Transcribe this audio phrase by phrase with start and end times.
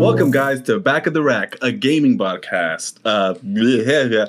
[0.00, 2.96] Welcome, guys, to Back of the Rack, a gaming podcast.
[3.04, 4.28] Uh, yeah, yeah.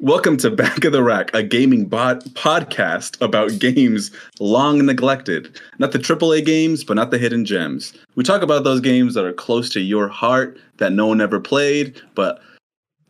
[0.00, 5.58] Welcome to Back of the Rack, a gaming bot podcast about games long neglected.
[5.78, 7.94] Not the AAA games, but not the hidden gems.
[8.16, 11.40] We talk about those games that are close to your heart that no one ever
[11.40, 12.42] played, but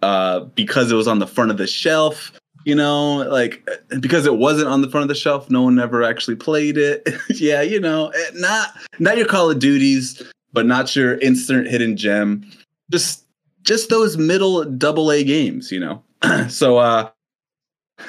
[0.03, 2.31] uh, because it was on the front of the shelf,
[2.65, 6.05] you know, like because it wasn't on the front of the shelf, no one ever
[6.05, 7.09] actually played it.
[7.31, 8.69] yeah, you know, eh, not
[9.01, 10.23] not your Call of Duties,
[10.57, 12.51] but not your instant hidden gem.
[12.91, 13.27] Just
[13.63, 16.03] just those middle double A games, you know.
[16.49, 17.11] so uh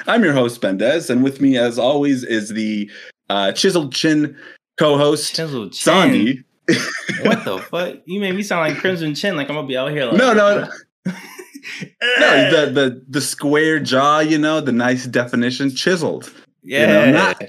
[0.06, 2.90] I'm your host, Bendez, and with me as always is the
[3.28, 4.34] uh chiseled chin
[4.78, 5.92] co-host Chiseled chin.
[5.92, 6.44] Sandy.
[7.22, 7.96] What the fuck?
[8.06, 10.32] You made me sound like Crimson Chin, like I'm gonna be out here like No,
[10.32, 10.60] no,
[11.06, 11.12] no.
[12.18, 16.32] No, the, the the square jaw, you know, the nice definition, chiseled.
[16.62, 16.80] yeah.
[16.80, 17.42] You know, not,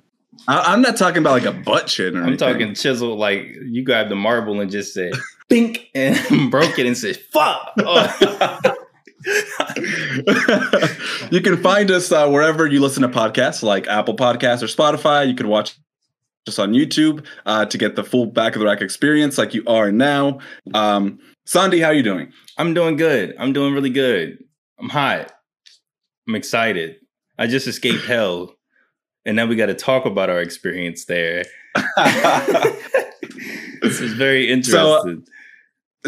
[0.49, 2.51] I, I'm not talking about like a butt chin or I'm anything.
[2.53, 5.13] talking chisel like you grabbed the marble and just said
[5.49, 6.17] bink and
[6.51, 7.73] broke it and said fuck.
[9.25, 9.73] Oh.
[11.29, 15.27] you can find us uh, wherever you listen to podcasts, like Apple Podcasts or Spotify.
[15.27, 15.75] You can watch
[16.47, 19.63] us on YouTube uh, to get the full back of the rack experience, like you
[19.67, 20.39] are now.
[20.73, 22.31] Um, Sandy, how you doing?
[22.57, 23.35] I'm doing good.
[23.37, 24.37] I'm doing really good.
[24.79, 25.31] I'm hot.
[26.27, 26.95] I'm excited.
[27.37, 28.55] I just escaped hell.
[29.29, 31.45] And now we got to talk about our experience there.
[33.81, 35.25] This is very interesting.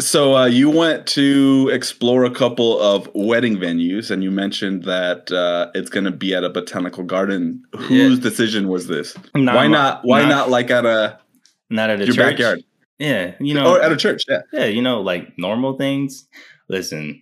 [0.00, 5.30] So uh, you went to explore a couple of wedding venues, and you mentioned that
[5.32, 7.62] uh, it's going to be at a botanical garden.
[7.76, 8.22] Whose Yeah.
[8.22, 9.16] decision was this?
[9.34, 10.00] Not why not?
[10.04, 11.18] Why not- not, like at a
[11.70, 12.32] Not at a your church.
[12.32, 12.64] backyard
[12.98, 14.24] Yeah, you know, or at a church?
[14.28, 14.40] Yeah.
[14.52, 16.26] yeah, you know, like normal things.
[16.68, 17.21] Listen,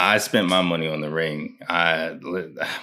[0.00, 1.58] I spent my money on the ring.
[1.68, 2.18] I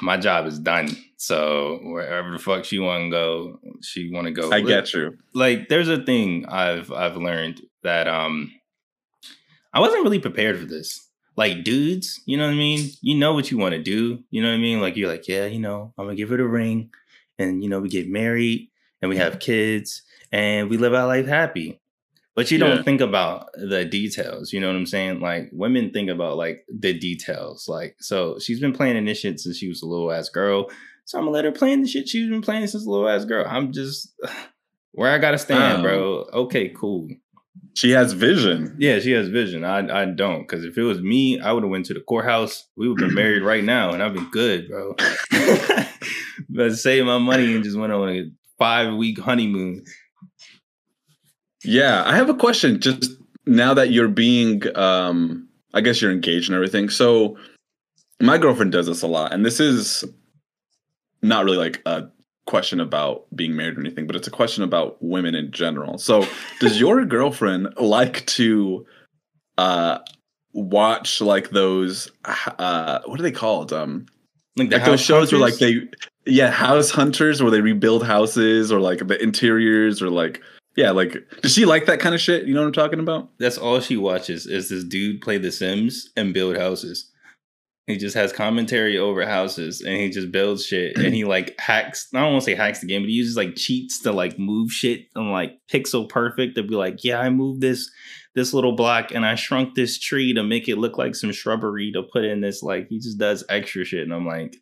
[0.02, 0.90] my job is done.
[1.18, 4.52] So wherever the fuck she want to go, she want to go.
[4.52, 5.18] I get you.
[5.34, 8.52] Like, there's a thing I've I've learned that um,
[9.74, 11.08] I wasn't really prepared for this.
[11.38, 12.90] Like dudes, you know what I mean.
[13.02, 14.24] You know what you want to do.
[14.30, 14.80] You know what I mean.
[14.80, 16.92] Like you're like, yeah, you know, I'm gonna give her the ring,
[17.38, 18.70] and you know, we get married
[19.02, 20.02] and we have kids
[20.32, 21.80] and we live our life happy.
[22.36, 24.52] But you don't think about the details.
[24.52, 25.22] You know what I'm saying?
[25.22, 27.68] Like women think about like the details.
[27.70, 30.70] Like so, she's been playing in this shit since she was a little ass girl.
[31.06, 33.08] So I'm gonna let her play in the shit she's been playing since a little
[33.08, 33.46] ass girl.
[33.48, 34.14] I'm just
[34.92, 35.82] where I gotta stand, Oh.
[35.82, 36.26] bro.
[36.46, 37.08] Okay, cool.
[37.74, 38.76] She has vision.
[38.80, 39.64] Yeah, she has vision.
[39.64, 42.68] I I don't, because if it was me, I would have went to the courthouse.
[42.76, 44.96] We would have been married right now, and i'd be good, bro.
[46.50, 49.84] but save my money and just went on a five week honeymoon.
[51.66, 52.80] Yeah, I have a question.
[52.80, 53.12] Just
[53.46, 56.90] now that you're being, um, I guess you're engaged and everything.
[56.90, 57.38] So,
[58.22, 60.06] my girlfriend does this a lot, and this is
[61.22, 62.08] not really like a
[62.46, 65.98] question about being married or anything, but it's a question about women in general.
[65.98, 66.26] So,
[66.60, 68.86] does your girlfriend like to
[69.58, 70.00] uh,
[70.54, 72.12] watch like those?
[72.60, 73.74] Uh, what are they called?
[73.74, 74.06] Um,
[74.58, 75.82] Like, the like those shows where like they
[76.26, 80.42] yeah house hunters where they rebuild houses or like the interiors or like
[80.76, 83.30] yeah like does she like that kind of shit you know what i'm talking about
[83.40, 87.12] That's all she watches is this dude play The Sims and build houses.
[87.88, 92.08] He just has commentary over houses and he just builds shit and he like hacks.
[92.16, 94.40] I don't want to say hacks the game, but he uses like cheats to like
[94.40, 97.92] move shit and like pixel perfect to be like, yeah, I moved this
[98.34, 101.92] this little block and I shrunk this tree to make it look like some shrubbery
[101.94, 102.64] to put in this.
[102.64, 104.56] Like he just does extra shit and I'm like,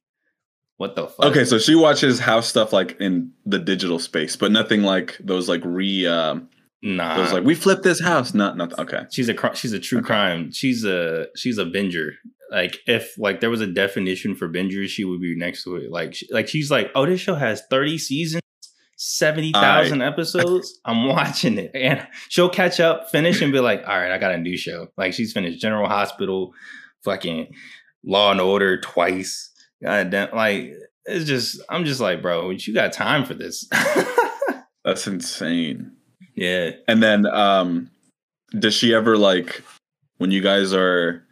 [0.78, 1.26] what the fuck?
[1.28, 5.48] okay so she watches house stuff like in the digital space but nothing like those
[5.48, 6.50] like re um
[6.82, 7.16] nah.
[7.18, 10.08] those like we flipped this house not not okay She's a she's a true Okay.
[10.08, 10.52] crime.
[10.52, 12.12] She's a she's a binger.
[12.52, 15.92] Like if like there was a definition for bingers, she would be next to it.
[15.92, 18.42] Like she, like she's like, oh, this show has thirty seasons,
[18.96, 20.80] seventy thousand episodes.
[20.86, 24.34] I'm watching it, and she'll catch up, finish, and be like, all right, I got
[24.34, 24.88] a new show.
[24.98, 26.54] Like she's finished General Hospital,
[27.04, 27.54] fucking
[28.04, 29.50] Law and Order twice.
[29.84, 30.74] God damn, like
[31.06, 33.68] it's just I'm just like, bro, you got time for this?
[34.84, 35.92] that's insane
[36.36, 36.72] yeah.
[36.88, 37.90] and then um
[38.58, 39.64] does she ever like
[40.18, 41.24] when you guys are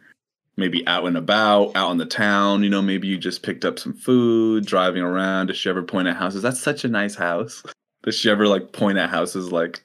[0.56, 3.78] maybe out and about out in the town you know maybe you just picked up
[3.78, 7.62] some food driving around does she ever point at houses that's such a nice house
[8.02, 9.82] does she ever like point at houses like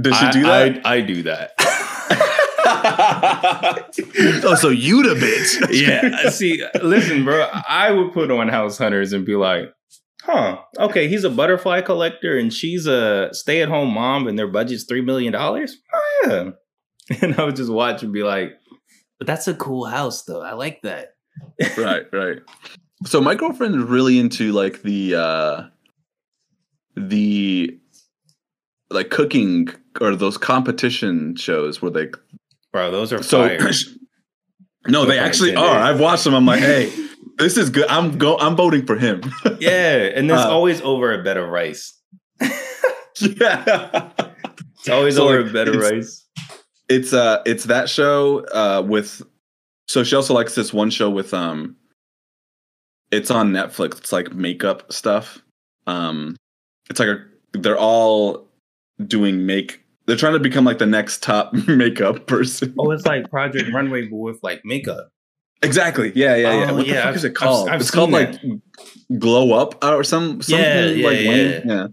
[0.00, 1.52] does she I, do that I, I do that.
[4.44, 6.28] oh so you the bitch yeah.
[6.30, 7.48] See, listen, bro.
[7.68, 9.72] I would put on House Hunters and be like,
[10.22, 14.48] huh, okay, he's a butterfly collector and she's a stay at home mom and their
[14.48, 15.34] budget's $3 million.
[15.34, 15.66] Oh,
[16.26, 16.50] yeah.
[17.20, 18.52] And I would just watch and be like,
[19.18, 20.42] but that's a cool house, though.
[20.42, 21.14] I like that.
[21.76, 22.38] right right
[23.04, 25.62] so my girlfriend is really into like the uh
[26.96, 27.78] the
[28.90, 29.68] like cooking
[30.00, 32.08] or those competition shows where they
[32.74, 33.70] bro, those are so fire.
[34.88, 35.78] no, they actually are.
[35.78, 36.34] I've watched them.
[36.34, 36.92] I'm like, hey,
[37.38, 37.86] this is good.
[37.88, 38.36] I'm go.
[38.36, 39.22] I'm voting for him.
[39.60, 41.96] yeah, and it's Uh, always over a bed of rice.
[43.20, 44.10] yeah.
[44.80, 46.26] It's always So, over like, a bed of rice.
[46.88, 49.22] It's uh, it's that show uh with.
[49.86, 51.76] So she also likes this one show with um.
[53.12, 53.98] It's on Netflix.
[53.98, 55.40] It's like makeup stuff.
[55.86, 56.34] Um,
[56.90, 57.24] it's like a.
[57.52, 58.48] They're all
[59.06, 59.83] doing make.
[60.06, 62.74] They're trying to become like the next top makeup person.
[62.78, 65.10] Oh, it's like Project Runway, but with like makeup.
[65.62, 66.12] Exactly.
[66.14, 66.70] Yeah, yeah, yeah.
[66.70, 67.68] Oh, what the yeah, fuck I've- is it I've- called?
[67.70, 68.60] I've it's called seen
[69.10, 71.60] like Glow Up or some something Yeah, yeah, like yeah.
[71.64, 71.86] yeah.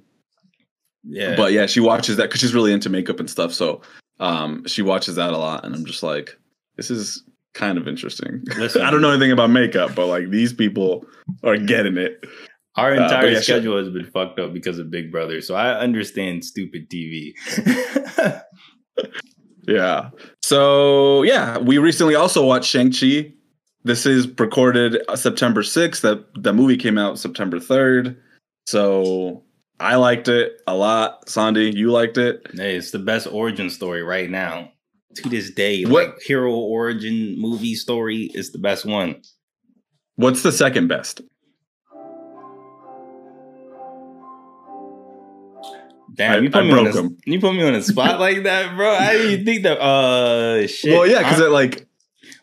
[1.03, 3.53] Yeah, But yeah, she watches that because she's really into makeup and stuff.
[3.53, 3.81] So
[4.19, 6.37] um, she watches that a lot, and I'm just like,
[6.77, 7.23] this is
[7.53, 8.43] kind of interesting.
[8.57, 8.83] Listen.
[8.83, 11.05] I don't know anything about makeup, but like these people
[11.43, 12.23] are getting it.
[12.75, 13.41] Our uh, entire yeah, sure.
[13.43, 17.33] schedule has been fucked up because of Big Brother, so I understand stupid TV.
[19.67, 20.09] Yeah.
[20.41, 23.31] So yeah, we recently also watched Shang Chi.
[23.83, 26.01] This is recorded uh, September 6th.
[26.01, 28.17] That the movie came out September 3rd.
[28.65, 29.43] So
[29.79, 31.29] I liked it a lot.
[31.29, 32.45] Sandy, you liked it.
[32.53, 34.71] hey, it's the best origin story right now.
[35.15, 39.21] To this day, What- like hero origin movie story is the best one.
[40.15, 41.21] What's the second best?
[46.21, 47.17] Damn, I- you put I me on broke a, 'em.
[47.25, 48.91] you put me on a spot like that, bro.
[48.93, 49.79] I didn't think that.
[49.81, 50.91] Uh, shit.
[50.93, 51.87] Well, yeah, because it like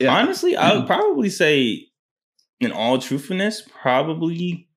[0.00, 0.14] yeah.
[0.14, 1.86] honestly, I would probably say,
[2.60, 4.68] in all truthfulness, probably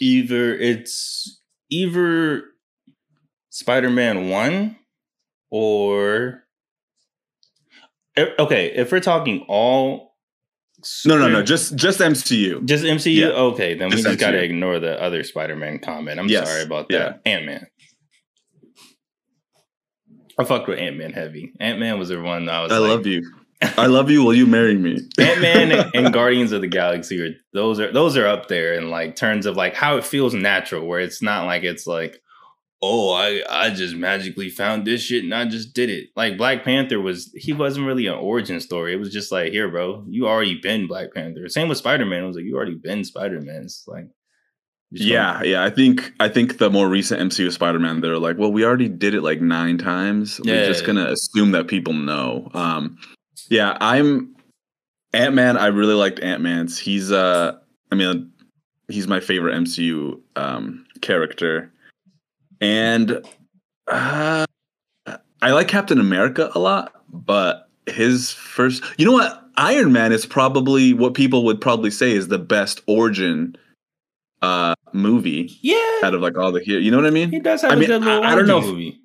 [0.00, 2.44] either it's either
[3.50, 4.76] Spider-Man one
[5.50, 6.44] or
[8.18, 8.72] okay.
[8.74, 10.03] If we're talking all,
[11.06, 12.64] no, no, no, just just MCU.
[12.64, 13.14] just MCU.
[13.14, 13.26] Yeah.
[13.28, 16.18] Okay, then Just we just got to ignore the other Spider-Man comment.
[16.20, 16.48] I'm Yes.
[16.48, 16.98] sorry about Yeah.
[16.98, 17.20] that.
[17.26, 17.66] Ant Man.
[20.38, 21.52] I fucked with Ant Man heavy.
[21.60, 22.72] Ant Man was the one I was.
[22.72, 23.22] I like, love you.
[23.78, 24.22] I love you.
[24.24, 24.98] Will you marry me?
[25.18, 28.90] Ant Man and Guardians of the Galaxy are those are those are up there in
[28.90, 32.18] like terms of like how it feels natural, where it's not like it's like,
[32.86, 36.08] oh, I I just magically found this shit and I just did it.
[36.16, 38.92] Like Black Panther was he wasn't really an origin story.
[38.92, 41.48] It was just like, here, bro, you already been Black Panther.
[41.48, 42.24] Same with Spider Man.
[42.24, 43.62] It was like you already been Spider Man.
[43.64, 44.08] It's like
[44.90, 45.64] you just Yeah, yeah.
[45.64, 49.14] I think I think the more recent MCU Spider-Man, they're like, well, we already did
[49.14, 50.40] it like nine times.
[50.44, 50.66] We're Yeah.
[50.66, 52.50] just gonna assume that people know.
[52.54, 52.98] Um,
[53.50, 54.34] yeah, I'm
[55.12, 55.56] Ant Man.
[55.56, 56.78] I really liked Ant Man's.
[56.78, 57.56] He's uh,
[57.90, 58.30] I mean,
[58.88, 61.72] he's my favorite MCU um character,
[62.64, 63.22] and
[63.88, 64.46] uh,
[65.42, 70.24] I like Captain America a lot, but his first, you know what, Iron Man is
[70.24, 73.56] probably what people would probably say is the best origin
[74.42, 76.00] uh movie yeah.
[76.02, 76.78] out of like all the here.
[76.78, 77.30] You know what I mean?
[77.30, 77.96] He does have I a mean, I-
[78.32, 79.00] I don't know origin if- movie.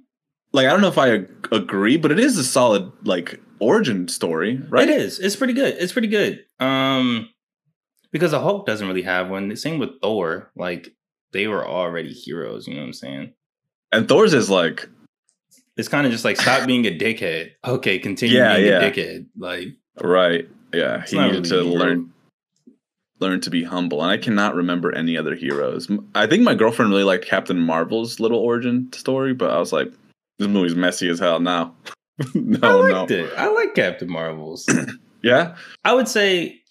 [0.51, 4.07] Like I don't know if I ag- agree, but it is a solid like origin
[4.07, 4.89] story, right?
[4.89, 5.19] It is.
[5.19, 5.75] It's pretty good.
[5.77, 6.43] It's pretty good.
[6.59, 7.29] Um,
[8.11, 9.49] because the Hulk doesn't really have one.
[9.49, 10.49] The same with Thor.
[10.55, 10.89] Like
[11.33, 12.67] they were already heroes.
[12.67, 13.33] You know what I'm saying?
[13.91, 14.87] And Thor's is like,
[15.77, 17.51] It's kind of just like stop being a dickhead.
[17.65, 18.79] Okay, continue Yeah, being yeah.
[18.81, 19.25] a dickhead.
[19.37, 19.67] Like
[20.01, 21.03] right, yeah.
[21.05, 21.79] He needed really to hero.
[21.79, 22.13] learn
[23.19, 25.89] learn to be humble, and I cannot remember any other heroes.
[26.15, 29.91] I think my girlfriend really liked Captain Marvel's little origin story, but I was like,
[30.37, 31.75] this movie's messy as hell now.
[32.33, 33.31] no, I no, liked it.
[33.37, 34.69] I like Captain Marvels.
[35.23, 36.61] yeah, I would say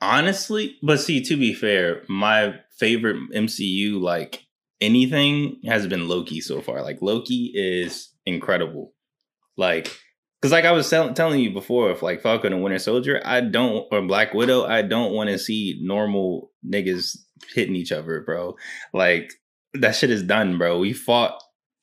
[0.00, 4.45] honestly, but see, to be fair, my favorite MCU like
[4.80, 6.82] anything has been Loki so far.
[6.82, 8.92] Like Loki is incredible.
[9.56, 9.90] Like
[10.40, 13.40] because like I was tell- telling you before, if like Falcon and Winter Soldier, I
[13.40, 17.16] don't or Black Widow, I don't want to see normal niggas
[17.54, 18.56] hitting each other, bro.
[18.92, 19.32] Like
[19.74, 20.78] that shit is done, bro.
[20.78, 21.40] We fought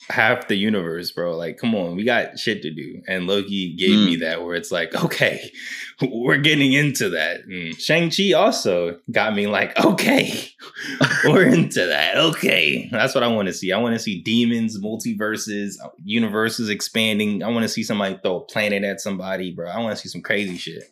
[0.09, 1.35] half the universe, bro.
[1.37, 3.01] Like, come on, we got shit to do.
[3.07, 4.05] And Loki gave Mm.
[4.05, 5.49] me that where it's like, okay,
[6.01, 7.41] we're getting into that.
[7.45, 10.49] And Shang-Chi also got me like, okay,
[11.25, 12.17] we're into that.
[12.17, 12.89] Okay.
[12.91, 13.71] That's what I want to see.
[13.71, 17.41] I want to see demons, multiverses, universes expanding.
[17.43, 19.69] I want to see somebody throw a planet at somebody, bro.
[19.69, 20.83] I want to see some crazy shit.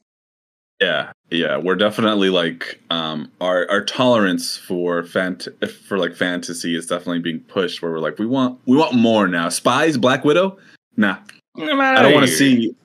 [0.80, 1.58] yeah, yeah.
[1.58, 5.48] We're definitely like um our our tolerance for fant
[5.88, 7.82] for like fantasy is definitely being pushed.
[7.82, 9.50] Where we're like, we want we want more now.
[9.50, 10.58] Spies, Black Widow,
[10.98, 11.18] nah.
[11.58, 12.76] I don't want to see.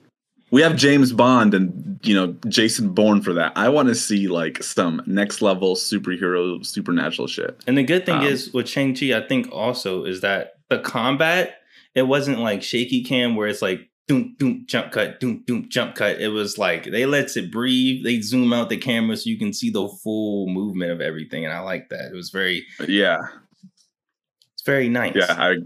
[0.49, 3.51] We have James Bond and you know Jason Bourne for that.
[3.55, 7.61] I want to see like some next level superhero supernatural shit.
[7.67, 11.61] And the good thing Um, is with Shang-Chi, I think also is that the combat,
[11.95, 15.95] it wasn't like shaky cam where it's like doom doom jump cut, doom doom jump
[15.95, 16.19] cut.
[16.19, 18.03] It was like they lets it breathe.
[18.03, 21.45] They zoom out the camera so you can see the full movement of everything.
[21.45, 22.11] And I like that.
[22.11, 23.19] It was very Yeah,
[24.53, 25.15] it's very nice.
[25.15, 25.57] Yeah, I,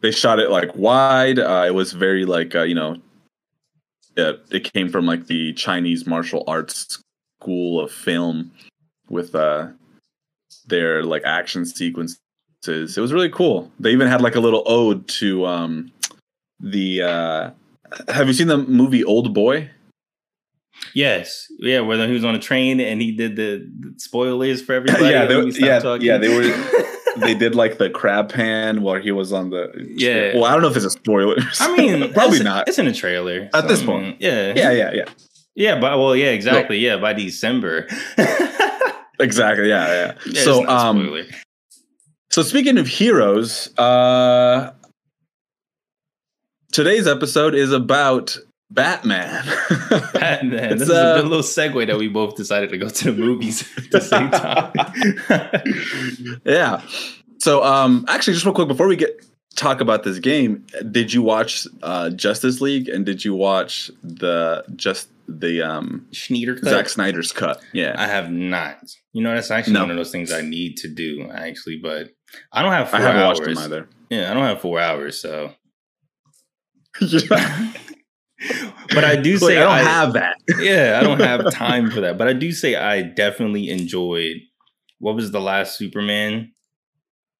[0.00, 1.38] they shot it like wide.
[1.38, 2.96] Uh, it was very like uh, you know,
[4.16, 7.02] it, it came from like the Chinese martial arts
[7.40, 8.50] school of film
[9.10, 9.68] with uh
[10.66, 12.18] their like action sequences.
[12.66, 13.70] It was really cool.
[13.78, 15.92] They even had like a little ode to um
[16.60, 17.50] the uh
[18.08, 19.70] have you seen the movie Old Boy?
[20.92, 24.72] Yes, yeah, where he was on a train and he did the, the spoilers for
[24.78, 25.06] everybody.
[25.06, 26.06] yeah, they, when he stopped yeah, talking.
[26.06, 26.86] yeah, they were
[27.26, 30.34] they did like the crab pan while he was on the Yeah.
[30.34, 31.36] Well, I don't know if it's a spoiler.
[31.60, 32.68] I mean, probably it's- not.
[32.68, 34.02] It's in a trailer At this I point.
[34.04, 35.04] mean, Yeah, Yeah, yeah, yeah.
[35.54, 35.80] yeah.
[35.80, 36.78] But well, yeah, exactly.
[36.78, 37.86] Yeah, by December.
[39.20, 39.68] Exactly.
[39.68, 40.14] Yeah, yeah.
[40.26, 41.24] it's so um.
[42.30, 44.72] So speaking of heroes, uh
[46.74, 48.36] today's episode is about
[48.70, 49.44] Batman.
[50.12, 50.70] Batman.
[50.78, 53.20] This is a uh, good little segue that we both decided to go to the
[53.22, 54.72] movies at the same time.
[56.44, 56.82] yeah.
[57.38, 61.22] So um actually just real quick before we get talk about this game, did you
[61.22, 66.70] watch uh Justice League and did you watch the just the um Schneider cut.
[66.70, 67.62] Zack Snyder's cut?
[67.72, 67.94] Yeah.
[67.96, 68.78] I have not.
[69.12, 69.82] You know, that's actually No.
[69.82, 72.10] one of those things I need to do, actually, but
[72.52, 73.38] I don't have I four haven't hours.
[73.38, 73.88] watched them either.
[74.10, 75.52] Yeah, I don't have four hours, so.
[77.00, 80.36] But I do say I don't I- have that.
[80.58, 82.18] yeah, I don't have time for that.
[82.18, 84.36] But I do say I definitely enjoyed
[84.98, 86.52] what was the last Superman?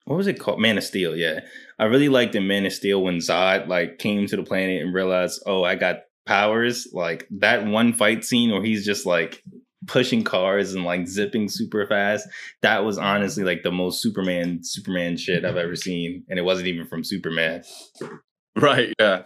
[0.07, 0.61] What was it called?
[0.61, 1.41] Man of Steel, yeah.
[1.79, 4.95] I really liked in Man of Steel when Zod like came to the planet and
[4.95, 6.89] realized, oh, I got powers.
[6.93, 9.43] Like that one fight scene where he's just like
[9.87, 12.29] pushing cars and like zipping super fast.
[12.63, 16.25] That was honestly like the most Superman Superman shit I've ever seen.
[16.29, 17.63] And it wasn't even from Superman.
[18.61, 18.95] Right.
[19.01, 19.23] Yeah.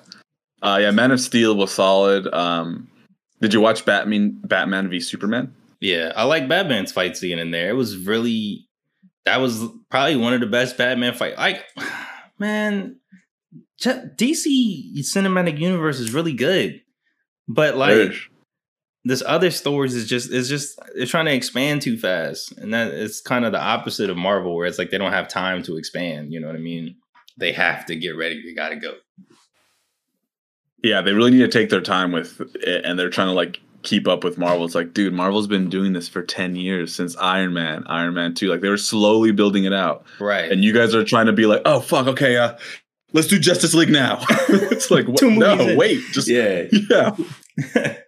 [0.62, 0.90] Uh, yeah.
[0.90, 2.32] Man of Steel was solid.
[2.32, 2.88] Um,
[3.40, 4.40] did you watch Batman?
[4.42, 5.54] Batman v Superman?
[5.80, 7.70] Yeah, I like Batman's fight scene in there.
[7.70, 8.68] It was really
[9.26, 11.36] that was probably one of the best Batman fight.
[11.36, 11.64] Like,
[12.38, 12.98] man,
[13.80, 16.80] DC cinematic universe is really good,
[17.46, 18.30] but like Ish.
[19.04, 22.92] this other stories is just is just they're trying to expand too fast, and that
[22.92, 25.76] it's kind of the opposite of Marvel, where it's like they don't have time to
[25.76, 26.32] expand.
[26.32, 26.96] You know what I mean?
[27.36, 28.36] They have to get ready.
[28.36, 28.94] You got to go.
[30.82, 33.60] Yeah, they really need to take their time with it, and they're trying to like
[33.82, 34.64] keep up with Marvel.
[34.64, 38.34] It's like, dude, Marvel's been doing this for ten years since Iron Man, Iron Man
[38.34, 38.48] Two.
[38.48, 40.50] Like they were slowly building it out, Right.
[40.50, 42.56] and you guys are trying to be like, oh fuck, okay, uh,
[43.12, 44.18] let's do Justice League now.
[44.48, 45.22] it's like, what?
[45.22, 45.76] No, in.
[45.78, 46.64] wait, just yeah.
[46.90, 47.16] yeah.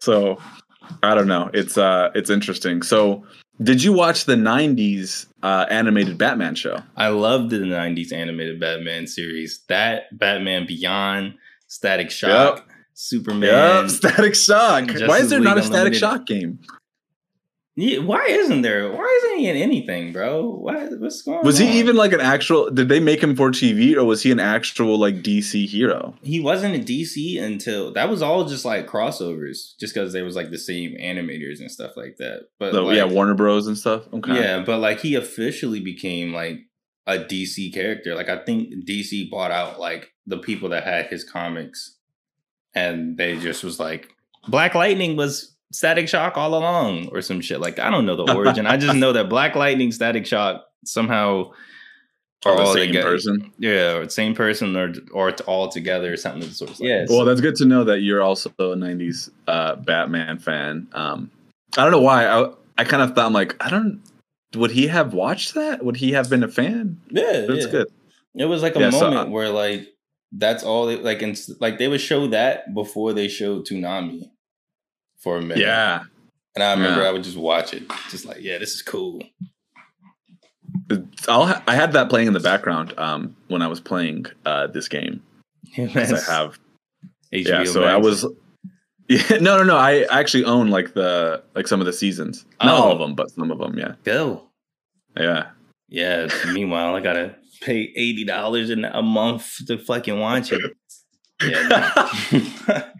[0.00, 0.38] so
[1.02, 1.50] I don't know.
[1.54, 2.82] It's uh, it's interesting.
[2.82, 3.24] So.
[3.62, 6.78] Did you watch the '90s uh, animated Batman show?
[6.96, 9.60] I loved the '90s animated Batman series.
[9.68, 11.34] That Batman Beyond,
[11.70, 13.42] Static Shock, Superman.
[13.48, 14.90] Yeah, Static Shock.
[15.06, 16.58] Why is there not a League Static Shock game?
[17.76, 18.90] Yeah, why isn't there?
[18.90, 20.50] Why isn't he in anything, bro?
[20.50, 21.46] Why, what's going on?
[21.46, 22.68] Was he even like an actual?
[22.70, 26.14] Did they make him for TV, or was he an actual like DC hero?
[26.22, 30.34] He wasn't a DC until that was all just like crossovers, just because there was
[30.34, 32.48] like the same animators and stuff like that.
[32.58, 33.68] But So, like, yeah, Warner Bros.
[33.68, 34.02] and stuff.
[34.12, 34.34] Okay.
[34.34, 36.58] Yeah, but like he officially became like
[37.06, 38.16] a DC character.
[38.16, 41.96] Like I think DC bought out like the people that had his comics,
[42.74, 44.14] and they just was like
[44.48, 47.60] Black Lightning was Static Shock all along, or some shit.
[47.60, 48.66] Like I don't know the origin.
[48.66, 51.50] I just know that Black Lightning, Static Shock somehow
[52.46, 53.10] Or the all same together.
[53.10, 53.52] person.
[53.58, 56.80] Yeah, or same person, or or it's all together, or something of the sort.
[56.80, 57.04] Yeah.
[57.08, 60.88] Well, that's good to know that you're also a '90s uh, Batman fan.
[60.92, 61.30] Um,
[61.76, 62.26] I don't know why.
[62.26, 64.00] I I kind of thought I'm like I don't.
[64.56, 65.84] Would he have watched that?
[65.84, 67.00] Would he have been a fan?
[67.10, 67.70] yeah, That's yeah.
[67.70, 67.86] good.
[68.34, 69.86] It was like a Yeah, so, moment uh, where like
[70.32, 74.30] that's all they like and like they would show that before they showed Toonami
[75.18, 75.58] for a minute.
[75.58, 76.04] Yeah.
[76.54, 77.08] And I remember Yeah.
[77.08, 79.22] I would just watch it, just like, yeah, this is cool.
[81.28, 84.66] I'll ha- I had that playing in the background um, when I was playing uh,
[84.68, 85.22] this game.
[85.76, 86.58] 'cause I have
[87.32, 88.26] HBO yeah so i was
[89.08, 92.74] yeah, no no no i actually own like the like some of the seasons not
[92.76, 92.82] Oh.
[92.82, 94.48] all of them but some of them yeah go.
[95.16, 95.50] yeah
[95.88, 96.26] Yeah.
[96.52, 100.76] meanwhile, I gotta pay eighty dollars in a month to fucking watch it.
[101.42, 101.92] Yeah,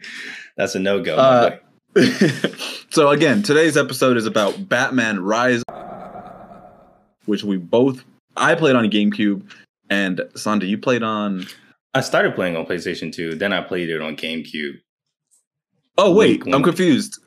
[0.57, 1.17] that's a no go.
[1.17, 1.57] Uh,
[2.91, 5.65] so again today's episode is about batman rise
[7.25, 8.05] which we both
[8.37, 9.43] i played on gamecube
[9.91, 11.47] and Sandy, you played on
[11.93, 14.79] I started playing on PlayStation 2, then I played it on GameCube.
[15.99, 17.19] oh wait Wink, i'm confused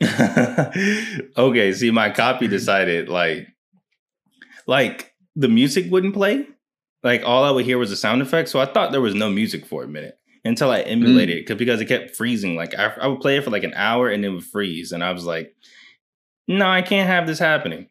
[1.36, 3.48] okay, see, my copy decided like,
[4.66, 6.46] like the music wouldn't play.
[7.02, 9.30] Like all I would hear was the sound effects, so I thought there was no
[9.30, 12.56] music for a minute until I emulated it 'cause- because it kept freezing.
[12.56, 15.02] Like I, I would play it for like an hour and it would freeze, and
[15.04, 15.54] I was like,
[16.48, 17.88] "No, I can't have this happening."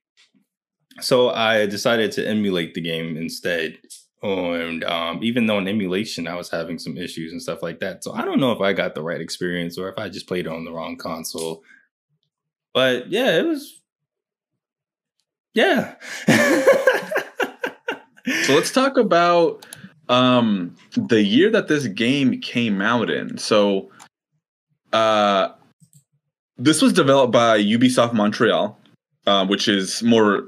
[1.00, 3.78] So I decided to emulate the game instead,
[4.24, 8.04] and um, even though in emulation I was having some issues and stuff like that.
[8.04, 10.48] So I don't know if I got the right experience or if I just played
[10.48, 11.64] it on the wrong console.
[12.74, 13.82] But yeah, it was.
[15.54, 15.96] Yeah.
[18.44, 19.66] so let's talk about
[20.10, 23.38] um, the year that this game came out in.
[23.38, 23.92] So,
[24.94, 25.50] uh,
[26.58, 28.78] this was developed by Ubisoft Montreal,
[29.26, 30.46] uh, which is more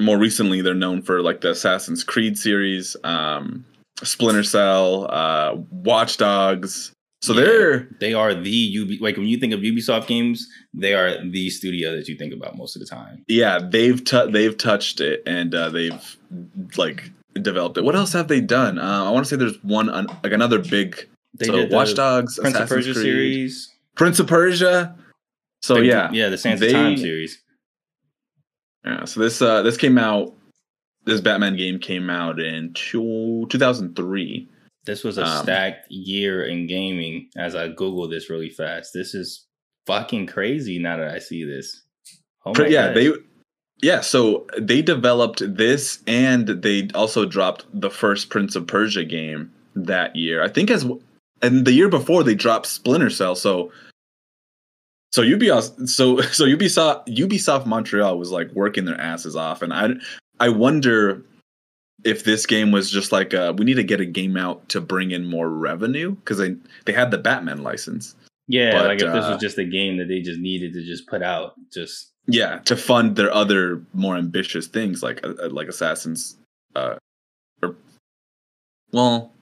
[0.00, 3.64] more recently they're known for like the Assassin's Creed series, um,
[4.02, 6.92] Splinter Cell, uh, Watch Dogs.
[7.20, 10.94] So yeah, they're they are the UB like when you think of Ubisoft games, they
[10.94, 13.24] are the studio that you think about most of the time.
[13.26, 16.16] Yeah, they've t- they've touched it and uh, they've
[16.76, 17.84] like developed it.
[17.84, 18.78] What else have they done?
[18.78, 21.08] Uh, I want to say there's one uh, like another big.
[21.34, 24.96] They so did Watch Dogs, Prince Assassin's of Persia Creed, series, Prince of Persia.
[25.60, 27.42] So the, yeah, yeah, the Sands of Time series.
[28.84, 30.34] Yeah, so this uh this came out.
[31.04, 34.48] This Batman game came out in two, 2003.
[34.88, 37.28] This was a um, stacked year in gaming.
[37.36, 39.46] As I Google this really fast, this is
[39.86, 40.78] fucking crazy.
[40.78, 41.82] Now that I see this,
[42.46, 43.12] oh yeah, they
[43.82, 49.52] yeah, so they developed this and they also dropped the first Prince of Persia game
[49.76, 50.42] that year.
[50.42, 50.86] I think as
[51.42, 53.34] and the year before they dropped Splinter Cell.
[53.34, 53.70] So
[55.12, 59.90] so Ubisoft so so Ubisoft Ubisoft Montreal was like working their asses off and I
[60.40, 61.22] I wonder
[62.04, 64.80] if this game was just like uh, we need to get a game out to
[64.80, 68.14] bring in more revenue because they they had the Batman license.
[68.46, 70.72] Yeah, but, like if uh, this was uh, just a game that they just needed
[70.72, 75.34] to just put out, just yeah, to fund their other more ambitious things like uh,
[75.42, 76.36] uh, like Assassin's,
[76.74, 76.96] uh,
[77.62, 77.76] or
[78.92, 79.32] well,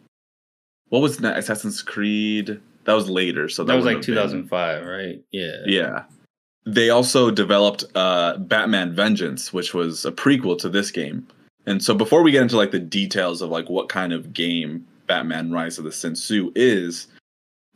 [0.89, 1.39] what was that?
[1.39, 2.61] Assassin's Creed.
[2.85, 4.89] That was later, so that, that was like 2005, been.
[4.89, 5.23] right?
[5.33, 6.05] Yeah, yeah.
[6.65, 11.27] They also developed uh, Batman Vengeance, which was a prequel to this game.
[11.67, 14.87] And so, before we get into like the details of like what kind of game
[15.07, 17.09] Batman Rise of the Sin Tzu is,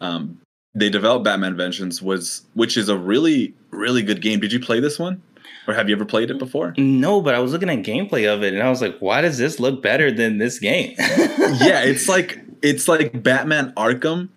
[0.00, 0.40] um,
[0.74, 4.40] they developed Batman Vengeance was which is a really really good game.
[4.40, 5.22] Did you play this one?
[5.66, 6.74] Or have you ever played it before?
[6.78, 9.38] No, but I was looking at gameplay of it and I was like, why does
[9.38, 10.94] this look better than this game?
[10.98, 14.28] yeah, it's like it's like Batman Arkham.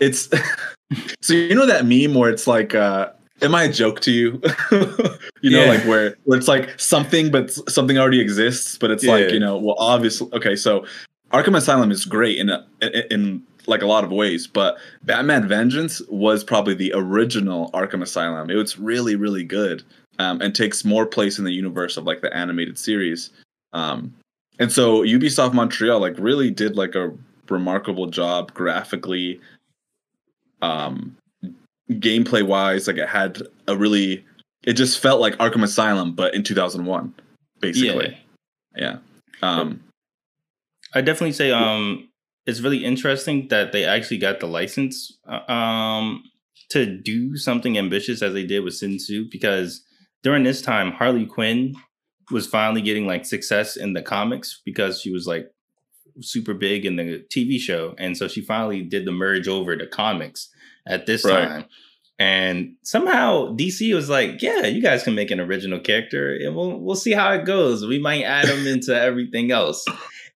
[0.00, 0.28] It's
[1.20, 3.10] so you know that meme where it's like uh
[3.42, 4.40] am I a joke to you?
[5.40, 5.68] you know, yeah.
[5.68, 9.12] like where, where it's like something, but something already exists, but it's yeah.
[9.12, 10.86] like, you know, well, obviously, okay, so
[11.32, 12.66] Arkham Asylum is great in a,
[13.12, 18.50] in like a lot of ways, but Batman Vengeance was probably the original Arkham Asylum.
[18.50, 19.82] It was really, really good,
[20.18, 23.30] um, and takes more place in the universe of like the animated series.
[23.72, 24.14] Um,
[24.58, 27.12] and so Ubisoft Montreal like really did like a
[27.48, 29.40] remarkable job graphically,
[30.60, 31.16] um,
[32.00, 32.86] gameplay wise.
[32.86, 34.24] Like it had a really,
[34.64, 37.14] it just felt like Arkham Asylum, but in 2001,
[37.60, 38.18] basically.
[38.76, 38.98] Yeah.
[39.42, 39.48] yeah.
[39.48, 39.82] Um,
[40.94, 42.08] I definitely say um
[42.46, 46.24] it's really interesting that they actually got the license uh, um,
[46.70, 49.82] to do something ambitious as they did with Sin Tzu because
[50.22, 51.74] during this time Harley Quinn
[52.30, 55.50] was finally getting like success in the comics because she was like
[56.20, 59.86] super big in the TV show and so she finally did the merge over to
[59.86, 60.48] comics
[60.86, 61.48] at this right.
[61.48, 61.64] time
[62.22, 66.78] and somehow DC was like, "Yeah, you guys can make an original character, and we'll
[66.78, 67.84] we'll see how it goes.
[67.84, 69.84] We might add them into everything else."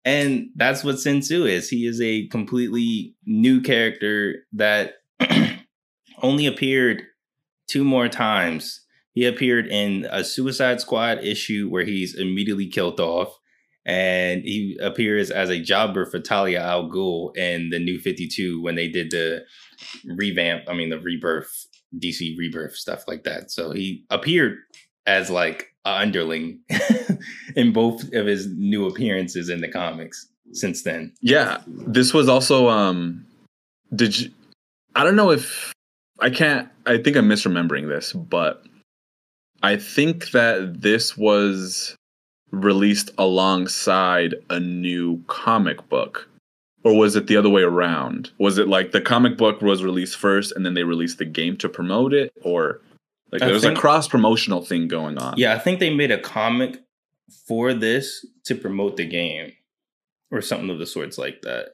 [0.05, 1.69] And that's what Sin Tzu is.
[1.69, 4.95] He is a completely new character that
[6.23, 7.03] only appeared
[7.69, 8.81] two more times.
[9.13, 13.37] He appeared in a Suicide Squad issue where he's immediately killed off.
[13.85, 18.77] And he appears as a jobber for Talia al Ghul in the new 52 when
[18.77, 19.45] they did the
[20.05, 21.67] revamp, I mean, the rebirth,
[21.99, 23.51] DC rebirth, stuff like that.
[23.51, 24.59] So he appeared
[25.07, 26.61] as like a underling
[27.57, 31.13] in both of his new appearances in the comics since then.
[31.21, 33.27] Yeah, this was also um
[33.95, 34.31] did you
[34.95, 35.73] I don't know if
[36.21, 38.65] I can't I think I'm misremembering this, but
[39.63, 41.97] I think that this was
[42.51, 46.29] released alongside a new comic book
[46.85, 48.31] or was it the other way around?
[48.39, 51.57] Was it like the comic book was released first and then they released the game
[51.59, 52.81] to promote it or
[53.31, 55.35] like there was a cross promotional thing going on.
[55.39, 56.83] Yeah, I think they made a comic
[57.47, 59.53] for this to promote the game
[60.31, 61.71] or something of the sorts like that.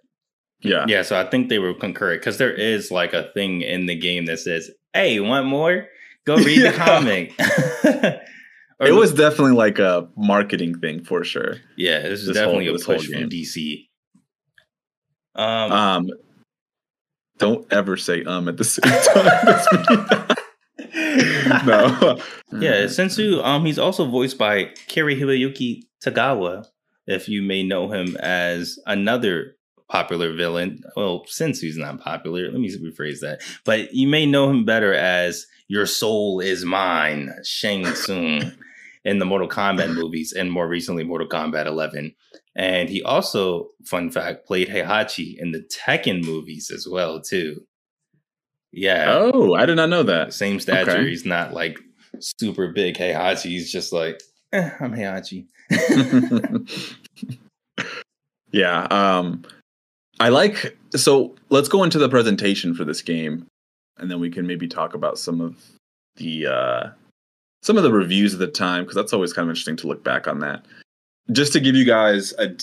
[0.60, 0.84] Yeah.
[0.88, 3.96] Yeah, so I think they were concurrent because there is like a thing in the
[3.96, 5.88] game that says, Hey, want more?
[6.24, 7.34] Go read the comic.
[7.38, 11.56] it was definitely like a marketing thing for sure.
[11.76, 13.87] Yeah, this is definitely whole, a push from DC.
[15.34, 16.10] Um, um,
[17.38, 20.36] don't ever say um at the same time.
[21.66, 22.18] no.
[22.60, 26.66] yeah, Sin Tzu, um, he's also voiced by Cary Hiroyuki Tagawa,
[27.06, 29.56] if you may know him as another
[29.88, 30.82] popular villain.
[30.96, 33.40] Well, since he's not popular, let me rephrase that.
[33.64, 38.52] But you may know him better as Your Soul is Mine, Shang Tsung,
[39.08, 42.14] in the Mortal Kombat movies, and more recently, Mortal Kombat 11.
[42.54, 47.62] And he also, fun fact, played Heihachi in the Tekken movies as well, too.
[48.70, 49.30] Yeah.
[49.32, 50.34] Oh, I did not know that.
[50.34, 50.90] Same stature.
[50.90, 51.08] Okay.
[51.08, 51.78] He's not like
[52.20, 53.44] super big Heihachi.
[53.44, 54.20] He's just like,
[54.52, 55.46] eh, I'm Heihachi.
[58.52, 58.86] yeah.
[58.90, 59.42] Um,
[60.20, 63.46] I like so let's go into the presentation for this game
[63.98, 65.62] and then we can maybe talk about some of
[66.16, 66.90] the uh
[67.68, 70.02] some of the reviews at the time because that's always kind of interesting to look
[70.02, 70.64] back on that.
[71.32, 72.56] Just to give you guys a,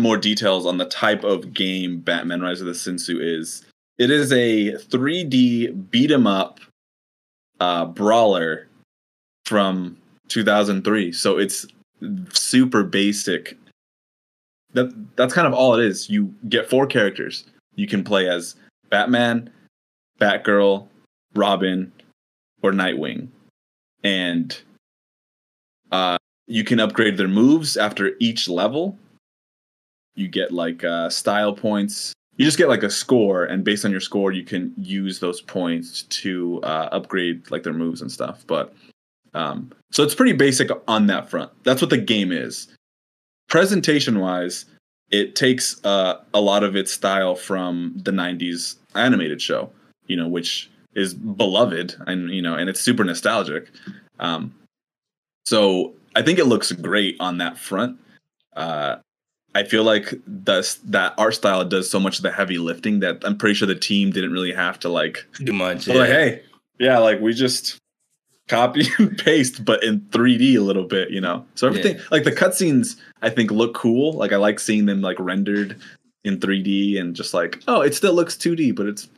[0.00, 3.66] more details on the type of game Batman Rise of the Sin Tzu is.
[3.98, 6.58] It is a 3D beat 'em up
[7.60, 8.66] uh, brawler
[9.44, 9.98] from
[10.28, 11.12] 2003.
[11.12, 11.66] So it's
[12.32, 13.58] super basic
[14.72, 16.08] that that's kind of all it is.
[16.08, 17.44] You get four characters.
[17.74, 18.56] You can play as
[18.88, 19.50] Batman,
[20.18, 20.88] Batgirl,
[21.34, 21.92] Robin,
[22.62, 23.28] or Nightwing,
[24.02, 24.60] and
[25.92, 28.98] uh, you can upgrade their moves after each level.
[30.14, 32.12] You get like uh, style points.
[32.36, 35.40] You just get like a score, and based on your score, you can use those
[35.42, 38.44] points to uh, upgrade like their moves and stuff.
[38.46, 38.74] But
[39.34, 41.50] um, so it's pretty basic on that front.
[41.64, 42.68] That's what the game is
[43.50, 44.64] presentation wise,
[45.10, 49.70] it takes uh, a lot of its style from the 90s animated show,
[50.06, 53.70] you know, which is beloved and, you know, and it's super nostalgic.
[54.18, 54.54] Um,
[55.44, 57.98] so I think it looks great on that front.
[58.54, 58.96] Uh,
[59.54, 63.22] I feel like this, that art style does so much of the heavy lifting that
[63.24, 65.86] I'm pretty sure the team didn't really have to like do much.
[65.86, 65.94] Yeah.
[65.94, 66.42] Like, hey,
[66.78, 67.78] yeah, like we just
[68.48, 71.46] copy and paste, but in 3D a little bit, you know.
[71.54, 72.02] So everything yeah.
[72.10, 74.12] like the cutscenes, I think look cool.
[74.12, 75.80] Like I like seeing them like rendered
[76.24, 79.08] in 3D and just like, oh, it still looks 2D, but it's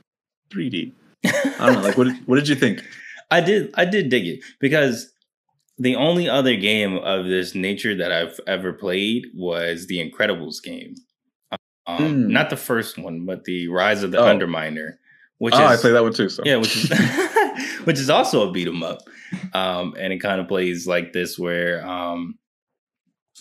[0.50, 0.92] 3D.
[1.24, 1.80] I don't know.
[1.82, 2.82] Like, what did, what did you think?
[3.30, 5.10] I did I did dig it because
[5.78, 10.94] the only other game of this nature that I've ever played was the Incredibles game.
[11.86, 12.28] Um, mm.
[12.28, 14.24] Not the first one, but the Rise of the oh.
[14.24, 14.94] Underminer.
[15.38, 16.28] Which oh, is, I played that one too.
[16.28, 16.90] So yeah, which is
[17.84, 18.98] which is also a beat 'em up.
[19.54, 22.38] Um, and it kind of plays like this where um,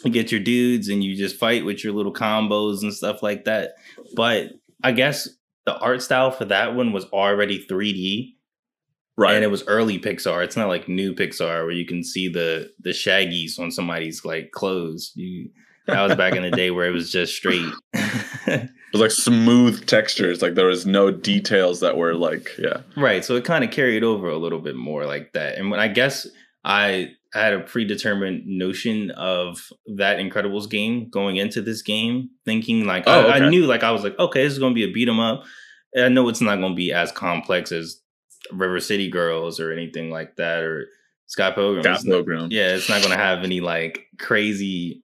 [0.04, 3.44] you get your dudes and you just fight with your little combos and stuff like
[3.44, 3.74] that.
[4.16, 5.30] But I guess
[5.66, 8.34] the art style for that one was already 3D.
[9.18, 9.36] Right.
[9.36, 10.44] And it was early Pixar.
[10.44, 14.52] It's not like new Pixar where you can see the the shaggies on somebody's like
[14.52, 15.12] clothes.
[15.16, 15.50] You
[15.88, 17.72] that was back in the day where it was just straight.
[17.94, 20.42] it was like smooth textures.
[20.42, 22.82] Like there was no details that were like, yeah.
[22.96, 23.24] Right.
[23.24, 25.58] So it kind of carried over a little bit more like that.
[25.58, 26.28] And when I guess
[26.64, 33.04] I had a predetermined notion of that Incredibles game going into this game, thinking like
[33.08, 33.46] oh, I, okay.
[33.46, 35.44] I, knew like I was like, okay, this is gonna be a beat 'em up.
[35.94, 38.02] And I know it's not gonna be as complex as
[38.52, 40.88] River City Girls or anything like that or
[41.28, 41.84] Scott Pilgrim.
[41.84, 42.48] Scott Pilgrim.
[42.52, 45.04] Yeah, it's not gonna have any like crazy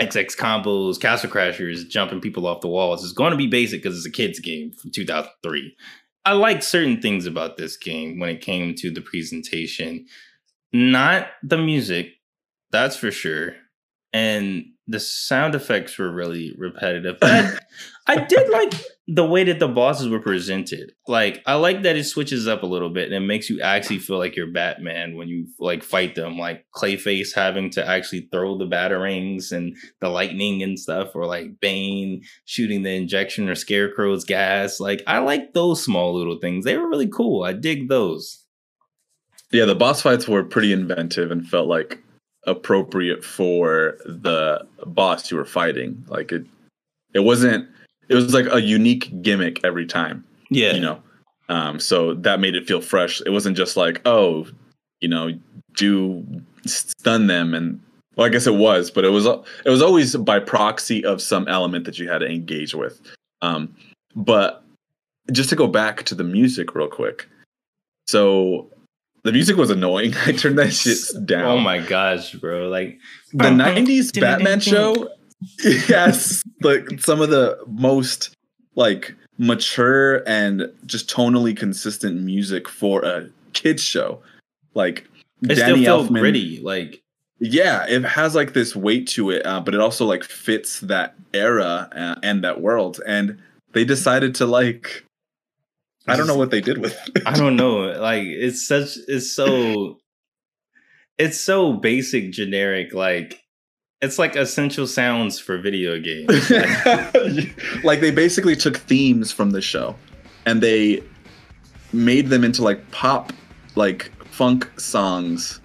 [0.00, 3.04] XX combos, castle crashers, jumping people off the walls.
[3.04, 5.76] It's going to be basic because it's a kids game from 2003.
[6.24, 10.06] I like certain things about this game when it came to the presentation.
[10.72, 12.12] Not the music,
[12.70, 13.54] that's for sure.
[14.12, 17.16] And the sound effects were really repetitive.
[17.20, 17.62] But
[18.06, 18.74] I did like
[19.06, 20.92] the way that the bosses were presented.
[21.06, 24.00] Like I like that it switches up a little bit and it makes you actually
[24.00, 26.36] feel like you're Batman when you like fight them.
[26.36, 31.60] Like Clayface having to actually throw the batarangs and the lightning and stuff, or like
[31.60, 34.80] Bane shooting the injection or Scarecrow's gas.
[34.80, 36.64] Like I like those small little things.
[36.64, 37.44] They were really cool.
[37.44, 38.41] I dig those.
[39.52, 42.02] Yeah, the boss fights were pretty inventive and felt like
[42.46, 46.04] appropriate for the boss you were fighting.
[46.08, 46.44] Like it
[47.14, 47.68] it wasn't
[48.08, 50.24] it was like a unique gimmick every time.
[50.50, 50.72] Yeah.
[50.72, 51.02] You know.
[51.48, 53.20] Um so that made it feel fresh.
[53.24, 54.46] It wasn't just like, oh,
[55.00, 55.30] you know,
[55.76, 56.24] do
[56.66, 57.80] stun them and
[58.16, 61.46] well, I guess it was, but it was it was always by proxy of some
[61.46, 63.00] element that you had to engage with.
[63.42, 63.74] Um
[64.16, 64.64] but
[65.30, 67.28] just to go back to the music real quick.
[68.08, 68.68] So
[69.24, 70.14] the music was annoying.
[70.26, 71.44] I turned that shit down.
[71.44, 72.68] Oh my gosh, bro!
[72.68, 72.98] Like
[73.32, 75.08] the '90s Batman show.
[75.88, 78.36] Yes, like some of the most
[78.76, 84.22] like mature and just tonally consistent music for a kids show.
[84.74, 85.04] Like
[85.42, 86.60] it Danny still Elfman, gritty.
[86.60, 87.02] Like
[87.40, 91.16] yeah, it has like this weight to it, uh, but it also like fits that
[91.34, 93.00] era uh, and that world.
[93.04, 95.04] And they decided to like
[96.06, 97.22] I don't know what they did with it.
[97.26, 97.80] I don't know.
[98.00, 99.98] Like it's such it's so
[101.18, 103.40] it's so basic generic like
[104.00, 106.50] it's like essential sounds for video games.
[107.84, 109.94] like they basically took themes from the show
[110.44, 111.02] and they
[111.92, 113.32] made them into like pop
[113.76, 115.60] like funk songs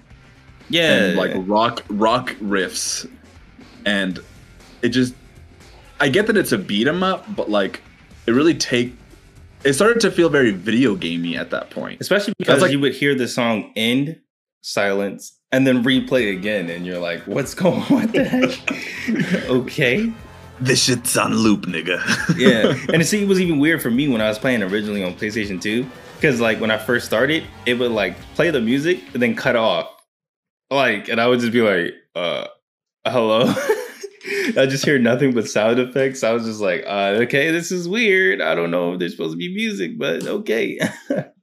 [0.69, 3.09] yeah, and like rock rock riffs
[3.85, 4.19] and
[4.81, 5.13] it just
[6.01, 7.81] i get that it's a beat 'em up but like
[8.25, 8.93] it really take
[9.67, 12.93] it started to feel very video gamey at that point especially because like- you would
[12.93, 14.19] hear the song end,
[14.61, 17.81] silence, and then replay again, and you're like, "What's going?
[17.81, 17.87] on?
[17.89, 20.11] What the heck?" okay,
[20.59, 21.97] this shit's on loop nigga
[22.37, 22.75] yeah.
[22.93, 25.61] And see, it was even weird for me when I was playing originally on PlayStation
[25.61, 29.35] Two, because like when I first started, it would like play the music and then
[29.35, 29.87] cut off,
[30.71, 32.47] like, and I would just be like, "Uh,
[33.05, 33.53] hello."
[34.57, 36.23] I just hear nothing but sound effects.
[36.23, 38.41] I was just like, uh, okay, this is weird.
[38.41, 40.79] I don't know if there's supposed to be music, but okay.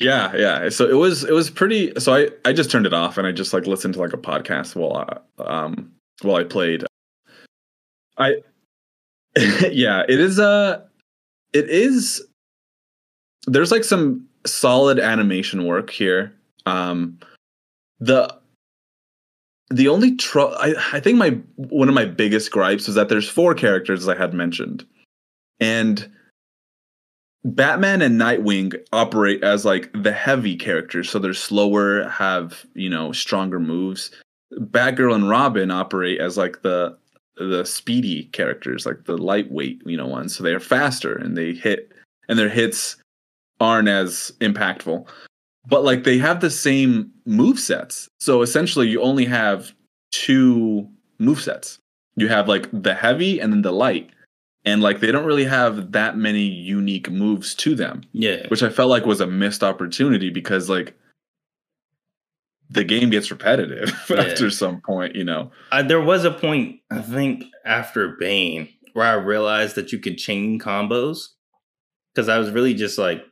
[0.00, 3.18] yeah yeah so it was it was pretty so i i just turned it off
[3.18, 5.06] and i just like listened to like a podcast while
[5.38, 6.84] i um while i played
[8.16, 8.34] i
[9.70, 10.82] yeah it is uh
[11.52, 12.26] it is
[13.46, 16.32] there's like some solid animation work here
[16.64, 17.18] um
[18.00, 18.39] the
[19.70, 23.28] the only tro I, I think my one of my biggest gripes was that there's
[23.28, 24.84] four characters i had mentioned.
[25.60, 26.10] And
[27.44, 33.12] batman and nightwing operate as like the heavy characters so they're slower have you know
[33.12, 34.10] stronger moves.
[34.52, 36.96] Batgirl and robin operate as like the
[37.36, 40.36] the speedy characters like the lightweight you know ones.
[40.36, 41.92] So they're faster and they hit
[42.28, 42.96] and their hits
[43.60, 45.06] aren't as impactful
[45.66, 49.72] but like they have the same move sets so essentially you only have
[50.12, 51.78] two move sets
[52.16, 54.10] you have like the heavy and then the light
[54.64, 58.46] and like they don't really have that many unique moves to them yeah.
[58.48, 60.96] which i felt like was a missed opportunity because like
[62.70, 64.20] the game gets repetitive Yeah.
[64.22, 69.06] after some point you know Uh, there was a point, I think, after Bane, where
[69.06, 71.28] I realized that you could chain combos.
[72.14, 73.22] Because I was really just like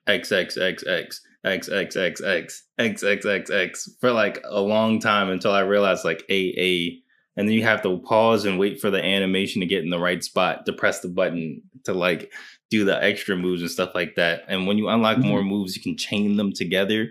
[1.46, 7.01] XXXX, XXXX, XXXX for like a long time until I realized like AA.
[7.37, 9.98] And then you have to pause and wait for the animation to get in the
[9.98, 12.33] right spot to press the button to like
[12.70, 14.42] do the extra moves and stuff like that.
[14.48, 15.29] And when you unlock mm-hmm.
[15.29, 17.11] more moves, you can chain them together.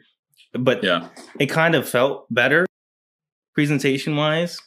[0.54, 1.10] But yeah
[1.40, 2.66] it kind of felt better
[3.54, 4.60] presentation wise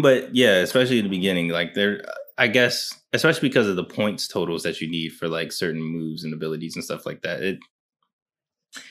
[0.00, 2.04] but yeah especially in the beginning like there
[2.38, 6.24] i guess especially because of the points totals that you need for like certain moves
[6.24, 7.58] and abilities and stuff like that it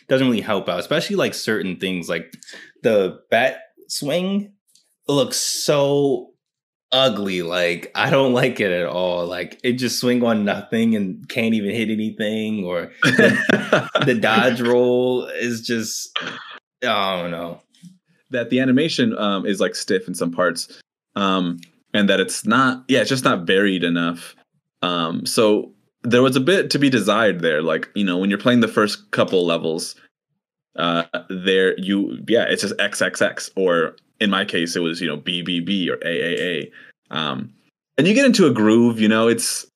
[0.07, 2.33] doesn't really help out especially like certain things like
[2.83, 4.51] the bat swing
[5.07, 6.31] looks so
[6.91, 11.27] ugly like i don't like it at all like it just swing on nothing and
[11.29, 16.17] can't even hit anything or the dodge roll is just
[16.83, 17.61] I don't know.
[18.31, 20.81] that the animation um, is like stiff in some parts
[21.15, 21.59] um,
[21.93, 24.35] and that it's not yeah it's just not varied enough
[24.81, 25.70] um, so
[26.03, 28.67] there was a bit to be desired there like you know when you're playing the
[28.67, 29.95] first couple levels
[30.77, 35.17] uh, there you yeah it's just xxx or in my case it was you know
[35.17, 36.71] bbb or aaa
[37.11, 37.51] um,
[37.97, 39.67] and you get into a groove you know it's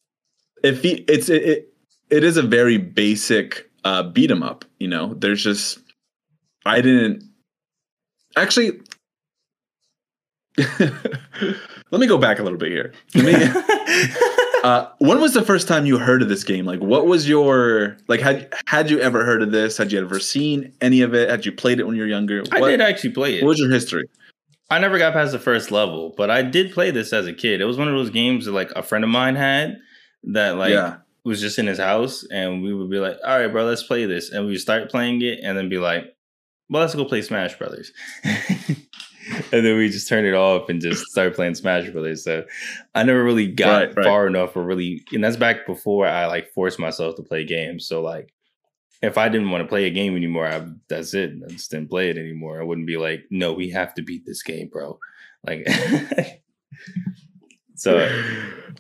[0.64, 1.74] if it's it, it
[2.10, 5.14] it is a very basic uh beat 'em up you know?
[5.16, 5.80] There's just
[6.66, 7.24] i didn't
[8.38, 8.80] actually
[10.80, 12.94] let me go back a little bit here.
[13.14, 14.12] Let me-
[14.66, 17.98] uh, when was the first time you heard of this game like what was your
[18.08, 21.30] like had had you ever heard of this had you ever seen any of it
[21.30, 23.44] had you played it when you were younger I what, did actually play it.
[23.44, 24.06] what was your history
[24.70, 27.62] I never got past the first level, but I did play this as a kid.
[27.62, 29.78] It was one of those games that like a friend of mine had
[30.24, 33.52] that like yeah was just in his house and we would be like, all right,
[33.52, 34.30] bro, let's play this.
[34.30, 36.16] And we would start playing it and then be like,
[36.70, 37.92] well, let's go play Smash Brothers.
[39.52, 42.24] and then we just turn it off and just start playing Smash Brothers.
[42.24, 42.46] So
[42.94, 44.06] I never really got Right, right.
[44.06, 47.88] far enough or really, and that's back before I like forced myself to play games.
[47.88, 48.34] So like,
[49.02, 51.34] if I didn't want to play a game anymore, I, that's it.
[51.46, 52.60] I just didn't play it anymore.
[52.60, 55.00] I wouldn't be like, no, we have to beat this game, bro.
[55.46, 55.68] Like,
[57.76, 57.98] so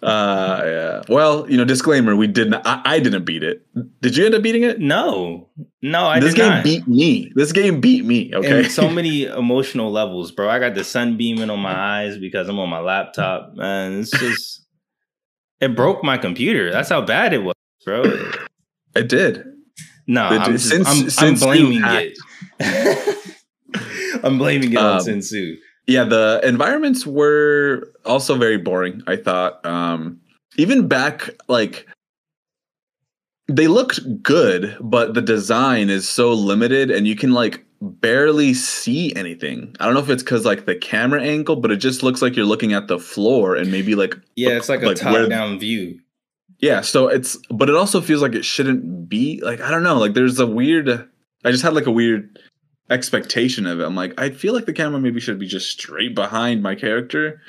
[0.03, 3.65] uh yeah well you know disclaimer we didn't I, I didn't beat it
[4.01, 5.49] did you end up beating it no,
[5.81, 6.63] no, I this game not.
[6.63, 10.49] beat me this game beat me okay And so many emotional levels, bro.
[10.49, 13.53] I got the sun beaming on my eyes because I'm on my laptop.
[13.55, 14.65] Man, it's just
[15.61, 16.71] it broke my computer.
[16.71, 17.55] That's how bad it was,
[17.85, 18.03] bro.
[18.95, 19.45] it did
[20.07, 20.57] No, It I'm, did.
[20.59, 22.17] just, Since- I'm, I'm blaming it.
[24.23, 25.55] I'm blaming it on Um, Sin Tzu.
[25.87, 30.19] Yeah the environments were also very boring i thought um
[30.57, 31.87] even back like
[33.47, 39.13] they looked good but the design is so limited and you can like barely see
[39.15, 39.75] anything.
[39.79, 42.35] I don't know if it's because like the camera angle, but it just looks like
[42.35, 45.29] you're looking at the floor and maybe like Yeah, it's like a Like, where- top
[45.29, 45.99] down view.
[46.59, 46.81] yeah.
[46.81, 49.99] So it's but it also feels like it shouldn't be like I don't know.
[49.99, 50.89] Like there's a weird.
[51.43, 52.39] I just had like a weird
[52.89, 53.83] expectation of it.
[53.83, 57.41] I'm like I feel like the camera maybe should be just straight behind my character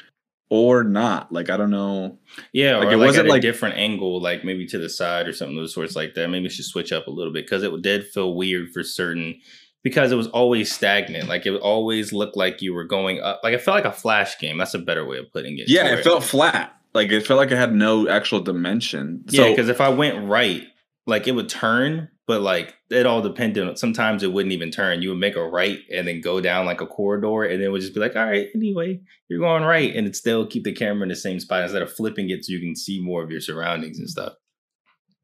[0.49, 1.33] or not.
[1.33, 2.19] Like I don't know.
[2.53, 5.57] Yeah, Like, it like wasn't like- different angle, like maybe to the side or something
[5.57, 6.29] of those sorts like that.
[6.31, 9.41] Maybe it should switch up a little bit because it did feel weird for certain
[9.83, 11.29] because it was always stagnant.
[11.29, 13.41] Like it always looked like you were going up.
[13.45, 14.59] Like it felt like a flash game.
[14.59, 15.69] That's a better way of putting it.
[15.69, 16.73] Yeah, it felt flat.
[16.95, 19.25] Like it felt like it had no actual dimension.
[19.29, 20.63] So yeah, because if I went right,
[21.07, 25.01] like it would turn, but like it all depended on sometimes it wouldn't even turn.
[25.03, 27.71] You would make a right and then go down like a corridor, and then it
[27.71, 30.73] would just be like, all right, anyway, you're going right, and it still keep the
[30.73, 33.31] camera in the same spot instead of flipping it so you can see more of
[33.31, 34.35] your surroundings and stuff.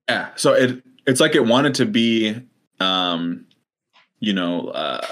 [0.09, 0.31] Yeah.
[0.37, 2.37] So it it's like it wanted to be
[2.81, 3.47] um
[4.21, 5.05] you know, uh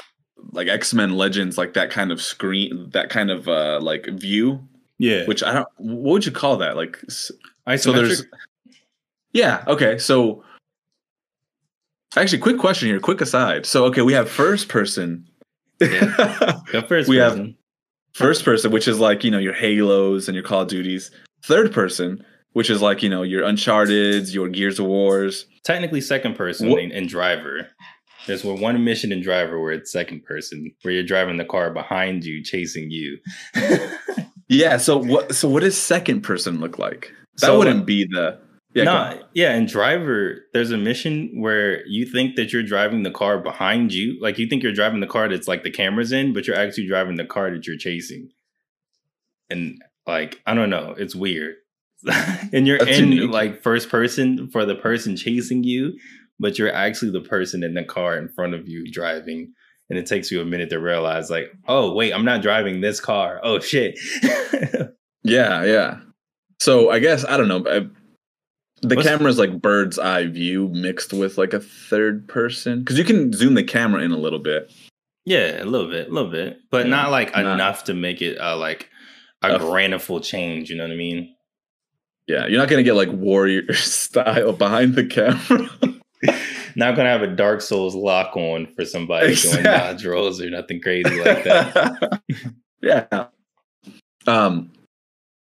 [0.53, 4.61] like X-Men Legends like that kind of screen that kind of uh like view,
[4.99, 6.77] Yeah, which I don't what would you call that?
[6.77, 7.01] Like
[7.67, 7.81] isometric.
[7.81, 8.25] so there's
[9.33, 9.99] Yeah, okay.
[9.99, 10.45] So
[12.17, 13.67] actually quick question here, quick aside.
[13.67, 15.27] So okay, we have first person.
[15.79, 17.09] Go first.
[17.09, 17.49] we have-
[18.15, 21.11] first person, which is like, you know, your Halos and your Call of Duties.
[21.45, 25.47] Third person, which is like, you know, your Uncharted, your Gears of Wars.
[25.65, 27.69] technically second person in, in driver.
[28.27, 31.71] There's one- one mission in driver where it's second person, where you're driving the car
[31.73, 33.19] behind you, chasing you.
[34.53, 37.13] Yeah, so what so what does second person look like?
[37.37, 38.41] That So, wouldn't be the
[38.75, 43.39] yeah, yeah, in Driver, there's a mission where you think that you're driving the car
[43.39, 44.19] behind you.
[44.21, 46.87] Like you think you're driving the car that's like the camera's in, but you're actually
[46.87, 48.31] driving the car that you're chasing.
[49.49, 51.57] And like, I don't know, it's weird.
[52.53, 53.31] and you're That's in unique.
[53.31, 55.99] like first person for the person chasing you,
[56.39, 59.53] but you're actually the person in the car in front of you driving.
[59.91, 63.01] And it takes you a minute to realize, like, oh wait, I'm not driving this
[63.01, 63.41] car.
[63.43, 63.99] Oh shit.
[65.23, 66.01] Yeah, yeah.
[66.59, 67.65] So I guess I don't know.
[67.67, 67.87] I,
[68.83, 73.05] the What's- camera's like bird's eye view mixed with like a third person because you
[73.05, 74.73] can zoom the camera in a little bit.
[75.27, 78.23] Yeah, a little bit, a little bit, but Yeah, not like not- enough to make
[78.23, 78.89] it uh, like
[79.43, 80.71] a grandiful change.
[80.71, 81.35] You know what I mean?
[82.27, 85.69] Yeah, you're not gonna get like warrior style behind the camera.
[86.77, 90.49] Not gonna have a Dark Souls lock on for somebody doing Exact- dodge rolls or
[90.51, 92.21] nothing crazy like that.
[92.83, 93.07] yeah.
[94.27, 94.71] Um.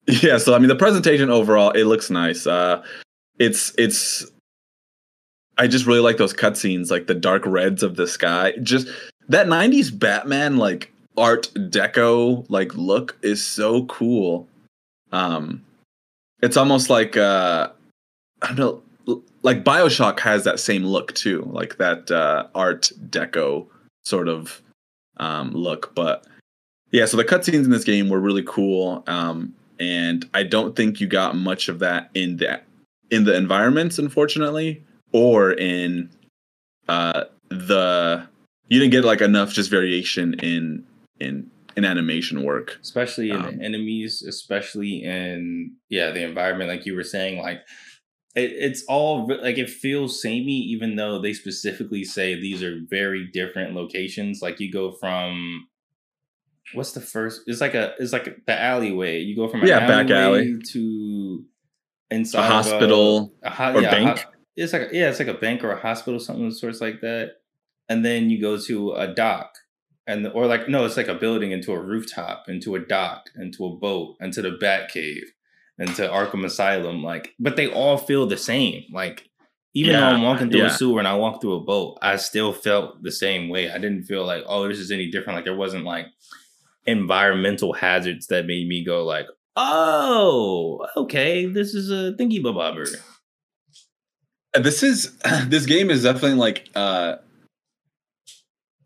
[0.06, 0.38] Yeah.
[0.38, 2.46] So I mean, the presentation overall, it looks nice.
[2.46, 2.82] Uh,
[3.40, 4.24] it's it's.
[5.58, 8.52] I just really like those cutscenes, like the dark reds of the sky.
[8.62, 8.86] Just
[9.28, 14.46] that '90s Batman like Art Deco like look is so cool.
[15.10, 15.64] Um,
[16.42, 17.70] it's almost like uh,
[18.42, 18.58] I don't
[19.06, 23.66] know, like Bioshock has that same look too, like that uh, Art Deco
[24.04, 24.62] sort of
[25.16, 25.94] um, look.
[25.94, 26.26] But
[26.90, 31.00] yeah, so the cutscenes in this game were really cool, um, and I don't think
[31.00, 32.64] you got much of that in that
[33.10, 36.10] in the environments, unfortunately, or in
[36.88, 38.26] uh, the
[38.68, 40.84] you didn't get like enough just variation in
[41.18, 42.78] in in animation work.
[42.82, 47.58] especially in Um, enemies, especially in yeah the environment, like you were saying, like
[48.36, 53.26] it, it's all like it feels samey, even though they specifically say these are very
[53.32, 54.40] different locations.
[54.42, 55.66] Like you go from
[56.74, 57.42] what's the first?
[57.46, 59.20] It's like a it's like the alleyway.
[59.20, 60.58] You go from Yeah, back alley.
[60.72, 61.44] to
[62.10, 64.26] inside of hospital a, ho- or yeah, a ho- bank.
[64.56, 66.80] it's like a, yeah, it's like a bank or a hospital, something of the sorts
[66.80, 67.36] like that.
[67.88, 69.52] And then you go to a dock,
[70.06, 73.64] and or like no, it's like a building into a rooftop, into a dock, into
[73.64, 75.32] a boat, into the Bat Cave,
[75.78, 77.02] into Arkham Asylum.
[77.02, 78.84] Like, but they all feel the same.
[78.92, 79.28] Like,
[79.74, 80.66] even though I'm walking through yeah.
[80.66, 83.70] a sewer and I walk through a boat, I still felt the same way.
[83.70, 85.36] I didn't feel like oh, this is any different.
[85.36, 86.06] Like there wasn't like
[86.86, 92.86] environmental hazards that made me go like, oh, okay, this is a thingy bobber.
[94.54, 97.16] Uh, this is this game is definitely like uh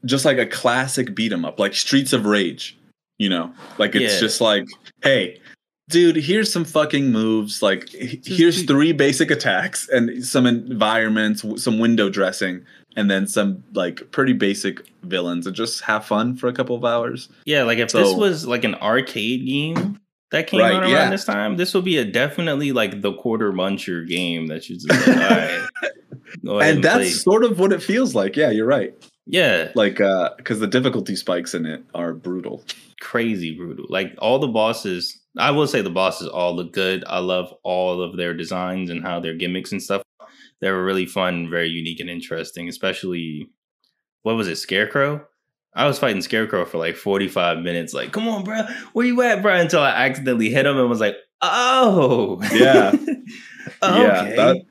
[0.04, 2.76] just like a classic beat 'em up like streets of rage
[3.18, 4.20] you know like it's Yeah.
[4.20, 4.66] just like
[5.02, 5.40] hey
[5.88, 12.10] dude here's some fucking moves like here's three basic attacks and some environments some window
[12.10, 12.62] dressing
[12.96, 16.84] and then some like pretty basic villains and just have fun for a couple of
[16.84, 19.98] hours Yeah, like if this was like an arcade game
[20.34, 21.10] that came Right, out around yeah.
[21.10, 24.88] this time, this will be a definitely like the quarter muncher game that you just
[24.90, 25.68] like, all right,
[26.44, 27.10] go ahead and and, that's play.
[27.10, 28.94] sort of what it feels like yeah you're right
[29.26, 32.62] Yeah, like uh because the difficulty spikes in it are brutal
[33.00, 33.84] crazy brutal.
[33.90, 37.04] Like all the bosses, I will say the bosses all look good.
[37.06, 40.02] I love all of their designs and how their gimmicks and stuff.
[40.60, 42.68] They were really fun, very unique and interesting.
[42.68, 43.50] Especially,
[44.22, 45.26] what was it, Scarecrow?
[45.74, 47.92] I was fighting Scarecrow for like 45 minutes.
[47.94, 48.62] Like, come on, bro,
[48.92, 49.54] where you at, bro?
[49.56, 52.90] Until I accidentally hit him and was like, oh, Yeah.
[53.82, 54.02] okay.
[54.02, 54.62] Yeah, that-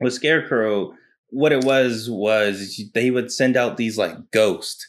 [0.00, 0.94] With Scarecrow,
[1.30, 4.86] what it was was they would send out these like ghosts,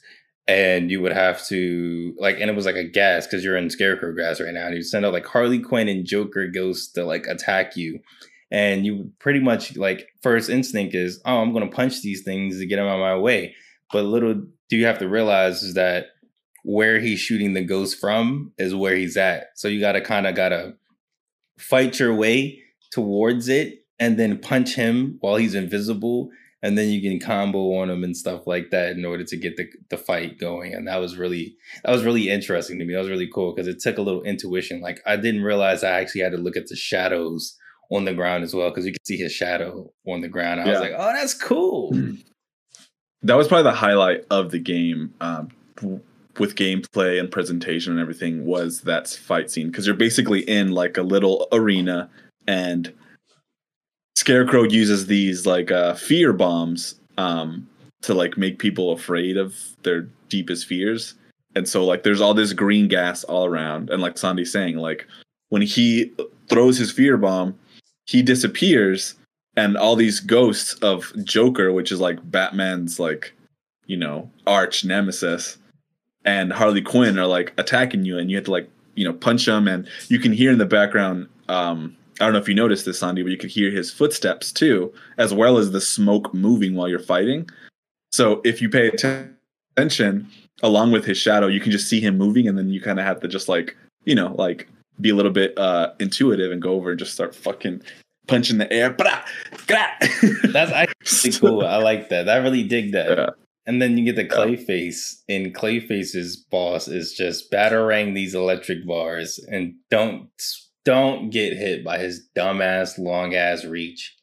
[0.48, 3.70] and you would have to like, and it was like a gas because you're in
[3.70, 4.66] Scarecrow gas right now.
[4.68, 8.00] And you send out like Harley Quinn and Joker ghosts to like attack you,
[8.50, 12.66] and you pretty much like first instinct is, oh, I'm gonna punch these things to
[12.66, 13.56] get them out of my way.
[13.92, 14.34] But little
[14.70, 16.08] do you have to realize is that
[16.64, 19.48] where he's shooting the ghost from is where he's at.
[19.56, 20.76] So you gotta kind of gotta
[21.58, 22.60] fight your way
[22.92, 26.30] towards it and then punch him while he's invisible
[26.64, 29.58] and then you can combo on him and stuff like that in order to get
[29.58, 30.74] the, the fight going.
[30.76, 32.94] And that was really that was really interesting to me.
[32.94, 34.82] That was really cool because it took a little intuition.
[34.82, 37.58] Like i didn't realize i actually had to look at the shadows
[37.92, 40.62] on the ground as well because you can see his shadow on the ground.
[40.62, 40.72] I Yeah.
[40.72, 42.12] was like oh that's cool hmm.
[43.24, 45.50] That was probably the highlight of the game um,
[46.40, 50.98] with gameplay and presentation and everything was that fight scene because you're basically in like
[50.98, 52.10] a little arena
[52.48, 52.94] and
[54.16, 57.68] scarecrow uses these like uh, fear bombs um,
[58.02, 61.16] to like make people afraid of their deepest fears.
[61.56, 63.90] And so like there's all this green gas all around.
[63.90, 65.06] And like sandy's saying like
[65.50, 66.12] when he
[66.48, 67.58] throws his fear bomb
[68.06, 69.16] he disappears
[69.56, 73.34] and all these ghosts of Joker, which is like Batman's like,
[73.86, 75.58] you know, arch nemesis,
[76.24, 79.46] and Harley Quinn are like attacking you, and you have to like, you know, punch
[79.46, 81.28] them, and you can hear in the background.
[81.50, 84.52] Um, I don't know if you noticed this, Sandy, but you could hear his footsteps
[84.52, 87.50] too, as well as the smoke moving while you're fighting.
[88.12, 90.30] So if you pay attention,
[90.62, 93.06] along with his shadow, you can just see him moving, and then you kind of
[93.06, 93.76] have to just like,
[94.06, 94.68] you know, like
[95.00, 97.82] be a little bit uh intuitive and go over and just start fucking
[98.28, 98.92] punching the air.
[98.92, 99.22] Blah,
[99.68, 99.88] blah.
[100.52, 103.30] that's actually cool i like that i really dig that Yeah.
[103.66, 109.40] and then you get the clayface and clayface's boss is just battering these electric bars
[109.50, 110.30] and don't
[110.86, 114.16] don't get hit by his dumbass long ass reach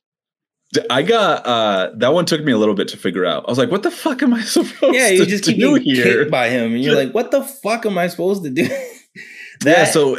[0.90, 3.46] I got uh that one took me a little bit to figure out.
[3.48, 5.78] I was like, what the fuck am I supposed yeah to you just keep do
[5.78, 6.04] getting here?
[6.20, 8.64] kicked by him and you're like what the fuck am i supposed to do
[9.62, 10.18] that yeah, so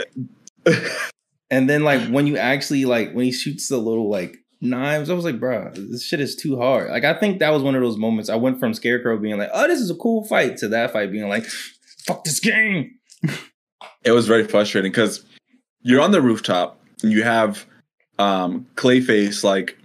[1.50, 5.14] and then like when you actually like when he shoots the little like knives i
[5.14, 6.90] was like bro this shit is too hard.
[6.90, 9.50] Like i think that was one of those moments i went from scarecrow being like
[9.54, 11.46] oh this is a cool fight to that fight being like
[12.10, 12.96] fuck this game.
[14.04, 15.26] It was very frustrating because
[15.82, 17.66] you're on the rooftop and you have
[18.18, 19.78] um Clayface like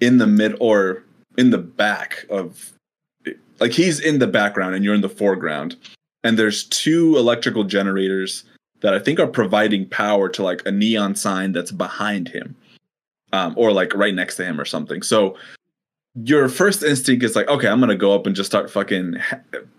[0.00, 1.04] in the mid or
[1.36, 2.72] in the back of
[3.58, 5.76] like he's in the background and you're in the foreground.
[6.24, 8.44] And there's two electrical generators
[8.80, 12.56] that I think are providing power to like a neon sign that's behind him
[13.32, 15.02] um or like right next to him or something.
[15.02, 15.36] So
[16.24, 19.16] your first instinct is like okay I'm going to go up and just start fucking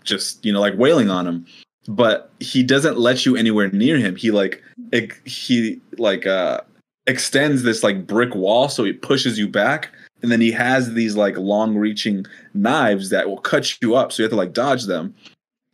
[0.04, 1.46] just you know like wailing on him.
[1.88, 4.16] But he doesn't let you anywhere near him.
[4.16, 6.62] He like ex- he like uh
[7.08, 9.90] extends this like brick wall so he pushes you back.
[10.22, 14.12] And then he has these like long reaching knives that will cut you up.
[14.12, 15.16] So you have to like dodge them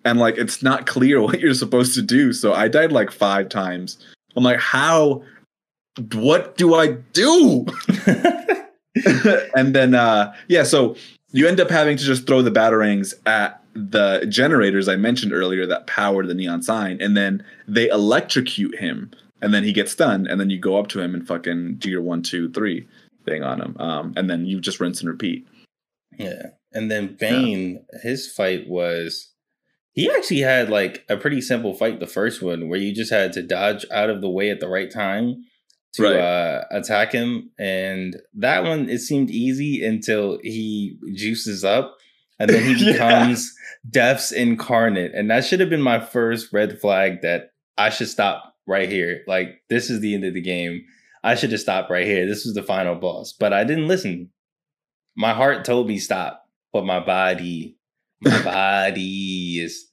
[0.08, 2.34] and like it's not clear what you're supposed to do.
[2.34, 3.98] So i died like five times.
[4.36, 5.24] I'm like how
[6.14, 7.66] what do i do?
[9.56, 10.96] And then uh yeah so
[11.32, 15.68] you end up having to just throw the batarangs at the generators i mentioned earlier
[15.68, 20.26] that power the neon sign and then they electrocute him and then he gets stunned
[20.26, 22.88] and then you go up to him and fucking do your one two three
[23.26, 25.48] thing on him um and then you just rinse and repeat.
[26.18, 26.48] Yeah.
[26.74, 29.30] And then Bane, his fight was
[29.98, 33.34] he actually had like a pretty simple fight the first one where you just had
[33.34, 35.36] to dodge out of the way at the right time
[35.94, 36.20] to Right.
[36.20, 41.96] uh attack him and that one it seemed easy until he juices up
[42.40, 42.92] and then he Yeah.
[42.94, 43.52] becomes
[43.90, 48.54] death's incarnate and that should have been my first red flag that I should stop
[48.68, 50.84] right here like this is the end of the game
[51.24, 54.30] I should have stopped right here this was the final boss but I didn't listen
[55.16, 57.77] my heart told me stop, but my body,
[58.22, 59.86] my body is.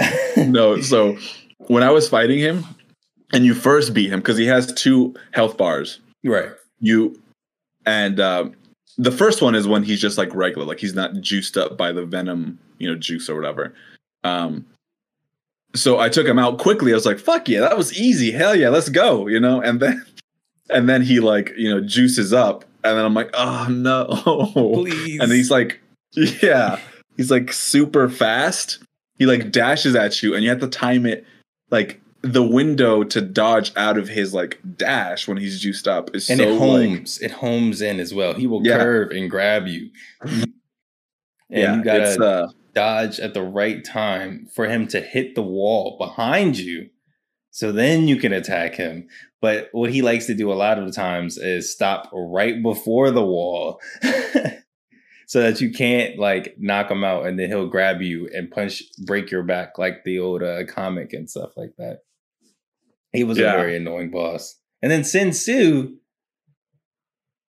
[0.36, 1.16] no so
[1.66, 2.64] when i was fighting him
[3.32, 6.50] and you first beat him because he has two health bars right.
[6.78, 7.20] you
[7.84, 8.54] and um
[8.96, 11.92] the first one is when he's just like regular like he's not juiced up by
[11.92, 13.74] the venom you know juice or whatever
[14.24, 14.64] um
[15.74, 18.54] so i took him out quickly i was like fuck yeah that was easy hell
[18.54, 20.04] yeah let's go you know and then
[20.70, 24.06] and then he like you know juices up and then i'm like oh no
[24.74, 25.20] Please.
[25.20, 25.80] and he's like
[26.42, 26.78] yeah
[27.18, 28.78] he's like super fast
[29.18, 31.26] he like dashes at you and you have to time it
[31.70, 36.30] like the window to dodge out of his like dash when he's juiced up is
[36.30, 37.18] and so it like homes.
[37.20, 38.32] it homes in as well.
[38.34, 38.78] He will Yeah.
[38.78, 39.90] curve and grab you.
[40.22, 40.46] And
[41.50, 45.96] yeah you gotta uh dodge at the right time for him to hit the wall
[45.98, 46.90] behind you.
[47.50, 49.08] So then you can attack him.
[49.40, 53.10] But what he likes to do a lot of the times is stop right before
[53.12, 53.80] the wall
[55.28, 58.82] so that you can't like knock him out and then he'll grab you and punch,
[59.04, 61.98] break your back like the old uh, comic and stuff like that.
[63.12, 63.52] He was yeah.
[63.52, 64.58] a very annoying boss.
[64.80, 65.96] And then Sin Tzu.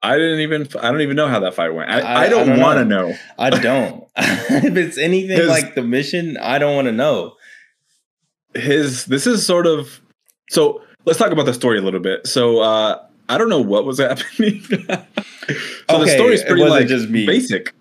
[0.01, 0.67] I didn't even.
[0.81, 1.89] I don't even know how that fight went.
[1.89, 3.09] I, I, I don't, don't want to know.
[3.09, 3.17] know.
[3.37, 4.03] I don't.
[4.17, 7.35] if it's anything his, like the mission, I don't want to know.
[8.55, 9.05] His.
[9.05, 10.01] This is sort of.
[10.49, 12.27] So let's talk about the story a little bit.
[12.27, 14.61] So uh I don't know what was happening.
[14.63, 15.05] so okay,
[15.87, 17.25] the story's pretty like just me.
[17.25, 17.73] basic.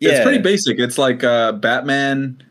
[0.00, 0.10] Yeah.
[0.12, 0.78] It's pretty basic.
[0.78, 2.42] It's like uh Batman.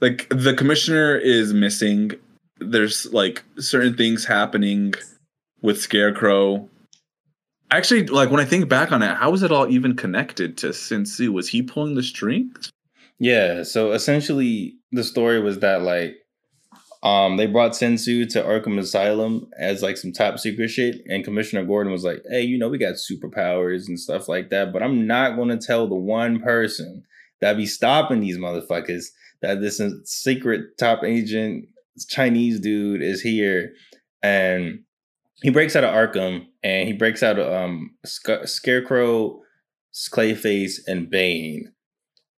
[0.00, 2.12] Like the commissioner is missing
[2.58, 4.94] there's like certain things happening
[5.62, 6.68] with Scarecrow.
[7.70, 10.72] Actually, like when I think back on it, how was it all even connected to
[10.72, 11.32] Sin Tzu?
[11.32, 12.70] Was he pulling the strings?
[13.18, 13.62] Yeah.
[13.62, 16.16] So essentially, the story was that like,
[17.02, 21.24] um, they brought Sin Tzu to Arkham Asylum as like some top secret shit, and
[21.24, 24.82] Commissioner Gordon was like, "Hey, you know, we got superpowers and stuff like that, but
[24.82, 27.04] I'm not going to tell the one person
[27.40, 29.06] that be stopping these motherfuckers
[29.42, 31.68] that this secret top agent
[32.08, 33.72] Chinese dude is here,
[34.22, 34.80] and
[35.42, 39.40] he breaks out of Arkham, and he breaks out of um Sc- Scarecrow,
[39.94, 41.72] Clayface, and Bane.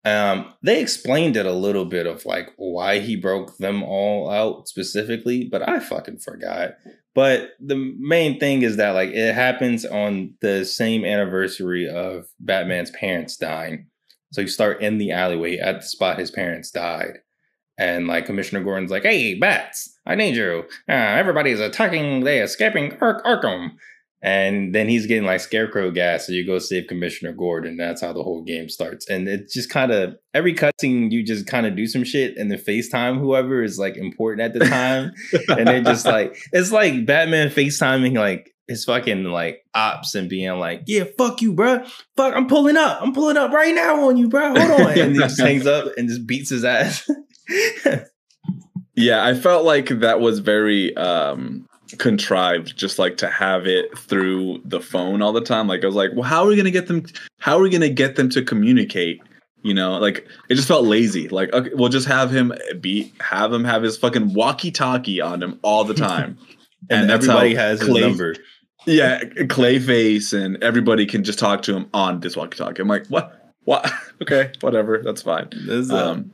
[0.07, 4.69] Um, they explained it a little bit of like why he broke them all out
[4.69, 6.75] specifically, but I fucking forgot.
[7.13, 12.93] But the main thing is that like it happens on the same anniversary of Batman's
[12.93, 13.87] parents dying.
[14.33, 17.19] So you start in the alleyway at the spot his parents died.
[17.77, 20.67] And like Commissioner Gordon's like, hey, bats, I need you.
[20.89, 23.73] Uh, everybody's attacking, they're escaping Ark- Arkham.
[24.23, 27.77] And then he's getting like scarecrow gas, so you go save Commissioner Gordon.
[27.77, 29.09] That's how the whole game starts.
[29.09, 32.51] And it's just kind of every cutscene, you just kind of do some shit, and
[32.51, 35.13] the FaceTime whoever is like important at the time,
[35.49, 40.59] and they're just like it's like Batman FaceTiming like his fucking like ops and being
[40.59, 41.85] like, "Yeah, fuck you, bro.
[42.17, 43.01] Fuck, I'm pulling up.
[43.03, 44.55] I'm pulling up right now on you, bro.
[44.59, 47.09] Hold on." And he just hangs up and just beats his ass
[48.95, 51.67] yeah, I felt like that was very um
[51.99, 55.69] contrived just like to have it through the phone all the time.
[55.69, 57.05] Like i was like well how are we going to get them
[57.39, 59.21] how are we going to get them to communicate?
[59.63, 61.29] You know like it just felt lazy.
[61.29, 65.43] Like okay, we'll just have him be have him have his fucking walkie talkie on
[65.43, 66.39] him all the time.
[66.89, 68.37] And, and everybody has Clay, his number.
[68.87, 73.07] Yeah clayface and everybody can just talk to him on this walkie talkie i'm like
[73.09, 73.53] what?
[73.65, 73.91] What?
[74.23, 75.03] Okay whatever.
[75.03, 75.49] That's fine.
[75.67, 76.31] This, uh, um,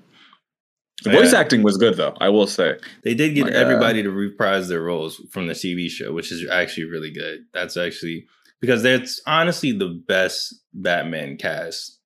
[1.04, 1.40] the voice yeah.
[1.40, 2.76] acting was good though, I will say.
[3.04, 6.32] They did get like, everybody uh, to reprise their roles from the TV show, which
[6.32, 7.44] is actually really good.
[7.52, 8.26] That's actually
[8.60, 11.98] because that's honestly the best Batman cast.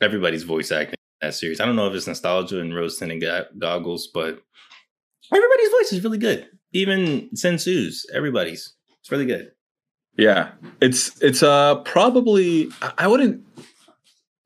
[0.00, 1.60] Everybody's voice acting in that series.
[1.60, 3.24] I don't know if it's nostalgia and rose tinted
[3.58, 4.40] goggles, but
[5.32, 6.48] everybody's voice is really good.
[6.72, 8.74] Even Sin Tzu's, everybody's.
[9.00, 9.52] It's really good.
[10.16, 10.50] Yeah.
[10.80, 12.68] It's it's uh probably
[12.98, 13.44] I wouldn't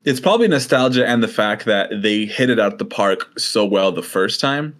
[0.03, 3.91] it's probably nostalgia and the fact that they hit it out the park so well
[3.91, 4.79] the first time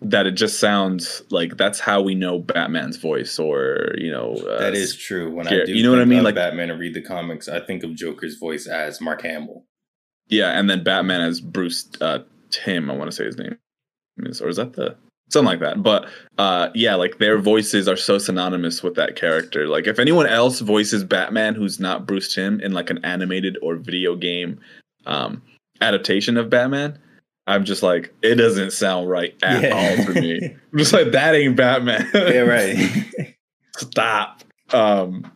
[0.00, 4.58] that it just sounds like that's how we know Batman's voice, or you know, uh,
[4.58, 5.30] that is true.
[5.32, 7.60] When I do, you know what I mean, like Batman and read the comics, I
[7.60, 9.64] think of Joker's voice as Mark Hamill.
[10.28, 12.90] Yeah, and then Batman as Bruce uh, Timm.
[12.90, 13.58] I want to say his name
[14.18, 14.96] is, or is that the
[15.28, 15.82] something like that.
[15.82, 16.08] But
[16.38, 19.68] uh, yeah, like their voices are so synonymous with that character.
[19.68, 23.76] Like if anyone else voices Batman who's not Bruce Timm in like an animated or
[23.76, 24.60] video game
[25.06, 25.42] um,
[25.80, 26.98] adaptation of Batman,
[27.46, 29.70] I'm just like it doesn't sound right at yeah.
[29.70, 30.56] all to me.
[30.72, 32.08] I'm just like that ain't Batman.
[32.14, 32.76] yeah, right.
[33.76, 34.42] Stop.
[34.72, 35.30] Um,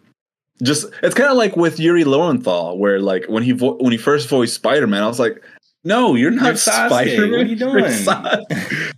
[0.63, 3.99] just it's kind of like with Yuri Lowenthal, where like when he vo- when he
[3.99, 5.43] first voiced Spider Man, I was like,
[5.85, 7.31] no, you're not Spider Man.
[7.31, 7.85] What are you doing?
[7.85, 8.41] You're,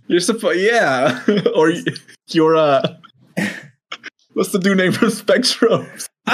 [0.07, 1.23] you're supposed, yeah,
[1.55, 1.73] or
[2.27, 2.95] you're uh,
[4.33, 5.87] what's the dude name from Spectrum?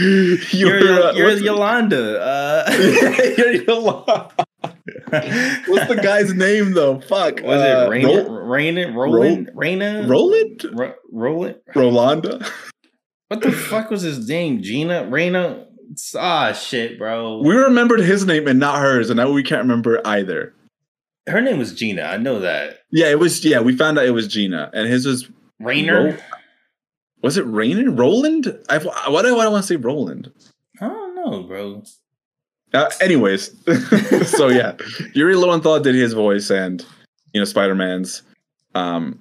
[0.00, 2.20] you're you're, uh, you're Yolanda.
[2.20, 2.76] Uh.
[3.36, 4.30] you're Yolanda.
[5.66, 7.00] what's the guy's name though?
[7.00, 7.42] Fuck.
[7.42, 8.26] Was uh, it Raina?
[8.26, 8.94] Ro- Raina?
[8.94, 9.50] Roland?
[9.54, 10.08] Raina?
[10.08, 10.64] Roland?
[10.72, 11.56] Ro- Roland?
[11.74, 12.50] Rolanda?
[13.28, 14.60] What the fuck was his name?
[14.62, 15.04] Gina?
[15.04, 15.66] Raina?
[16.16, 17.38] Ah, shit, bro.
[17.42, 20.54] We remembered his name and not hers, and now we can't remember either.
[21.26, 22.02] Her name was Gina.
[22.02, 22.80] I know that.
[22.90, 23.44] Yeah, it was.
[23.44, 25.28] Yeah, we found out it was Gina, and his was
[25.58, 26.04] Rainer.
[26.12, 26.16] Ro-
[27.22, 27.90] was it Rainer?
[27.90, 28.56] Roland?
[28.68, 30.32] I why do I want to say Roland?
[30.80, 31.82] I don't know, bro.
[32.72, 33.52] Uh, anyways,
[34.30, 34.76] so yeah,
[35.12, 36.84] Yuri Lowenthal did his voice, and
[37.32, 38.22] you know Spider Man's.
[38.74, 39.18] Um,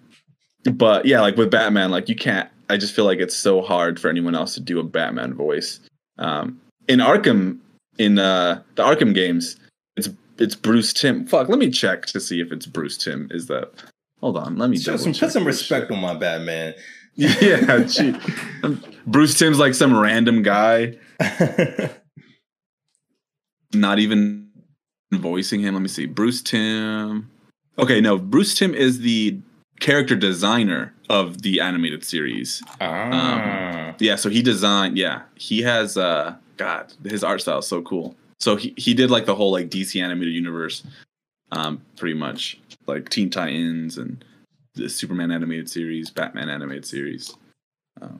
[0.71, 2.49] but yeah, like with Batman, like you can't.
[2.69, 5.79] I just feel like it's so hard for anyone else to do a Batman voice.
[6.19, 7.57] Um, in Arkham,
[7.97, 9.57] in uh, the Arkham games,
[9.97, 11.25] it's it's Bruce Timm.
[11.25, 13.27] Fuck, let me check to see if it's Bruce Timm.
[13.31, 13.71] Is that?
[14.19, 15.95] Hold on, let me Show some, check put some respect shit.
[15.95, 16.75] on my Batman.
[17.15, 18.15] Yeah, gee.
[18.63, 20.95] Um, Bruce Timm's like some random guy,
[23.73, 24.47] not even
[25.11, 25.73] voicing him.
[25.73, 26.05] Let me see.
[26.05, 27.29] Bruce Timm.
[27.77, 29.37] Okay, no, Bruce Timm is the
[29.81, 32.61] character designer of the animated series.
[32.81, 33.95] ah.
[33.99, 34.97] Yeah, so he designed.
[34.97, 35.97] Yeah, he has.
[35.97, 38.15] uh God, his art style is so cool.
[38.39, 40.83] So he he did like the whole like DC animated universe,
[41.51, 44.23] um, pretty much like Teen Titans and
[44.75, 47.33] the Superman animated series, Batman animated series.
[48.01, 48.19] Um,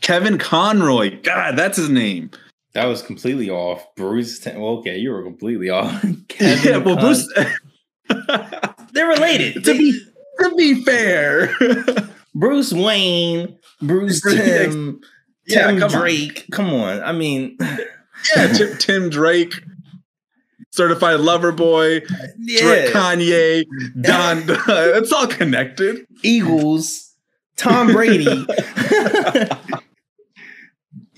[0.00, 2.30] Kevin Conroy, God, that's his name.
[2.74, 3.86] that was completely off.
[3.96, 4.44] Bruce.
[4.44, 6.04] Well, okay, you were completely off.
[6.40, 7.32] yeah, well, Con- Bruce.
[8.92, 9.64] They're related.
[9.64, 10.00] to be
[10.50, 11.50] to be fair,
[12.34, 15.00] Bruce Wayne, Bruce Timm,
[15.46, 16.00] yeah, Tim come on.
[16.00, 16.46] Drake.
[16.52, 17.02] Come on.
[17.02, 19.54] I mean, yeah, Tim, Tim Drake,
[20.70, 22.02] certified lover boy,
[22.38, 22.90] yeah.
[22.90, 23.64] Kanye,
[24.00, 24.44] Don.
[24.48, 26.06] it's all connected.
[26.22, 27.14] Eagles,
[27.56, 28.46] Tom Brady.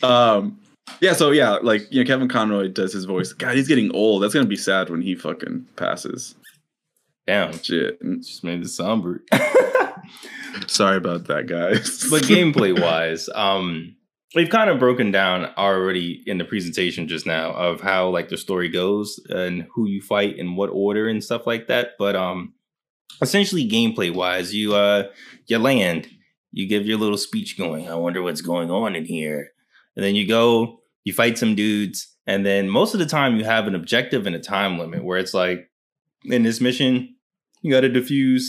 [0.03, 0.59] Um,
[1.01, 1.13] yeah.
[1.13, 3.33] So yeah, like you know, Kevin Conroy does his voice.
[3.33, 4.23] God, he's getting old.
[4.23, 6.35] That's gonna be sad when he fucking passes.
[7.29, 8.01] Damn, Shit.
[8.23, 9.23] just made it somber.
[10.67, 12.07] Sorry about that, guys.
[12.09, 13.95] but gameplay wise, um,
[14.35, 18.39] we've kind of broken down already in the presentation just now of how like the
[18.39, 21.97] story goes and who you fight and what order and stuff like that.
[21.99, 22.55] But um,
[23.21, 25.09] essentially, gameplay wise, you uh,
[25.45, 26.09] you land,
[26.51, 27.91] you give your little speech going.
[27.91, 29.51] I wonder what's going on in here,
[29.97, 33.45] and then you go, you fight some dudes, and then most of the time you
[33.45, 35.71] have an objective and a time limit where it's like
[36.25, 37.17] in this mission,
[37.63, 38.45] you got to defuse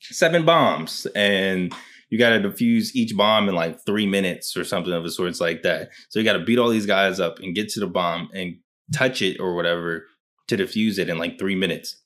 [0.00, 1.74] seven bombs and
[2.10, 5.40] you got to defuse each bomb in like three minutes or something of the sorts
[5.40, 5.90] like that.
[6.08, 8.56] So you got to beat all these guys up and get to the bomb and
[8.92, 10.06] touch it or whatever
[10.48, 12.02] to defuse it in like three minutes.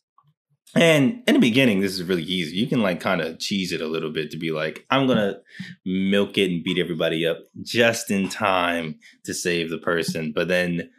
[0.74, 2.56] And in the beginning, this is really easy.
[2.56, 5.36] You can like kind of cheese it a little bit to be like, I'm gonna
[5.84, 10.32] milk it and beat everybody up just in time to save the person.
[10.34, 10.90] But then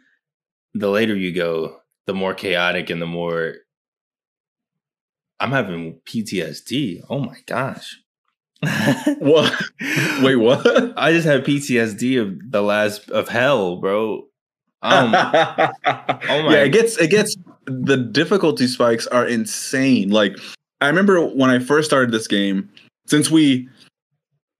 [0.74, 3.56] the later you go, the more chaotic and the more
[5.40, 7.02] I'm having PTSD.
[7.10, 8.00] Oh my gosh.
[9.18, 9.52] what?
[10.22, 10.94] Wait, what?
[10.96, 14.26] I just had PTSD of the last of hell, bro.
[14.82, 20.10] Um, my- yeah, it gets it gets the difficulty spikes are insane.
[20.10, 20.36] Like
[20.80, 22.70] I remember when I first started this game,
[23.06, 23.68] since we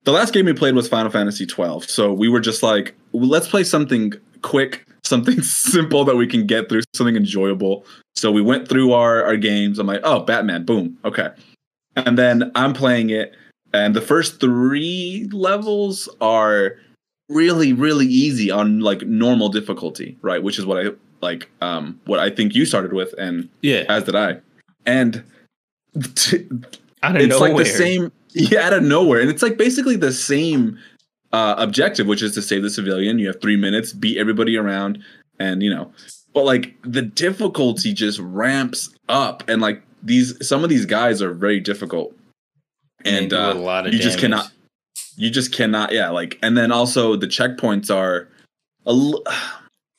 [0.05, 1.89] the last game we played was Final Fantasy 12.
[1.89, 4.13] So we were just like, let's play something
[4.43, 7.85] quick, something simple that we can get through, something enjoyable.
[8.15, 9.79] So we went through our, our games.
[9.79, 11.31] I'm like, oh, Batman, boom, okay.
[11.97, 13.35] And then I'm playing it,
[13.73, 16.77] and the first three levels are
[17.29, 20.43] really, really easy on like normal difficulty, right?
[20.43, 20.91] Which is what I
[21.21, 24.41] like, um, what I think you started with, and yeah, as did I.
[24.87, 25.23] And
[26.15, 26.49] t-
[27.05, 27.55] out of it's nowhere.
[27.55, 30.79] like the same yeah out of nowhere and it's like basically the same
[31.35, 35.03] uh objective which is to save the civilian you have three minutes beat everybody around
[35.39, 35.93] and you know
[36.33, 41.35] but like the difficulty just ramps up and like these some of these guys are
[41.35, 42.15] very difficult
[43.05, 44.51] And and do a uh, lot of you just cannot
[45.17, 48.29] you just cannot yeah like and then also the checkpoints are
[48.87, 49.23] a l-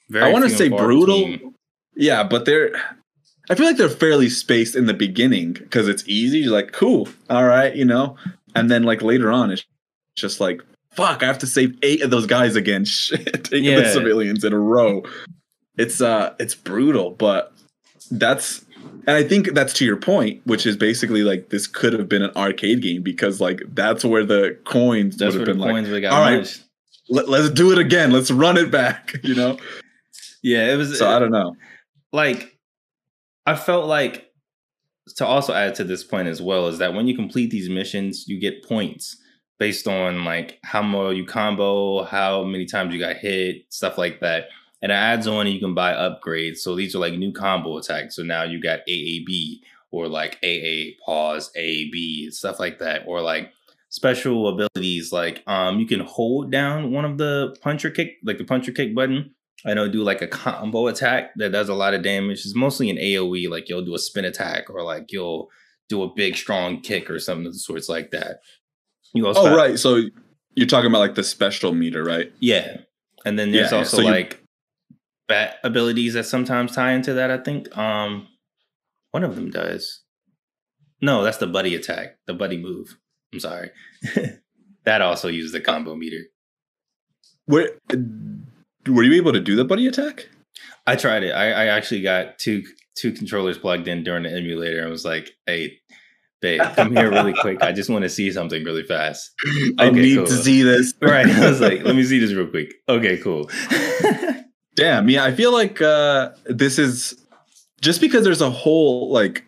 [0.10, 1.26] Very I want to say brutal.
[1.26, 1.56] between.
[1.96, 2.76] Yeah, but they're.
[3.50, 6.40] I feel like they're fairly spaced in the beginning because it's easy.
[6.40, 8.18] You're like, cool, all right, you know,
[8.56, 9.64] and then like later on, it's
[10.16, 10.62] just like,
[10.96, 12.86] fuck, I have to save eight of those guys again.
[12.86, 15.04] Shit, eight of the civilians in a row.
[15.78, 17.52] It's uh, it's brutal, but
[18.12, 18.64] that's,
[19.08, 22.22] and I think that's to your point, which is basically like this could have been
[22.22, 25.74] an arcade game because like that's where the coins That's would where have the been
[25.76, 26.62] like, coins all right.
[27.10, 28.12] Let, let's do it again.
[28.12, 29.16] Let's run it back.
[29.24, 29.58] You know.
[30.42, 31.56] Yeah, it was So I don't know.
[32.14, 32.58] like
[33.46, 34.32] I felt like
[35.18, 38.28] to also add to this point as well is that when you complete these missions,
[38.28, 39.18] you get points
[39.60, 44.20] based on like how well you combo, how many times you got hit, stuff like
[44.22, 44.48] that.
[44.82, 46.58] And it adds on you can buy upgrades.
[46.58, 48.16] So these are like new combo attacks.
[48.16, 49.60] So now you got AAB
[49.92, 53.04] or like AA pause, AB, stuff like that.
[53.08, 53.52] Or like
[53.90, 58.44] special abilities like um you can hold down one of the puncher kick, like the
[58.44, 59.32] puncher kick button
[59.66, 62.46] I know do like a combo attack that does a lot of damage.
[62.46, 65.50] It's mostly an AoE, like you'll do a spin attack or like you'll
[65.90, 68.42] do a big strong kick or something of the sorts like that.
[69.14, 70.02] You also Oh have- right, so
[70.56, 72.32] you're talking about like the special meter, right?
[72.40, 72.78] yeah.
[73.26, 74.42] And then there's Yeah, also So like
[75.28, 77.76] bat abilities that sometimes tie into that, I think.
[77.78, 78.28] Um
[79.12, 80.02] one of them does.
[81.02, 82.98] No, that's the buddy attack, the buddy move.
[83.34, 83.72] I'm sorry.
[84.86, 86.22] that also uses the combo meter.
[87.46, 87.72] Where
[88.88, 90.28] were you able to do the buddy attack?
[90.88, 91.32] I tried it.
[91.32, 92.64] I, I actually got two
[92.96, 95.80] two controllers plugged in during the emulator and was like, "Hey,
[96.42, 97.62] babe, come here really quick.
[97.62, 99.32] I just want to see something really fast."
[99.78, 100.26] I need cool.
[100.26, 100.94] to see this.
[101.02, 101.28] right.
[101.28, 103.50] I was like, "Let me see this real quick." Okay, cool.
[104.76, 105.10] Damn.
[105.10, 107.16] Yeah, I feel like uh, this is
[107.82, 109.46] just because there's a whole like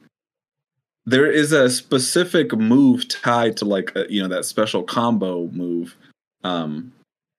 [1.08, 5.96] there is a specific move tied to like a, you know that special combo move
[6.44, 6.92] um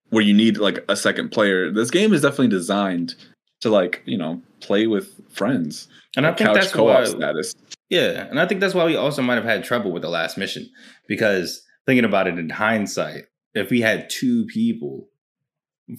[0.08, 3.14] where you need like a second player this game is definitely designed
[3.60, 5.86] to like you know play with friends
[6.16, 7.54] and i think that's co-op why, status
[7.88, 10.36] yeah and i think that's why we also might have had trouble with the last
[10.36, 10.68] mission
[11.06, 13.24] because thinking about it in hindsight
[13.54, 15.08] if we had two people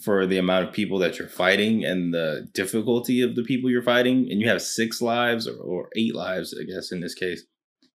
[0.04, 3.82] for the amount of people that you're fighting and the difficulty of the people you're
[3.82, 7.44] fighting and you have six lives or, or eight lives i guess in this case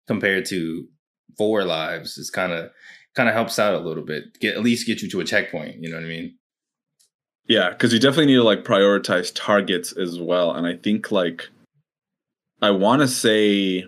[0.07, 0.87] compared to
[1.37, 2.69] four lives it's kind of
[3.15, 5.77] kind of helps out a little bit get at least get you to a checkpoint
[5.81, 6.35] you know what i mean?
[7.47, 11.49] Yeah because you definitely need to like prioritize targets as well and i think like
[12.63, 13.85] i want to say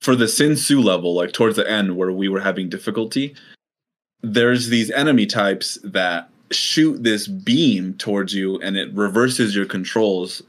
[0.00, 3.34] for the Sin Tzu level like towards the end where we were having difficulty
[4.22, 10.42] there's these enemy types that shoot this beam towards you and it reverses your controls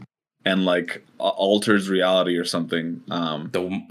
[0.45, 3.01] and like alters reality or something.
[3.09, 3.81] Um, the...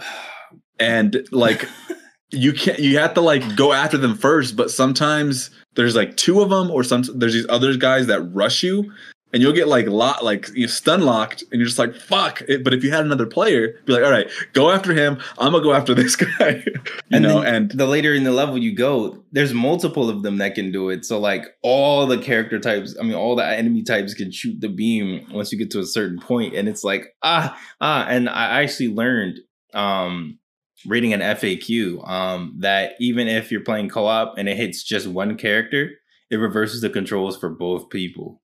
[0.79, 1.69] and like
[2.31, 6.41] you can't you have to like go after them first, but sometimes there's like two
[6.41, 8.93] of them or some there's these other guys that rush you
[9.37, 12.41] and you'll get like lot like you stun locked and you're just like fuck!
[12.49, 12.65] It.
[12.65, 15.21] but if you had another player be like all right go after him.
[15.39, 16.65] I'm gonna go after this guy.
[16.65, 16.73] You
[17.11, 20.55] and know and the later in the level you go there's multiple of them that
[20.55, 21.05] can do it.
[21.05, 24.69] So like all the character types i mean all the enemy types can shoot the
[24.69, 28.07] beam once you get to a certain point and it's like ah ah.
[28.09, 29.41] And i actually learned
[29.75, 30.39] um
[30.87, 35.37] reading an faq um that even if you're playing co-op and it hits just one
[35.37, 35.91] character
[36.31, 38.41] it reverses the controls for both people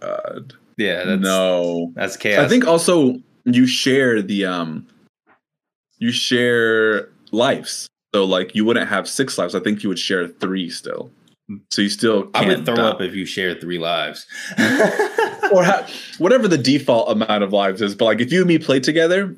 [0.00, 0.54] god.
[0.76, 1.92] Yeah, that's, no.
[1.94, 2.44] That's chaos.
[2.44, 4.86] I think also you share the um
[5.98, 7.88] you share lives.
[8.14, 9.54] So like you wouldn't have six lives.
[9.54, 11.10] I think you would share three still.
[11.70, 12.88] So you still I would throw die.
[12.88, 14.26] up if you share three lives.
[14.58, 15.86] or ha-
[16.18, 17.94] whatever the default amount of lives is.
[17.94, 19.34] But like if you and me play together,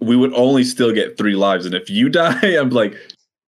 [0.00, 1.66] we would only still get three lives.
[1.66, 2.94] And if you die, I'm like,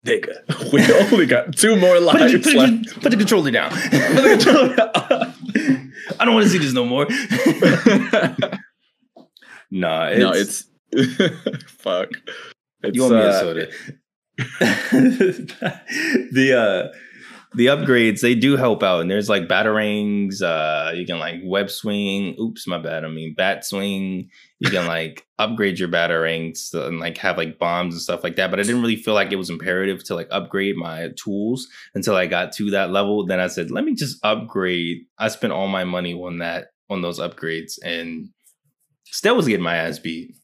[0.05, 3.01] nigga, we only got two more lives put, put, left.
[3.01, 3.71] Put the controller down.
[3.71, 5.33] put the controller down.
[6.19, 7.05] I don't want to see this no more.
[9.71, 10.65] nah, it's, no, it's
[11.67, 12.09] fuck.
[12.83, 13.67] It's, you want me uh, a soda?
[16.31, 16.89] the uh
[17.55, 21.69] the upgrades they do help out and there's like batarangs uh you can like web
[21.69, 24.29] swing oops my bad i mean bat swing
[24.59, 28.49] you can like upgrade your batarangs and like have like bombs and stuff like that
[28.49, 32.15] but i didn't really feel like it was imperative to like upgrade my tools until
[32.15, 33.25] i got to that level.
[33.25, 35.05] Then i said let me just upgrade.
[35.17, 38.29] I spent all my money on that on those upgrades and
[39.05, 40.35] still was getting my ass beat.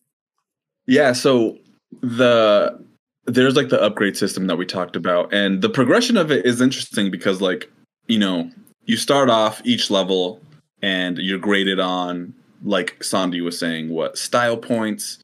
[0.88, 1.58] Yeah so
[2.02, 2.84] the
[3.26, 6.60] there's like the upgrade system that we talked about and the progression of it is
[6.60, 7.72] interesting because like
[8.08, 8.50] you know
[8.86, 10.42] you start off each level
[10.82, 12.34] and you're graded on
[12.64, 15.20] like Sandy was saying what style points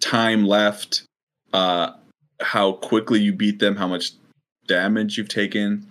[0.00, 1.02] time left
[1.52, 1.92] uh
[2.40, 4.12] how quickly you beat them how much
[4.66, 5.86] damage you've taken.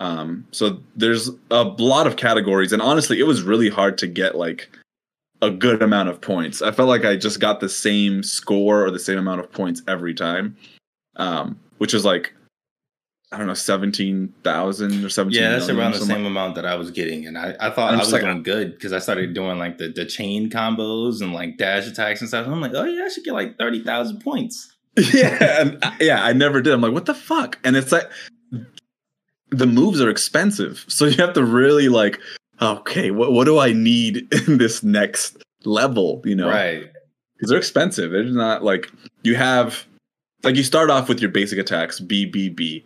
[0.00, 4.36] Um so there's a lot of categories and honestly it was really hard to get
[4.36, 4.70] like
[5.40, 6.62] a good amount of points.
[6.62, 9.82] I felt like i just got the same score or the same amount of points
[9.86, 10.56] every time
[11.18, 12.32] um, which is like
[13.30, 15.42] I don't know, seventeen thousand or seventeen.
[15.42, 17.98] Yeah, that's around the same amount that I was getting, and I, I thought I
[17.98, 21.58] was like, doing good because I started doing like the, the chain combos and like
[21.58, 22.46] dash attacks and stuff.
[22.46, 24.74] And I'm like, oh yeah, I should get like thirty thousand points.
[25.12, 26.72] yeah, and, uh, yeah, I never did.
[26.72, 27.58] I'm like, what the fuck?
[27.64, 28.10] And it's like
[29.50, 32.18] the moves are expensive, so you have to really like,
[32.62, 36.22] okay, what what do I need in this next level?
[36.24, 36.90] You know, right?
[37.36, 38.14] Because they're expensive.
[38.14, 38.90] It's not like
[39.22, 39.84] you have
[40.44, 42.84] like you start off with your basic attacks B B B,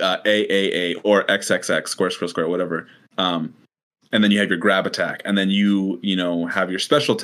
[0.00, 2.88] uh, A A A or X X X square square square whatever.
[3.18, 3.54] Um,
[4.12, 7.20] and then you have your grab attack, and then you you know have your special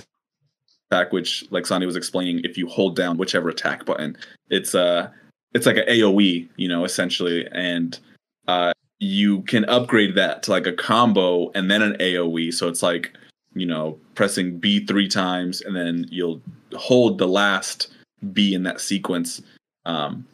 [0.90, 4.16] attack, which like Sandy was explaining, if you hold down whichever attack button,
[4.50, 5.08] it's uh
[5.54, 7.98] it's like an AOE, you know, essentially, and
[8.46, 12.52] uh you can upgrade that to like a combo and then an AOE.
[12.52, 13.16] So it's like
[13.54, 16.40] you know pressing B three times, and then you'll
[16.74, 17.88] hold the last
[18.32, 19.40] B in that sequence
[19.88, 20.26] um,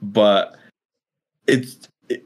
[0.00, 0.56] but
[1.46, 2.24] it's it,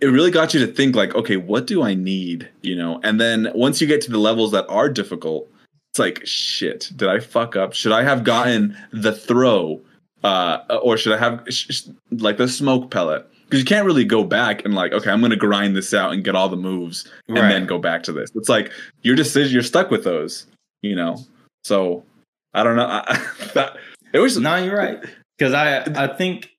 [0.00, 2.48] it really got you to think like, okay, what do I need?
[2.62, 5.50] You know, and then once you get to the levels that are difficult,
[5.92, 7.72] it's like, shit, did I fuck up?
[7.74, 9.80] Should I have gotten the throw?
[10.24, 13.24] Uh, or should I have sh- sh- like the smoke pellet?
[13.44, 16.22] because you can't really go back and like, okay, I'm gonna grind this out and
[16.22, 17.48] get all the moves and Right.
[17.48, 18.28] then go back to this.
[18.34, 18.70] It's like
[19.02, 20.44] your decision, you're stuck with those,
[20.82, 21.16] you know.
[21.64, 22.04] So
[22.52, 22.84] I don't know.
[22.86, 23.24] I,
[23.54, 23.76] that,
[24.12, 25.02] it was No, you're right.
[25.38, 26.50] Because I I think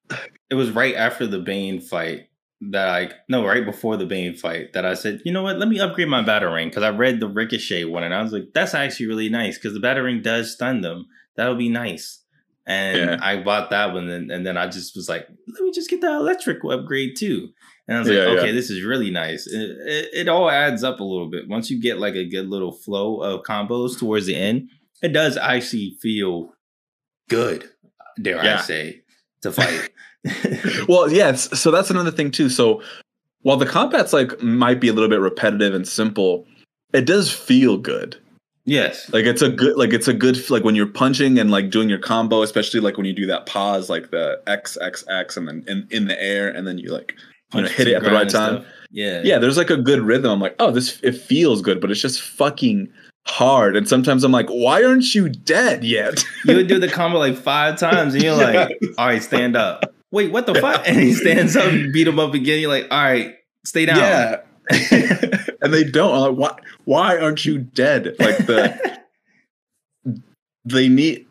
[0.50, 2.28] it was right after the Bane fight
[2.62, 5.70] that I no right before the Bane fight that I said, you know what, let
[5.70, 8.74] me upgrade my batarang because I read the Ricochet one and I was like, that's
[8.74, 11.06] actually really nice because the batarang does stun them.
[11.36, 12.22] That'll be nice.
[12.68, 13.18] And Yeah.
[13.22, 16.02] I bought that one and, and then I just was like, let me just get
[16.02, 17.50] the electric upgrade too.
[17.88, 18.40] And I was like, Yeah, yeah.
[18.40, 19.48] okay, this is really nice.
[19.48, 21.48] It, it, it all adds up a little bit.
[21.48, 24.70] Once you get like a good little flow of combos towards the end,
[25.02, 26.52] it does actually feel
[27.30, 27.70] good,
[28.22, 29.02] dare I say,
[29.42, 29.90] to fight.
[30.88, 31.58] well, yes.
[31.60, 32.50] So that's another thing too.
[32.50, 32.82] So
[33.42, 36.46] while the combat's like might be a little bit repetitive and simple,
[36.94, 38.18] it does feel good.
[38.66, 39.12] yes.
[39.14, 41.90] Like it's a good, like it's a good, like when you're punching and like doing
[41.90, 45.48] your combo, especially like when you do that pause, like the X X X, and
[45.48, 47.16] then in, in the air, and then you like
[47.54, 48.62] you know, hit it at the right time.
[48.62, 48.66] stuff.
[48.92, 49.22] Yeah.
[49.24, 50.32] yeah, there's like a good rhythm.
[50.32, 52.92] I'm like, oh, this it feels good, but it's just fucking
[53.30, 53.76] hard.
[53.76, 56.24] And sometimes I'm like, why aren't you dead yet?
[56.46, 59.94] You would do the combo like five times and you're like, all right, stand up.
[60.12, 60.88] Wait, what the fuck?
[60.88, 62.60] And he stands up, you beat him up again.
[62.60, 63.98] You're like, all right, stay down.
[63.98, 64.42] Yeah.
[65.62, 66.14] and they don't.
[66.14, 68.16] I'm like, why why aren't you dead?
[68.20, 69.00] Like the
[70.66, 71.26] they need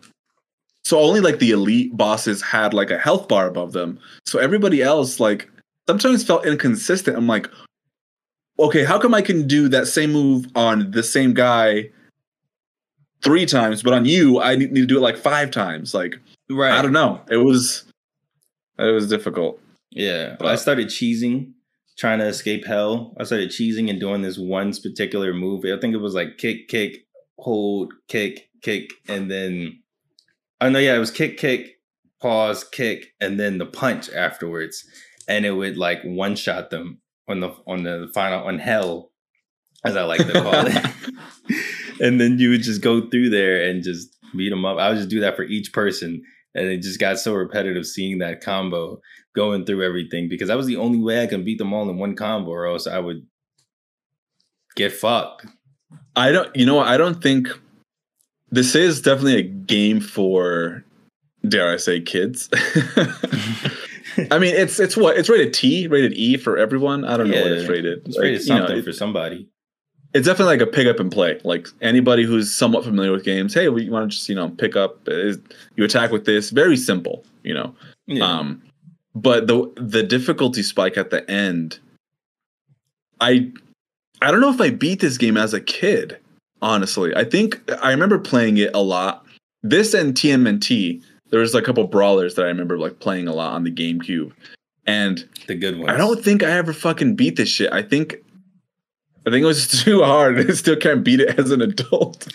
[0.84, 3.98] so only like the elite bosses had like a health bar above them.
[4.26, 5.50] So everybody else like
[5.88, 7.16] sometimes felt inconsistent.
[7.16, 7.48] I'm like,
[8.58, 11.90] okay, how come I can do that same move on the same guy
[13.22, 15.94] three times, but on you I need, to do it like five times?
[15.94, 16.14] Like
[16.50, 16.72] Right.
[16.72, 17.20] I don't know.
[17.30, 17.84] It was
[18.78, 19.60] it was difficult.
[19.90, 21.52] Yeah, But- I started cheesing,
[21.98, 23.14] trying to escape hell.
[23.18, 25.64] I started cheesing and doing this one particular move.
[25.64, 27.06] I think it was like kick, kick,
[27.38, 29.80] hold, kick, kick, and then
[30.60, 31.80] oh no, yeah, it was kick, kick,
[32.20, 34.84] pause, kick, and then the punch afterwards,
[35.28, 39.10] and it would like one shot them on the on the final on hell,
[39.84, 40.86] as I like to call it.
[42.00, 44.78] and then you would just go through there and just beat them up.
[44.78, 46.22] I would just do that for each person.
[46.54, 49.00] And it just got so repetitive seeing that combo
[49.34, 51.98] going through everything because that was the only way I can beat them all in
[51.98, 53.26] one combo, or else I would
[54.74, 55.46] get fucked.
[56.16, 56.54] I don't.
[56.56, 56.80] You know?
[56.80, 57.48] I don't think
[58.50, 60.84] this is definitely a game for,
[61.46, 62.48] dare I say, kids.
[64.30, 67.04] I mean, it's it's what it's rated T, rated E for everyone.
[67.04, 68.06] I don't know what it's rated.
[68.06, 69.48] It's Like, rated you know, something it- for somebody.
[70.14, 71.40] it's definitely like a pick up and play.
[71.44, 74.76] Like anybody who's somewhat familiar with games, hey, we want to just you know pick
[74.76, 75.06] up.
[75.08, 75.38] Is
[75.76, 76.50] you attack with this?
[76.50, 77.74] Very simple, you know.
[78.06, 78.24] Yeah.
[78.24, 78.62] Um,
[79.14, 81.78] but the the difficulty spike at the end,
[83.20, 83.50] I
[84.22, 86.18] I don't know if I beat this game as a kid.
[86.60, 89.24] Honestly, I think I remember playing it a lot.
[89.62, 93.52] This and TMNT, there was a couple brawlers that I remember like playing a lot
[93.52, 94.32] on the GameCube,
[94.86, 95.90] and the good ones.
[95.90, 97.72] I don't think I ever fucking beat this shit.
[97.72, 98.16] I think
[99.26, 100.38] I think it was too hard.
[100.38, 102.28] I still can't beat it as an adult.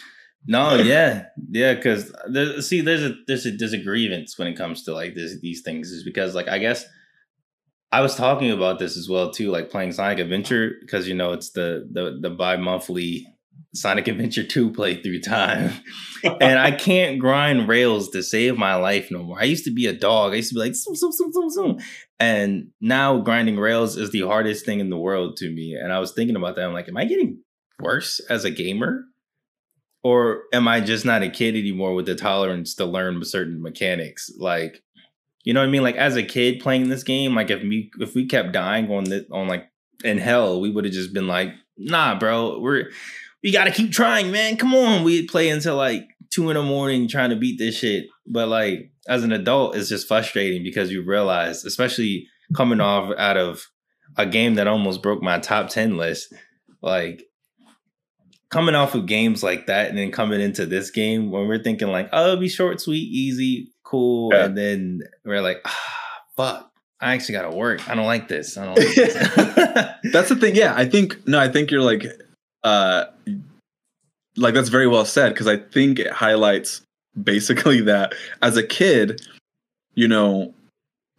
[0.45, 1.73] No, yeah, yeah.
[1.73, 5.15] Because there, see, there's a there's a there's a grievance when it comes to like
[5.15, 6.85] this, these things, is because like I guess
[7.91, 11.31] I was talking about this as well too, like playing Sonic Adventure because you know
[11.31, 13.32] it's the the the bi monthly
[13.73, 15.73] Sonic Adventure two playthrough time,
[16.23, 19.39] and I can't grind rails to save my life no more.
[19.39, 20.33] I used to be a dog.
[20.33, 21.79] I used to be like zoom zoom zoom zoom zoom,
[22.19, 25.73] and now grinding rails is the hardest thing in the world to me.
[25.73, 26.65] And I was thinking about that.
[26.65, 27.39] I'm like, am I getting
[27.79, 29.05] worse as a gamer?
[30.03, 34.29] or am I just not a kid anymore with the tolerance to learn certain mechanics?
[34.37, 34.83] Like,
[35.43, 35.83] you know what I mean?
[35.83, 39.05] Like as a kid playing this game, like if me if we kept dying on
[39.05, 39.69] the on like
[40.03, 42.91] in hell, we would have just been like, nah, bro, we're
[43.43, 44.57] we gotta keep trying, man.
[44.57, 45.03] Come on.
[45.03, 48.05] We'd play until like two in the morning trying to beat this shit.
[48.25, 53.37] But like as an adult, it's just frustrating because you realize, especially coming off out
[53.37, 53.65] of
[54.17, 56.33] a game that almost broke my top 10 list,
[56.81, 57.23] like
[58.49, 61.87] coming off of games like that and then coming into this game when we're thinking
[61.87, 64.45] like, oh, it'll be short, sweet, easy, cool, Yeah.
[64.45, 65.89] and then we're like, ah,
[66.37, 66.71] fuck,
[67.01, 67.89] I actually got to work.
[67.89, 68.55] I don't like this.
[68.57, 69.13] I don't like this.
[70.13, 70.55] That's the thing.
[70.55, 72.05] Yeah, I think no, I think you're like,
[72.63, 73.05] uh,
[74.37, 76.81] like that's very well said because I think it highlights
[77.21, 79.21] basically that as a kid,
[79.95, 80.53] you know,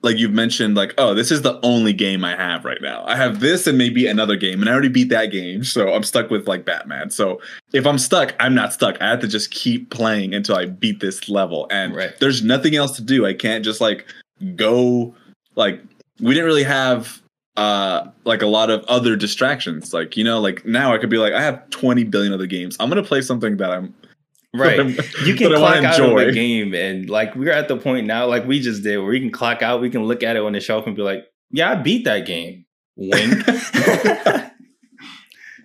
[0.03, 3.05] like you've mentioned, like oh, this is the only game I have right now.
[3.07, 6.03] I have this and maybe another game, and I already beat that game, so I'm
[6.03, 7.09] stuck with like Batman.
[7.09, 7.41] So
[7.73, 9.01] if I'm stuck, I'm not stuck.
[9.01, 12.13] I have to just keep playing until I beat this level, and Right.
[12.21, 13.25] there's nothing else to do.
[13.25, 14.07] I can't just like
[14.57, 15.15] go
[15.55, 15.81] like
[16.21, 17.23] we didn't really have
[17.57, 21.19] uh like a lot of other distractions like you know like now i could be
[21.19, 23.95] like i have 20 billion other games i'm gonna play something that i'm
[24.55, 24.77] right.
[24.77, 27.53] that I'm- You can that I wanna clock out of a game and like we're
[27.53, 30.05] at the point now, like we just did, where you can clock out, we can
[30.05, 32.65] look at it on the shelf and be like, Yeah, I beat that game.
[32.97, 33.35] Wink.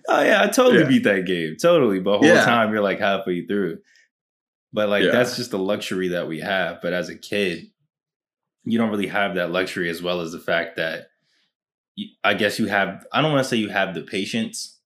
[0.08, 0.88] oh yeah, I totally Yeah.
[0.88, 1.56] beat that game.
[1.60, 2.00] Totally.
[2.00, 2.44] But whole Yeah.
[2.44, 3.78] time you're like halfway through.
[4.72, 5.10] But like Yeah.
[5.12, 6.80] that's just the luxury that we have.
[6.82, 7.66] But as a kid,
[8.64, 11.09] you don't really have that luxury as well as the fact that
[12.24, 14.78] I guess you have I don't want to say you have the patience,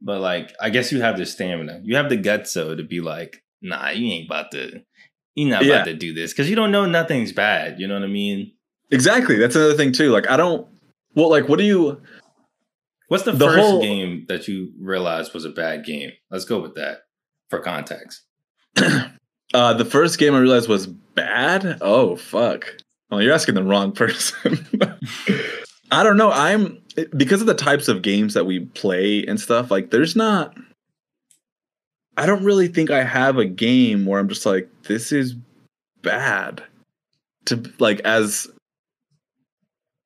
[0.00, 1.80] but like I guess you have the stamina.
[1.84, 4.82] You have the guts so to be like, nah, you ain't about to
[5.34, 5.74] you're not Yeah.
[5.76, 7.78] about to do this because you don't know nothing's bad.
[7.78, 8.52] You know what I mean?
[8.90, 9.36] Exactly.
[9.36, 10.10] That's another thing too.
[10.10, 10.66] Like I don't.
[11.14, 12.00] Well, like what do you?
[13.08, 16.12] What's the, The first whole- game that you realized was a bad game?
[16.30, 16.98] Let's go with that
[17.50, 18.22] for context.
[19.54, 21.78] Uh, the first game I realized was bad.
[21.80, 22.66] Oh fuck!
[23.10, 24.66] Well, you're asking the wrong person.
[25.90, 26.30] I don't know.
[26.30, 26.82] I'm
[27.16, 29.70] because of the types of games that we play and stuff.
[29.70, 30.56] Like, there's not.
[32.16, 35.34] I don't really think I have a game where I'm just like, this is
[36.02, 36.62] bad.
[37.46, 38.48] To like as.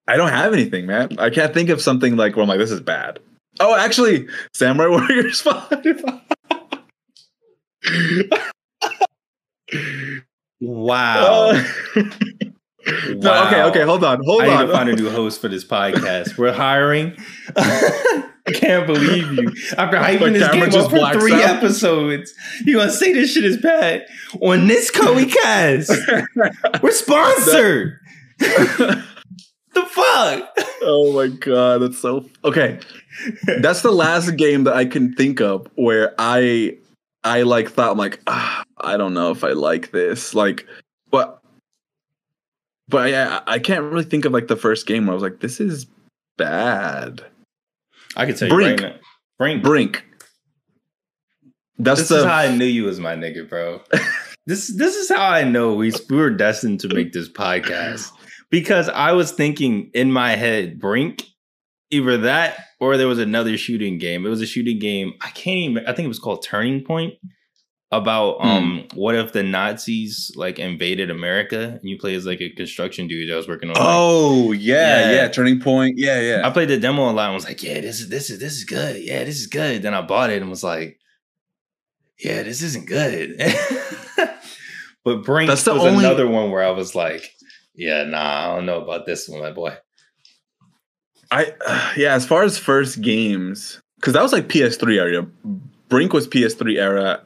[0.06, 1.18] I don't have anything, man.
[1.18, 3.20] I can't think of something like where I'm like, this is bad.
[3.60, 6.04] Oh, actually, Samurai Warriors Five.
[10.60, 11.50] Wow.
[11.50, 11.64] Uh,
[12.86, 14.48] no, okay, okay, hold on, hold on.
[14.48, 16.36] I need to find a new host for this podcast.
[16.36, 17.16] We're hiring.
[18.46, 19.52] I can't believe you.
[19.76, 21.56] After hyping this game up for three out.
[21.56, 24.04] episodes, you gonna say this shit is bad
[24.40, 25.92] on this Koei cast?
[26.82, 27.98] We're sponsored.
[28.38, 29.04] the
[29.74, 30.58] fuck?
[30.82, 32.80] oh my god, that's so okay.
[33.60, 36.76] That's the last game that I can think of where I
[37.22, 40.66] I like thought I'm like ah, I don't know if I like this like
[41.10, 41.41] but
[42.92, 45.40] but yeah I can't really think of like the first game where I was like
[45.40, 45.86] this is
[46.38, 47.24] bad.
[48.16, 48.80] I could tell Brink.
[48.80, 49.00] you right now.
[49.38, 49.62] Brink.
[49.64, 50.04] Brink.
[51.78, 53.80] That's This the is how I knew you was my nigga, bro.
[54.46, 58.12] this this is how I know we we were destined to make this podcast
[58.50, 61.24] because I was thinking in my head, Brink,
[61.90, 64.26] either that or there was another shooting game.
[64.26, 65.14] It was a shooting game.
[65.22, 65.86] I can't even.
[65.86, 67.14] I think it was called Turning Point.
[67.94, 68.46] About Hmm.
[68.48, 73.06] um, what if the Nazis like invaded America and you play as like a construction
[73.06, 73.74] dude that was working on.
[73.74, 75.14] like, Oh yeah, Yeah.
[75.16, 75.98] yeah, turning point.
[75.98, 76.40] Yeah, yeah.
[76.42, 78.54] I played the demo a lot and was like, yeah, this is this is this
[78.56, 78.96] is good.
[79.04, 79.82] Yeah, this is good.
[79.82, 80.98] Then I bought it and was like,
[82.18, 83.36] yeah, this isn't good.
[85.04, 87.30] but Brink That's was only- another one where I was like,
[87.74, 89.76] yeah, nah, I don't know about this one, my boy.
[91.30, 91.52] I
[91.96, 95.26] yeah, as far as first games, because that was like PS3 area.
[95.90, 97.22] Brink was PS3 era.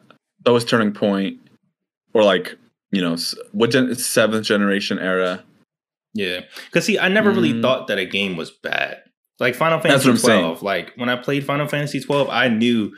[0.47, 1.39] That was Turning Point,
[2.15, 2.57] or like
[2.93, 3.17] you know
[3.53, 5.45] what gen- seventh generation era.
[6.15, 7.61] Yeah, because see, I never really Mm.
[7.61, 9.03] thought that a game was bad.
[9.39, 10.41] Like Final Fantasy what I'm saying.
[10.41, 10.63] twelve.
[10.63, 12.97] Like when I played Final Fantasy twelve, I knew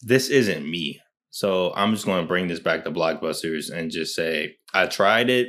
[0.00, 1.00] this isn't me.
[1.30, 5.28] So I'm just going to bring this back to blockbusters and just say I tried
[5.28, 5.48] it.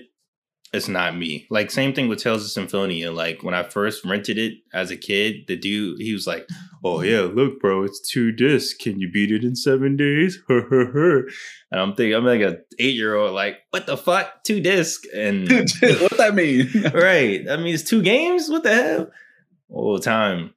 [0.73, 1.47] It's not me.
[1.49, 3.11] Like same thing with Tales of Symphonia.
[3.11, 6.47] Like when I first rented it as a kid, the dude he was like,
[6.84, 8.73] "Oh yeah, look, bro, it's two discs.
[8.73, 11.30] Can you beat it in seven days?" and
[11.71, 15.49] I'm thinking, I'm like a eight year old, like, what the fuck, two discs and
[15.80, 16.69] what that mean?
[16.93, 17.49] right.
[17.49, 18.49] I mean, it's two games.
[18.49, 19.11] What the hell?
[19.69, 20.53] All the time.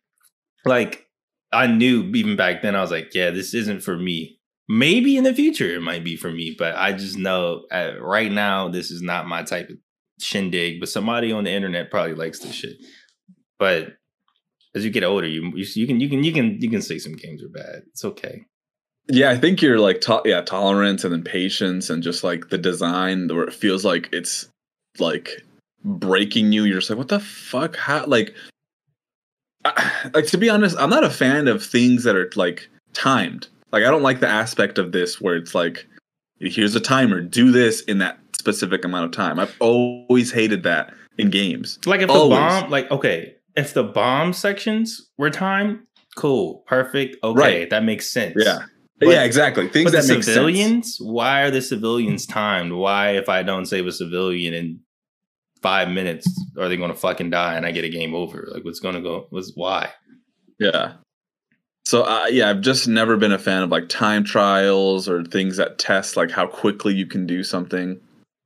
[0.65, 1.07] Like,
[1.53, 4.39] I knew even back then, I was like, yeah, this isn't for me.
[4.69, 8.33] Maybe in the future it might be for me, but I just know uh, right
[8.33, 9.77] now this is not my type of
[10.19, 10.81] shindig.
[10.81, 12.77] But somebody on the internet probably likes this shit.
[13.59, 13.97] But
[14.75, 16.99] as you get older, you you, you can you can you can you can say
[16.99, 17.83] some games are bad.
[17.89, 18.45] It's okay.
[19.09, 22.59] yeah, I think you're like to- yeah tolerance and then patience and just like the
[22.59, 24.49] design where it feels like it's
[24.99, 25.43] like
[25.85, 26.65] breaking you.
[26.65, 27.77] You're just like, what the fuck?
[27.77, 28.35] How like.
[29.65, 33.49] I, like to be honest, I'm not a fan of things that are like timed.
[33.73, 35.87] Like I don't like the aspect of this where it's like,
[36.41, 39.39] here's a timer, do this in that specific amount of time.
[39.39, 41.79] I've always hated that in games.
[41.87, 42.39] Like if Always.
[42.39, 45.81] the bomb, like okay, if the bomb sections were timed,
[46.17, 47.71] cool, perfect, okay, Right.
[47.71, 48.35] that makes sense.
[48.37, 48.67] Yeah,
[48.99, 49.69] But- yeah, exactly.
[49.69, 50.27] Things that make sense.
[50.27, 52.73] civilians, why are the civilians timed?
[52.73, 54.81] Why, if I don't save a civilian in
[55.63, 56.27] five minutes,
[56.59, 58.49] are they going to fucking die and I get a game over?
[58.53, 59.27] Like, what's going to go?
[59.31, 59.91] What's why?
[60.59, 60.95] Yeah.
[61.85, 65.57] So uh, yeah, I've just never been a fan of like time trials or things
[65.57, 68.01] that test like how quickly you can do something.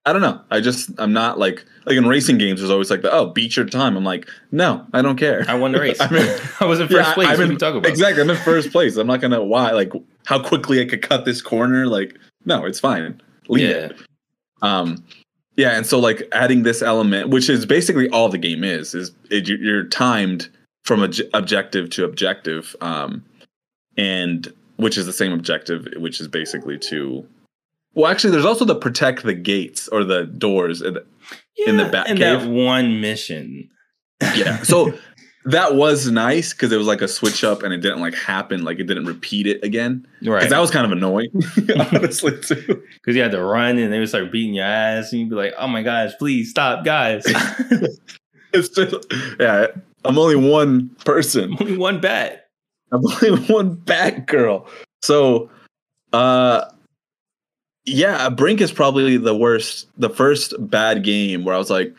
[0.07, 0.41] I don't know.
[0.51, 2.61] I just I'm not like like in racing games.
[2.61, 3.97] There's always like the oh beat your time.
[3.97, 5.45] I'm like no, I don't care.
[5.49, 6.01] I won the race.
[6.01, 7.29] I'm in- I was in Yeah, first place.
[7.29, 7.91] I'm in- talking about?
[7.91, 8.23] Exactly.
[8.23, 8.97] I'm in first place.
[8.97, 9.93] I'm not gonna why like
[10.25, 11.87] how quickly I could cut this corner.
[11.87, 13.21] Like no, it's fine.
[13.49, 13.77] Leave Yeah.
[13.77, 13.97] it.
[14.63, 15.05] Um,
[15.57, 19.11] yeah, and so like adding this element, which is basically all the game is, is
[19.31, 20.49] it, you- you're timed
[20.85, 23.25] from obj- objective to objective, um,
[23.97, 27.27] and which is the same objective, which is basically to.
[27.97, 30.81] Well, actually, there's also the protect the gates or the doors.
[30.83, 30.99] and-
[31.67, 33.69] in the Yeah, Bat in that one mission.
[34.37, 34.59] yeah.
[34.63, 34.93] So
[35.47, 38.63] that was nice because it was like a switch up and it didn't like happen,
[38.63, 40.07] like it didn't repeat it again.
[40.23, 40.41] right.
[40.41, 41.31] Because that was kind of annoying,
[41.93, 42.83] honestly, too.
[42.97, 45.37] Because you had to run and they would start beating your ass, and you'd be
[45.37, 47.25] like, "Oh my gosh, please stop, guys!"
[48.53, 48.95] It's just,
[49.41, 49.69] yeah,
[50.05, 51.57] I'm only one person.
[51.61, 52.49] Only one bat.
[52.93, 54.69] I'm only one Batgirl.
[55.03, 55.51] So,
[56.13, 56.67] uh,
[57.87, 61.95] yeah, Brink is probably the worst, the first bad game where I was like,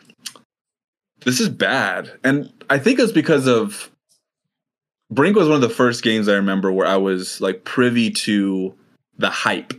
[1.24, 2.12] this is bad.
[2.22, 3.90] And I think it's because of
[5.10, 8.74] Brink was one of the first games I remember where I was like privy to
[9.16, 9.72] the hype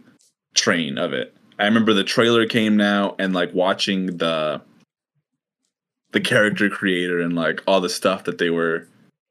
[0.55, 1.35] train of it.
[1.59, 4.61] I remember the trailer came now and like watching the
[6.11, 8.87] the character creator and like all the stuff that they were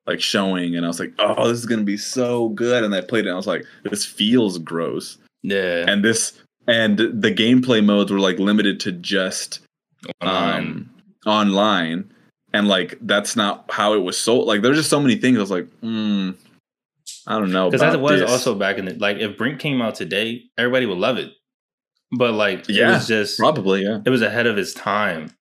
[0.06, 2.94] like showing and I was like, "Oh, this is going to be so good." And
[2.94, 5.84] I played it and I was like, "This feels gross." Yeah.
[5.88, 6.34] And this
[6.68, 9.60] and the gameplay modes were like limited to just
[10.22, 10.62] Online.
[10.62, 10.90] um,
[11.26, 12.12] online,
[12.52, 14.46] and like that's not how it was sold.
[14.46, 15.38] Like there's just so many things.
[15.38, 16.30] I was like, hmm,
[17.26, 17.70] I don't know.
[17.70, 18.30] Because it was this.
[18.30, 21.32] also back in the like, if Brink came out today, everybody would love it.
[22.16, 23.98] But like, it Yeah, was just probably yeah.
[24.06, 25.34] it was ahead of its time,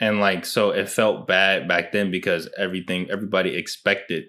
[0.00, 4.24] and like, so it felt bad back then because everything everybody expected.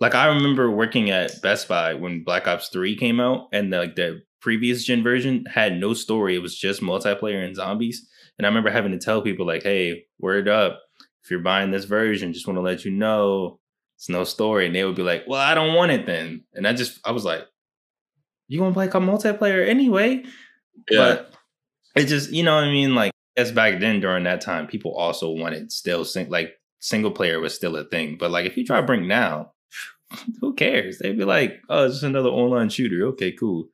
[0.00, 3.96] Like I remember working at Best Buy when Black Ops Three came out, and like
[3.96, 8.08] the previous gen version had no story; it was just multiplayer and zombies.
[8.38, 10.82] And I remember having to tell people like, "Hey, word up!
[11.24, 13.58] If you're buying this version, just want to let you know
[13.96, 16.64] it's no story." And they would be like, "Well, I don't want it then." And
[16.64, 17.42] I just I was like,
[18.46, 20.22] "You gonna play a multiplayer anyway?"
[20.88, 21.34] Yeah, But
[21.96, 22.94] it just you know what I mean.
[22.94, 27.40] Like as back then during that time, people also wanted still sing like single player
[27.40, 28.16] was still a thing.
[28.16, 29.54] But like if you try to bring now,
[30.40, 30.98] who cares?
[30.98, 33.70] They'd be like, "Oh, it's just another online shooter." Okay, cool.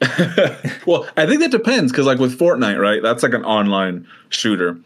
[0.86, 3.02] well, I think that depends because, like, with Fortnite, right?
[3.02, 4.78] That's like an online shooter,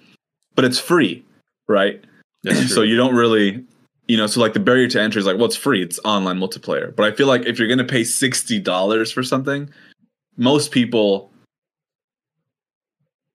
[0.54, 1.24] but it's free,
[1.68, 2.02] right?
[2.68, 3.62] So you don't really,
[4.08, 6.38] you know, so like the barrier to entry is like, well, it's free, it's online
[6.38, 6.94] multiplayer.
[6.96, 9.68] But I feel like if you're gonna pay sixty dollars for something,
[10.38, 11.30] most people,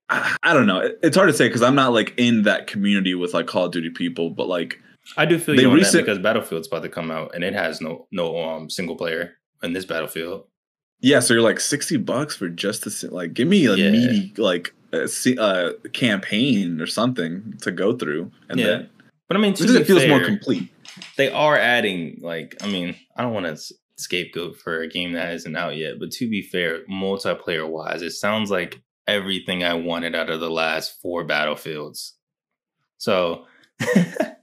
[0.09, 0.79] I, I don't know.
[0.79, 3.65] It- It's hard to say because I'm not like in that community with like Call
[3.65, 4.79] of Duty people, but like,
[5.17, 7.43] I do feel they you on recent- that because Battlefield's about to come out and
[7.43, 10.45] it has no no um single player in this Battlefield.
[11.01, 11.19] Yeah.
[11.19, 13.91] So you're like sixty bucks for just to like give me a Yeah.
[13.91, 15.07] meaty like a,
[15.39, 18.65] uh campaign or something to go through, and Yeah.
[18.65, 18.89] then
[19.27, 20.69] But I mean, to it feels fair, more complete.
[21.17, 25.33] they are adding like I mean, I don't want to scapegoat for a game that
[25.33, 30.15] isn't out yet, but to be fair, multiplayer wise, it sounds like everything I wanted
[30.15, 32.15] out of the last four battlefields.
[32.97, 33.45] So
[33.79, 34.35] I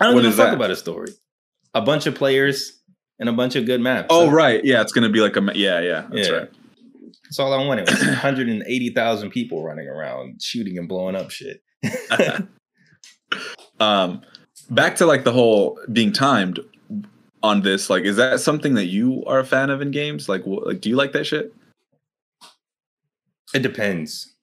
[0.00, 0.54] don't What a fuck that?
[0.54, 1.12] about a story.
[1.74, 2.75] A bunch of players
[3.18, 4.08] and a bunch of good maps.
[4.10, 6.34] Oh So right, yeah, it's gonna be like a ma- yeah, yeah, that's Yeah.
[6.34, 6.50] right.
[7.24, 7.88] That's all I wanted.
[7.90, 11.60] Was 180,000 people running around shooting and blowing up shit.
[13.80, 14.22] um
[14.70, 16.58] back to like the whole being timed
[17.42, 20.42] on this like is that something that you are a fan of in games like
[20.44, 21.52] wh- like do you like that shit
[23.54, 24.34] It depends.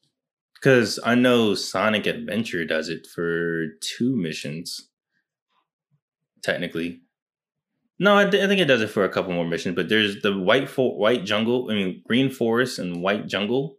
[0.56, 4.90] Because I know Sonic Adventure does it for two missions.
[6.42, 7.02] Technically.
[8.00, 10.22] No, I, th- I think it does it for a couple more missions, but there's
[10.22, 13.78] the white for- white jungle, I mean green forest and white jungle.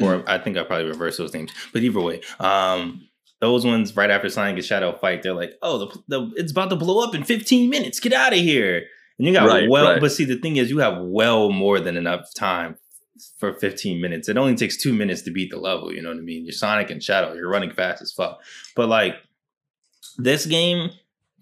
[0.00, 1.50] Or I think I probably reversed those names.
[1.72, 3.02] But either way, um
[3.40, 6.70] those ones right after Sonic and Shadow fight, they're like, "Oh, the, the it's about
[6.70, 7.98] to blow up in 15 minutes.
[8.00, 8.84] Get out of here!"
[9.18, 10.00] And you got Right, well, right.
[10.00, 12.76] but see, the thing is, you have well more than enough time
[13.38, 14.28] for 15 minutes.
[14.28, 15.92] It only takes two minutes to beat the level.
[15.92, 16.44] You know what I mean?
[16.44, 17.32] You're Sonic and Shadow.
[17.34, 18.40] You're running fast as fuck.
[18.76, 19.16] But like
[20.16, 20.90] this game,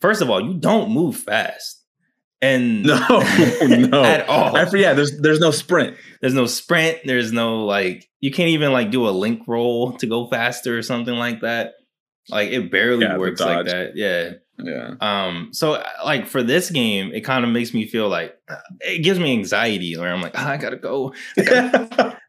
[0.01, 1.83] first of all, you don't move fast,
[2.43, 4.57] and no no at all.
[4.57, 6.99] I, for- yeah there's there's no sprint There's no sprint.
[7.05, 10.83] There's no like you can't even like do a link roll to go faster or
[10.83, 11.75] something like that.
[12.29, 13.93] Like it barely Yeah, works like that.
[13.97, 14.33] Yeah.
[14.59, 15.51] yeah Um.
[15.53, 19.05] So uh, like for this game, it kind of makes me feel like uh, it
[19.05, 19.97] gives me anxiety.
[19.97, 21.15] Where I'm like, "Ah, I gotta go.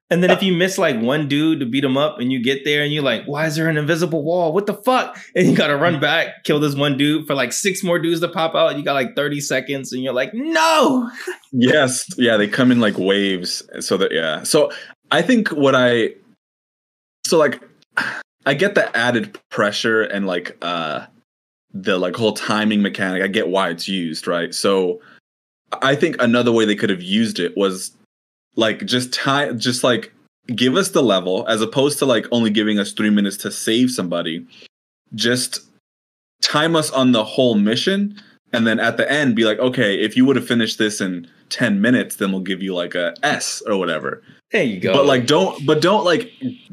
[0.09, 2.63] And then if you miss like one dude to beat him up, and you get
[2.63, 4.53] there and you're like, why is there an invisible wall?
[4.53, 5.17] What the fuck?
[5.35, 8.29] And you gotta run back, kill this one dude for like six more dudes to
[8.29, 8.77] pop out.
[8.77, 11.11] You got like 30 seconds, and you're like, no.
[11.51, 14.71] yes yeah they come in like waves so that yeah so
[15.11, 16.09] i think what i
[17.25, 17.61] so like
[18.45, 21.05] i get the added pressure and like uh
[21.73, 24.99] the like whole timing mechanic i get why it's used right so
[25.81, 27.96] i think another way they could have used it was
[28.57, 30.11] like just time just like
[30.53, 33.89] give us the level as opposed to like only giving us three minutes to save
[33.89, 34.45] somebody
[35.15, 35.61] just
[36.41, 38.21] time us on the whole mission
[38.51, 41.25] and then at the end be like okay if you would have finished this in
[41.49, 44.21] 10 minutes, then we'll give you like a S or whatever.
[44.51, 44.93] There you go.
[44.93, 46.31] But like don't but don't like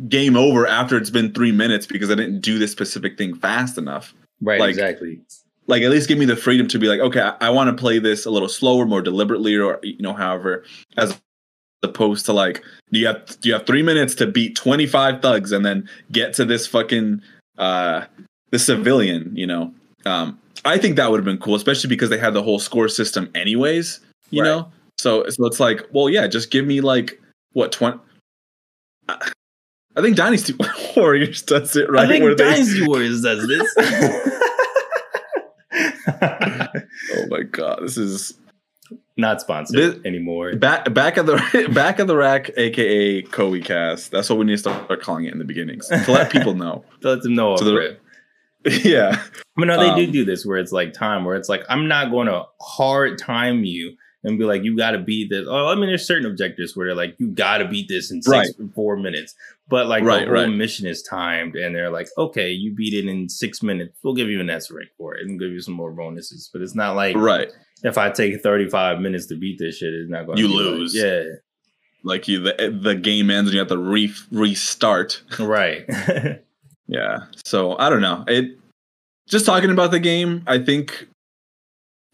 [0.08, 3.78] game over after it's been three minutes because I didn't do this specific thing fast
[3.78, 4.14] enough.
[4.40, 5.20] right, like- exactly.
[5.66, 7.80] Like at least give me the freedom to be like, okay, I, I want to
[7.80, 10.62] play this a little slower, more deliberately, or you know, however,
[10.98, 11.18] as
[11.84, 15.88] opposed to like you have you have three minutes to beat 25 thugs and then
[16.10, 17.22] get to this fucking
[17.58, 18.04] uh
[18.50, 19.72] the civilian, you know.
[20.06, 22.88] Um I think that would have been cool, especially because they had the whole score
[22.88, 24.00] system anyways,
[24.30, 24.48] you Right.
[24.48, 24.72] know?
[24.98, 27.20] So so it's like, well, yeah, just give me like
[27.52, 27.98] what 20
[29.08, 29.30] I
[29.96, 30.54] I think Dynasty
[30.96, 33.74] Warriors does it right I think where they- Dynasty Warriors does this.
[35.76, 38.34] Oh my god, this is
[39.16, 40.56] Not sponsored This- anymore.
[40.56, 44.10] back back of the back of the rack, aka Koei Cast.
[44.10, 46.84] That's what we need to start calling it in the beginnings to let people know.
[47.02, 47.56] To let them know.
[47.56, 47.96] The-
[48.82, 49.22] yeah,
[49.56, 51.86] But no, they do Um, do this where it's like time, where it's like I'm
[51.86, 53.94] not going to hard time you
[54.24, 55.46] and be like, you got to beat this.
[55.46, 58.22] Oh, I mean, there's certain objectives where they're like, you got to beat this in
[58.22, 58.70] six Right.
[58.74, 59.34] four minutes.
[59.68, 60.46] But like Right, the whole right.
[60.48, 63.98] mission is timed, and they're like, okay, you beat it in six minutes.
[64.02, 66.50] We'll give you an S rank for it and give you some more bonuses.
[66.52, 67.48] But it's not like right.
[67.82, 70.94] if I take 35 minutes to beat this shit, it's not going to You lose.
[70.94, 71.22] yeah,
[72.02, 75.22] Like you, the, the game ends and you have to re- restart.
[75.38, 75.88] right.
[76.86, 77.20] Yeah.
[77.46, 78.24] So I don't know.
[78.28, 78.58] It
[79.26, 80.42] just talking about the game.
[80.46, 81.08] I think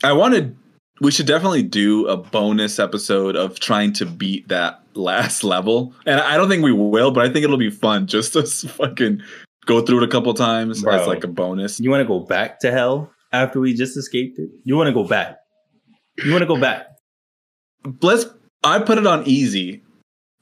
[0.05, 0.57] I wanted.
[1.01, 6.21] We should definitely do a bonus episode of trying to beat that last level, and
[6.21, 9.23] I don't think we will, but I think it'll be fun just to fucking
[9.67, 10.95] go through it a couple times Bro.
[10.95, 11.81] as like a bonus.
[11.81, 14.51] you want to go back to hell after we just escaped it?
[14.65, 15.39] You want to go back?
[16.19, 16.87] You want to go back?
[18.03, 18.27] Let's.
[18.63, 19.83] I put it on easy,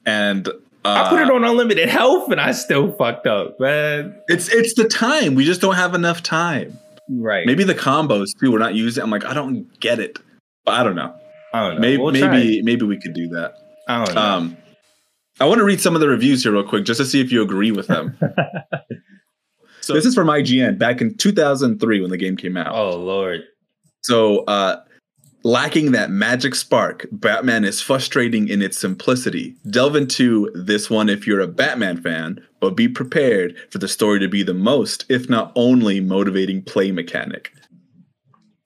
[0.05, 0.51] and uh,
[0.83, 4.15] I put it on unlimited health and I still fucked up, man.
[4.27, 5.35] It's it's the time.
[5.35, 6.77] We just don't have enough time.
[7.09, 7.45] Right.
[7.45, 8.51] Maybe the combos too.
[8.51, 9.03] We're not using.
[9.03, 10.19] I'm like, I don't get it.
[10.65, 11.15] But I don't know.
[11.53, 11.81] I don't know.
[11.81, 13.55] Maybe We'll maybe maybe we could do that.
[13.87, 14.21] I don't know.
[14.21, 14.57] Um,
[15.39, 17.31] I want to read some of the reviews here real quick, just to see if
[17.31, 18.17] you agree with them.
[19.81, 22.75] so this is from IGN back in 2003 when the game came out.
[22.75, 23.43] oh Lord.
[24.01, 24.81] So, uh,
[25.43, 29.55] lacking that magic spark, Batman is frustrating in its simplicity.
[29.69, 34.19] Delve into this one if you're a Batman fan, but be prepared for the story
[34.19, 37.53] to be the most, if not only, motivating play mechanic.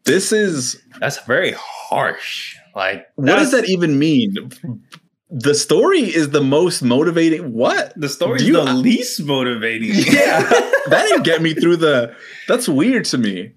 [0.06, 1.56] This is That's very
[1.94, 2.56] harsh.
[2.76, 4.36] Like what does that even mean?
[5.30, 7.54] The story is the most motivating.
[7.54, 7.94] What?
[7.96, 9.92] The story is the least motivating.
[9.96, 10.42] Yeah,
[10.90, 12.16] that didn't get me through the.
[12.48, 13.54] That's weird to me.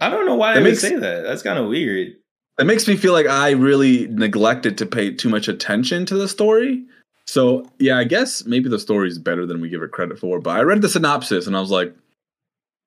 [0.00, 1.22] I don't know why That they would makes- say that.
[1.22, 2.12] That's kind of weird.
[2.58, 6.28] It makes me feel like I really neglected to pay too much attention to the
[6.28, 6.84] story.
[7.26, 10.40] So yeah, I guess maybe the story is better than we give it credit for.
[10.40, 11.94] But I read the synopsis and I was like,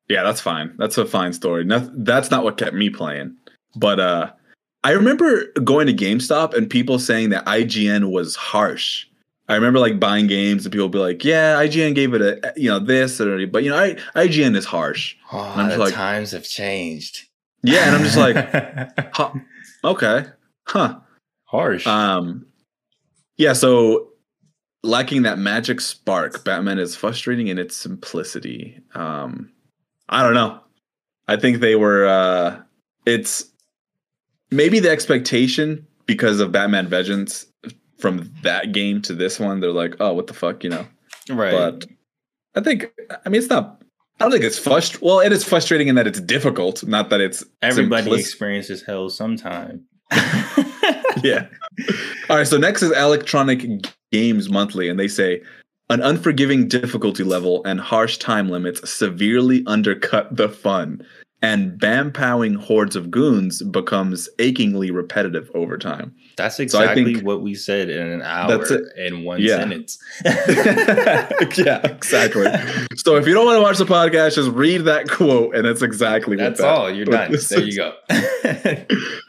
[0.09, 0.75] yeah, that's fine.
[0.77, 1.65] That's a fine story.
[1.67, 3.35] That's not what kept me playing.
[3.75, 4.31] But uh,
[4.83, 9.07] I remember going to GameStop and people saying that IGN was harsh.
[9.49, 12.69] I remember like buying games and people be like, "Yeah, IGN gave it a you
[12.69, 15.93] know this or but you know I, IGN is harsh." Oh, I'm just the like-
[15.93, 17.27] times have changed.
[17.65, 18.35] Yeah, and I'm just like,
[19.15, 19.31] huh,
[19.85, 20.25] okay,
[20.67, 20.99] huh.
[21.45, 21.87] harsh.
[21.87, 22.45] Um,
[23.37, 23.53] yeah.
[23.53, 24.09] So
[24.83, 28.79] lacking that magic spark, Batman is frustrating in its simplicity.
[28.95, 29.49] Um,
[30.09, 30.59] I don't know.
[31.27, 32.05] I think they were.
[32.05, 32.61] Uh,
[33.05, 33.45] it's
[34.53, 37.45] maybe the expectation because of Batman Vengeance
[37.97, 39.59] from that game to this one.
[39.59, 40.85] They're like, oh, what the fuck, you know.
[41.29, 41.51] right.
[41.51, 41.85] But
[42.55, 42.91] I think,
[43.25, 43.81] I mean, it's not.
[44.19, 45.01] I don't think it's frust.
[45.01, 49.09] Well, it is frustrating in that it's difficult, not that it's Everybody simplis- experiences hell
[49.09, 49.85] sometime.
[51.23, 51.47] yeah.
[52.29, 52.47] All right.
[52.47, 53.65] So next is Electronic
[54.11, 55.41] Games Monthly, and they say
[55.89, 61.05] an unforgiving difficulty level and harsh time limits severely undercut the fun,
[61.43, 66.15] and bam-powing hordes of goons becomes achingly repetitive over time.
[66.37, 68.81] That's exactly think- what we said in an hour That's it.
[68.97, 69.57] in one Yeah.
[69.57, 69.99] sentence.
[70.25, 72.45] yeah, exactly.
[72.95, 75.81] So if you don't want to watch the podcast, just read that quote, and it's
[75.81, 76.89] exactly That's what that, all.
[76.89, 77.35] You're done.
[77.49, 77.93] There you go.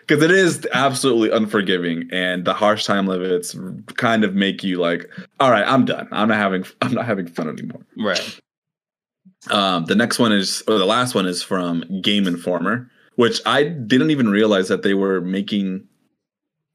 [0.06, 3.56] because it is absolutely unforgiving and the harsh time limits
[3.96, 5.08] kind of make you like
[5.40, 8.38] all right i'm done i'm not having i'm not having fun anymore right.
[9.50, 13.62] Um the next one is or the last one is from game informer which i
[13.64, 15.86] didn't even realize that they were making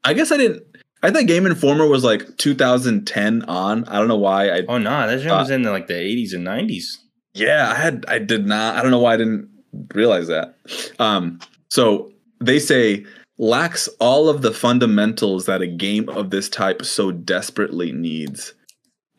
[0.04, 0.64] i guess i didn't
[1.04, 5.08] i thought game informer was like 2010 on i don't know why i Oh no,
[5.08, 6.86] that shit Uh, was in the, like the 80s and 90s.
[7.34, 8.76] Yeah, I had I did not.
[8.76, 9.50] I don't know why I didn't
[9.94, 10.56] realize that.
[10.98, 11.40] Um,
[11.70, 13.06] so they say
[13.38, 18.54] lacks all of the fundamentals that a game of this type so desperately needs.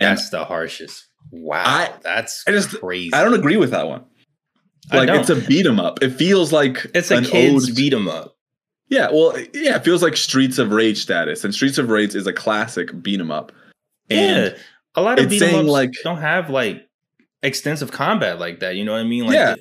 [0.01, 1.07] And That's the harshest.
[1.31, 3.13] Wow, I- that's I just- crazy.
[3.15, 4.05] I don't agree with that one.
[4.91, 6.03] I Like it's a beat 'em up.
[6.03, 8.37] It feels like It's a an kids ode- beat 'em up.
[8.89, 12.27] Yeah, well, yeah, it feels like Streets of Rage status, and Streets of Rage is
[12.27, 13.53] a classic beat 'em up.
[14.09, 14.59] And yeah,
[14.97, 16.89] a lot of it's beat 'em ups like- don't have like
[17.43, 18.75] extensive combat like that.
[18.75, 19.25] You know what I mean?
[19.27, 19.55] Like, Yeah.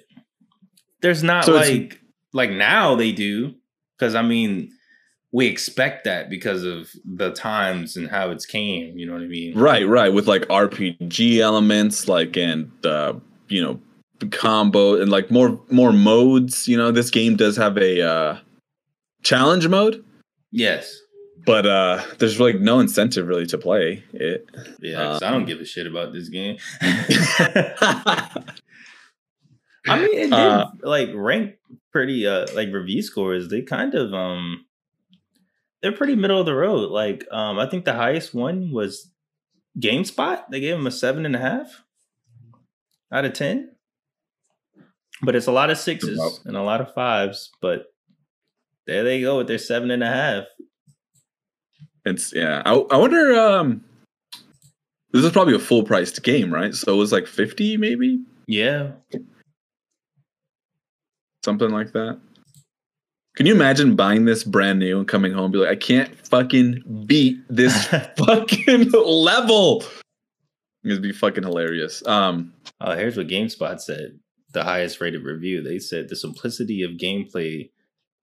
[1.01, 1.99] there's not So like
[2.33, 3.53] like now they do
[3.97, 4.71] because I mean
[5.31, 8.97] we expect that because of the times and how it's came.
[8.97, 9.57] You know what I mean?
[9.57, 13.13] right, right, with like RPG elements, like and uh,
[13.47, 13.79] you know,
[14.31, 16.67] combo and like more more modes.
[16.67, 18.37] You know, this game does have a uh,
[19.23, 20.03] challenge mode,
[20.51, 20.97] Yes.
[21.45, 24.45] but uh, there's like no incentive really to play it.
[24.81, 26.57] Yeah, 'cause I don't Um, give a shit about this game.
[29.87, 31.55] I mean, it did Uh, like rank
[31.91, 33.47] pretty uh like review scores.
[33.49, 34.65] They kind of um
[35.81, 36.89] they're pretty middle of the road.
[36.91, 39.11] Like um I think the highest one was
[39.79, 40.43] GameSpot.
[40.49, 41.83] They gave them a seven and a half
[43.11, 43.71] out of ten.
[45.21, 47.49] But it's a lot of sixes and a lot of fives.
[47.61, 47.85] But
[48.87, 50.43] there they go with their seven and a half.
[52.05, 52.61] It's yeah.
[52.65, 53.33] I, I wonder.
[53.39, 53.83] Um,
[55.11, 56.73] this is probably a full priced game, right?
[56.73, 58.91] So it was like fifty, maybe Yeah.
[61.43, 62.19] something like that.
[63.39, 66.27] Can you imagine buying this brand new and coming home and be like, I can't
[66.27, 67.85] fucking beat this
[68.17, 69.85] fucking level?
[70.83, 72.05] It'd be fucking hilarious.
[72.05, 72.51] Um,
[72.81, 74.19] Oh, here's what GameSpot said.
[74.51, 75.63] The highest rated review.
[75.63, 77.69] They said the simplicity of gameplay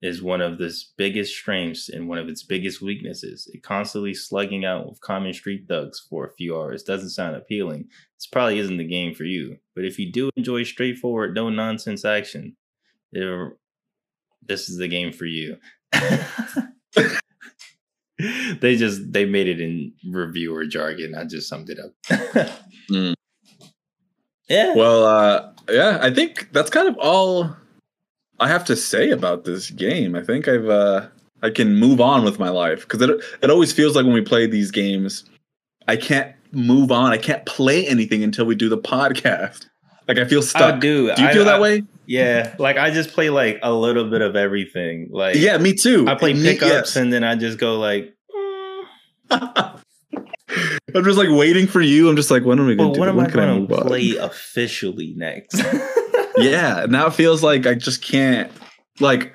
[0.03, 3.51] is one of its biggest strengths and one of its biggest weaknesses.
[3.55, 7.87] It constantly slugging out with common street thugs for a few hours doesn't sound appealing.
[8.19, 9.57] This probably isn't the game for you.
[9.75, 12.55] But if you do enjoy straightforward, no nonsense action,
[13.13, 13.53] it-
[14.49, 15.57] this is the game for you.
[18.61, 21.15] they just they made it in reviewer jargon.
[21.15, 22.51] I just summed it up.
[22.89, 23.15] Mm.
[24.49, 24.77] Yeah.
[24.77, 27.51] well, uh, yeah, I think that's kind of all
[28.39, 30.15] I have to say about this game.
[30.15, 31.09] I think I've uh,
[31.43, 33.11] I can move on with my life because it
[33.43, 35.25] it always feels like when we play these games,
[35.89, 37.11] I can't move on.
[37.11, 39.67] I can't play anything until we do the podcast.
[40.09, 40.75] Like I feel stuck.
[40.75, 41.15] I do.
[41.15, 41.83] Do you I- feel that I- way?
[42.09, 45.09] Yeah, like I just play like a little bit of everything.
[45.11, 46.07] Like Yeah, me too.
[46.07, 46.97] I play Me- pickups yes.
[46.97, 48.85] and then I just go like, mm,
[50.95, 52.09] I'm just like waiting for you.
[52.09, 52.99] I'm just like, when are we going to?
[53.01, 53.87] what am when I can going move to on?
[53.89, 55.61] play officially next?
[56.39, 58.53] yeah now it feels like i just can't
[59.01, 59.33] like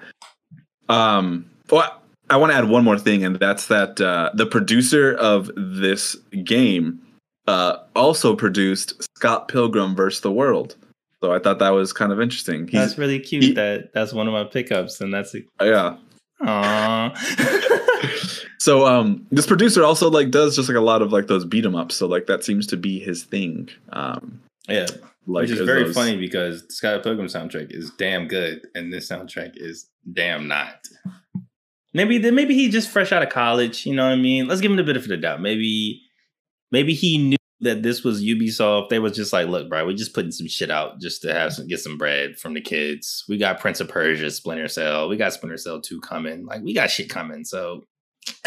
[0.87, 1.99] um well
[2.29, 6.15] i want to add one more thing and that's that uh the producer of this
[6.43, 7.01] game
[7.47, 10.75] uh also produced scott pilgrim versus the world
[11.21, 13.43] so i thought that was kind of interesting he's that's really cute.
[13.43, 15.95] he- that that's one of my pickups, and that's yeah
[16.41, 17.15] aww.
[18.59, 21.63] so um this producer also like does just like a lot of like those beat
[21.65, 24.87] 'em ups so like that seems to be his thing um yeah,
[25.27, 29.09] like which is very those- funny because Scott Pilgrim soundtrack is damn good, and this
[29.09, 30.87] soundtrack is damn not.
[31.93, 33.85] Maybe then maybe he just fresh out of college.
[33.87, 34.47] You know what I mean?
[34.47, 35.41] Let's give him the benefit of the doubt.
[35.41, 36.01] Maybe
[36.71, 38.89] maybe he knew that this was Ubisoft.
[38.89, 41.53] They was just like, look, bro, we're just putting some shit out just to have
[41.53, 43.23] some get some bread from the kids.
[43.29, 45.07] We got Prince of Persia, Splinter Cell.
[45.07, 46.45] We got Splinter Cell 2 coming.
[46.45, 47.45] Like we got shit coming.
[47.45, 47.83] So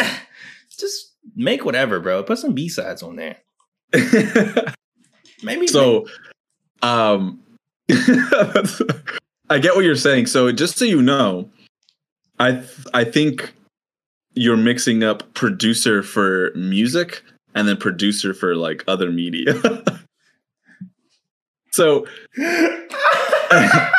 [0.78, 2.22] just make whatever, bro.
[2.22, 3.36] Put some B-sides on there.
[5.42, 6.06] Maybe so
[6.84, 7.40] um
[9.50, 11.48] i get what you're saying so just so you know
[12.38, 13.52] i th- i think
[14.34, 17.22] you're mixing up producer for music
[17.54, 19.54] and then producer for like other media
[21.72, 22.06] so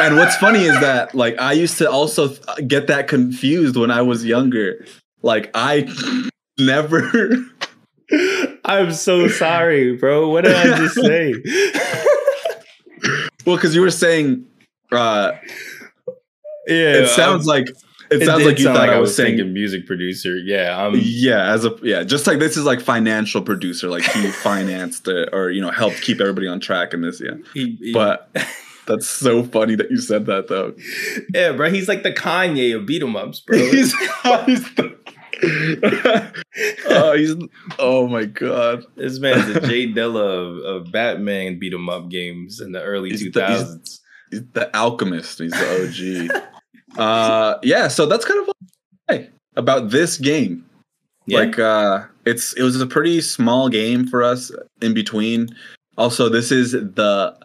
[0.02, 3.92] and what's funny is that like i used to also th- get that confused when
[3.92, 4.86] i was younger
[5.22, 5.88] like i
[6.58, 7.12] never
[8.66, 10.30] I'm so sorry, bro.
[10.30, 11.34] What did I just say?
[13.46, 14.46] well because you were saying
[14.92, 15.34] uh
[16.68, 17.68] yeah, it sounds like
[18.12, 20.38] it, it sounds like you sound thought like I was saying thinking music producer.
[20.38, 25.08] Yeah, yeah, as a yeah, just like this is like financial producer, like he financed
[25.08, 27.22] it or you know helped keep everybody on track in this.
[27.22, 28.30] Yeah, he- he- but
[28.88, 30.74] that's so funny that you said that though.
[31.34, 31.70] yeah, bro.
[31.70, 33.58] He's like the Kanye of beat 'em ups, bro.
[33.72, 33.94] he's,
[34.46, 34.96] he's the,
[36.88, 37.36] oh, he's
[37.80, 38.86] oh my god.
[38.96, 43.18] this man's the Jay Dilla of, of Batman beat 'em up games in the early
[43.18, 44.02] two thousands.
[44.32, 45.40] He's the alchemist.
[45.40, 46.44] He's the OG.
[46.98, 48.54] Uh, yeah, so that's kind of
[49.10, 50.66] say about this game.
[51.28, 54.52] Yeah, Like uh it's it was a pretty small game for us
[54.82, 55.50] in between.
[55.98, 57.36] Also, this is the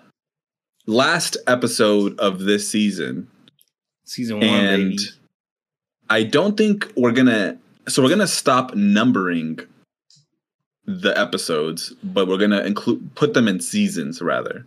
[0.86, 3.28] last episode of this season.
[4.04, 5.02] season one, And baby.
[6.10, 7.58] I don't think we're gonna
[7.88, 9.60] so we're gonna stop numbering
[10.86, 14.66] the episodes, but we're gonna include put them in seasons rather.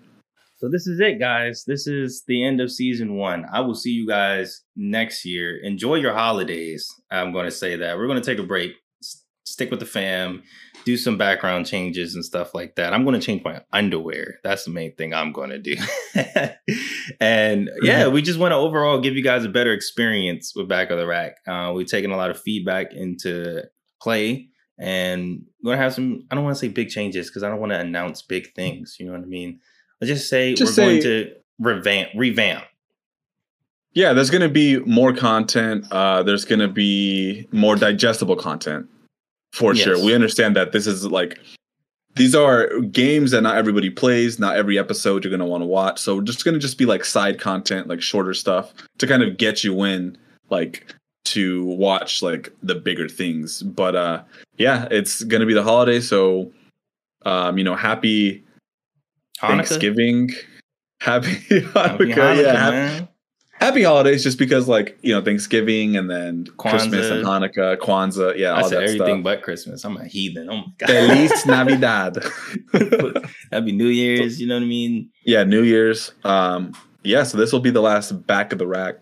[0.63, 1.65] So this is it, guys.
[1.67, 3.45] This is the end of season one.
[3.51, 5.57] I will see you guys next year.
[5.61, 6.87] Enjoy your holidays.
[7.11, 7.97] I'm going to say that.
[7.97, 8.71] We're going to take a break,
[9.03, 10.41] S- stick with the fam,
[10.85, 12.93] do some background changes and stuff like that.
[12.93, 14.35] I'm going to change my underwear.
[14.41, 15.75] That's the main thing I'm going to do.
[17.19, 20.91] and yeah, we just want to overall give you guys a better experience with Back
[20.91, 21.39] of the Rack.
[21.45, 23.63] Uh, we've taken a lot of feedback into
[24.01, 24.47] play
[24.79, 27.49] and we're going to have some, I don't want to say big changes because I
[27.49, 28.95] don't want to announce big things.
[28.97, 29.59] You know what I mean?
[30.07, 32.65] Let's just say Just we're going to revamp, revamp.
[33.93, 35.85] Yeah, there's going to be more content.
[35.91, 38.87] Uh, there's going to be more digestible content
[39.53, 39.83] for Yes.
[39.85, 40.03] sure.
[40.03, 41.39] We understand that this is like
[42.15, 44.39] these are games that not everybody plays.
[44.39, 45.99] Not every episode you're going to want to watch.
[45.99, 49.23] So we're just going to just be like side content, like shorter stuff to kind
[49.23, 50.17] of get you in,
[50.49, 50.93] like
[51.25, 53.63] to watch like the bigger things.
[53.63, 54.23] But uh,
[54.57, 56.51] yeah, it's going to be the holiday, so
[57.25, 58.43] um, you know, happy
[59.43, 59.67] Hanukkah?
[59.67, 60.29] Thanksgiving.
[61.01, 62.57] Happy Happy Hanukkah, Hanukkah, yeah.
[62.57, 63.07] Happy, man.
[63.59, 68.53] happy holidays just because like you know thanksgiving and then christmas and hanukkah kwanzaa yeah
[68.53, 69.85] I all said that everything stuff but Christmas.
[69.85, 70.49] I'm a heathen.
[70.49, 70.87] Oh my god.
[70.89, 72.13] feliz navidad
[73.65, 74.39] be New Year's.
[74.41, 75.09] You know what I mean?
[75.25, 78.95] yeah new year's um yeah so this will be the last back of the rack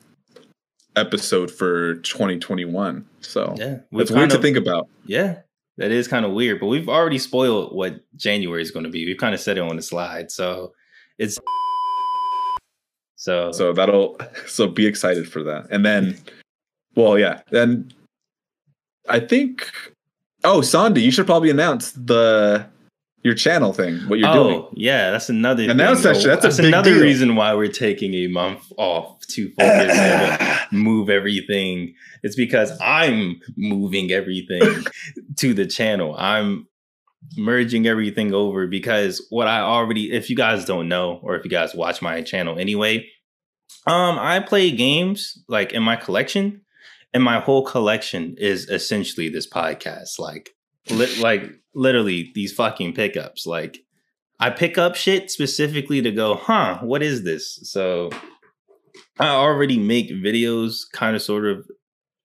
[0.96, 5.40] episode for 2021 so Yeah, it's weird kind to think about Yeah,
[5.78, 9.06] that is kind of weird, but we've already spoiled what January is going to be.
[9.06, 10.74] We've kind of said it on the slide, so
[11.18, 11.38] it's
[13.16, 13.52] so.
[13.52, 16.18] so that'll so be excited for that and then
[16.96, 17.92] well yeah then
[19.08, 19.72] i think
[20.44, 22.66] oh sandy you should probably announce the
[23.24, 25.70] your channel thing what you're oh doing yeah, that's another.
[25.70, 26.14] Announce thing.
[26.14, 26.28] that shit.
[26.28, 27.04] That's a that's big another deal.
[27.04, 31.94] reason why we're taking a month off to focus and move everything.
[32.24, 34.86] It's because I'm moving everything
[35.38, 36.16] to the channel.
[36.18, 36.68] I'm
[37.38, 41.52] merging everything over because what I already if you guys don't know or if you
[41.52, 43.08] guys watch my channel anyway,
[43.86, 46.62] um I play games like in my collection
[47.14, 50.50] and my whole collection is essentially this podcast like
[50.90, 53.84] li- like literally these fucking pickups like
[54.42, 57.60] I pick up shit specifically to go, huh, what is this?
[57.62, 58.10] So
[59.20, 61.70] I already make videos kind of sort of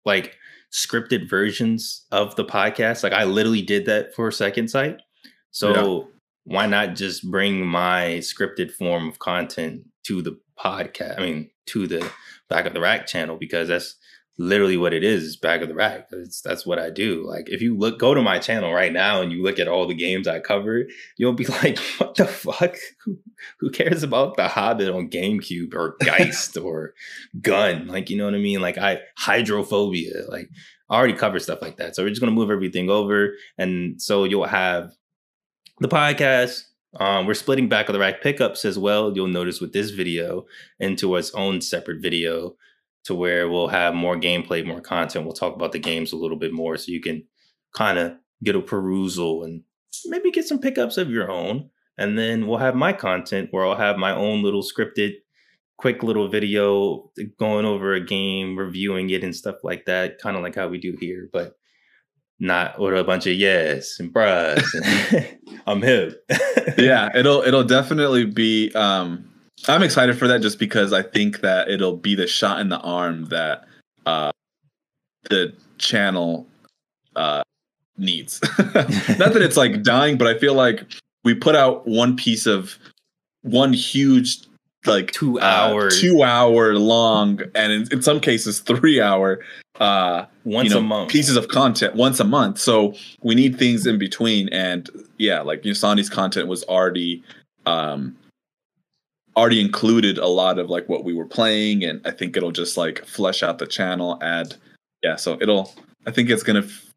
[0.07, 0.35] like
[0.73, 3.03] scripted versions of the podcast.
[3.03, 5.01] Like I literally did that for Second Sight.
[5.51, 6.09] So
[6.45, 11.19] why not just bring my scripted form of content to the podcast?
[11.19, 12.11] I mean, to the
[12.49, 13.97] back of the rack channel because that's
[14.39, 15.23] literally what it is.
[15.25, 16.09] Is back of the rack.
[16.13, 17.27] It's, that's what I do.
[17.27, 19.87] Like if you look, go to my channel right now and you look at all
[19.87, 20.85] the games I cover,
[21.17, 22.77] you'll be like, what the fuck?
[23.05, 23.19] Who,
[23.61, 26.95] who cares about the Hobbit on GameCube or Geist or
[27.41, 27.87] Gun?
[27.87, 28.61] Like, you know what I mean?
[28.61, 30.25] Like I hydrophobia.
[30.29, 30.51] Like
[30.91, 31.97] I already cover stuff like that.
[31.97, 33.35] So we're just gonna move everything over.
[33.59, 34.93] And so you'll have
[35.81, 36.63] the podcast.
[36.99, 39.15] Um, we're splitting back of the rack pickups as well.
[39.15, 40.47] You'll notice with this video
[40.81, 42.57] into its own separate video
[43.07, 45.25] to where we'll have more gameplay, more content.
[45.25, 47.23] We'll talk about the games a little bit more so you can
[47.73, 49.63] kind of get a perusal and
[50.07, 51.71] maybe get some pickups of your own.
[51.97, 55.13] And then we'll have my content where I'll have my own little scripted,
[55.79, 60.43] quick little video going over a game, reviewing it and stuff like that, kind of
[60.43, 61.57] like how we do here, but
[62.41, 64.67] not with a bunch of yes and bruhs.
[65.67, 66.25] I'm hip.
[66.77, 69.31] yeah it'll it'll definitely be um
[69.69, 72.81] i'm excited for that just because i think that it'll be the shot in the
[72.81, 73.67] arm that
[74.07, 74.31] uh
[75.31, 76.47] the channel
[77.17, 77.43] uh
[77.99, 80.85] needs not that it's like dying but i feel like
[81.25, 82.79] we put out one piece of
[83.43, 84.39] one huge
[84.87, 89.41] like Two uh, hour, two hour long and in, in some cases three hour
[89.81, 91.11] uh once you know, a month.
[91.11, 92.59] pieces of content once a month.
[92.59, 94.49] So we need things in between.
[94.51, 94.89] And
[95.19, 97.23] yeah, like Yasani's content was already
[97.67, 98.17] um
[99.37, 102.77] already included a lot of like what we were playing, and I think it'll just
[102.77, 104.55] like flesh out the channel, add
[105.03, 105.73] yeah, so it'll
[106.07, 106.93] I think it's gonna f-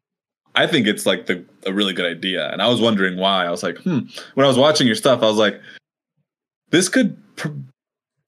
[0.54, 2.50] I think it's like the a really good idea.
[2.50, 3.44] And I was wondering why.
[3.46, 4.00] I was like, hmm.
[4.34, 5.60] When I was watching your stuff, I was like,
[6.70, 7.48] this could pr-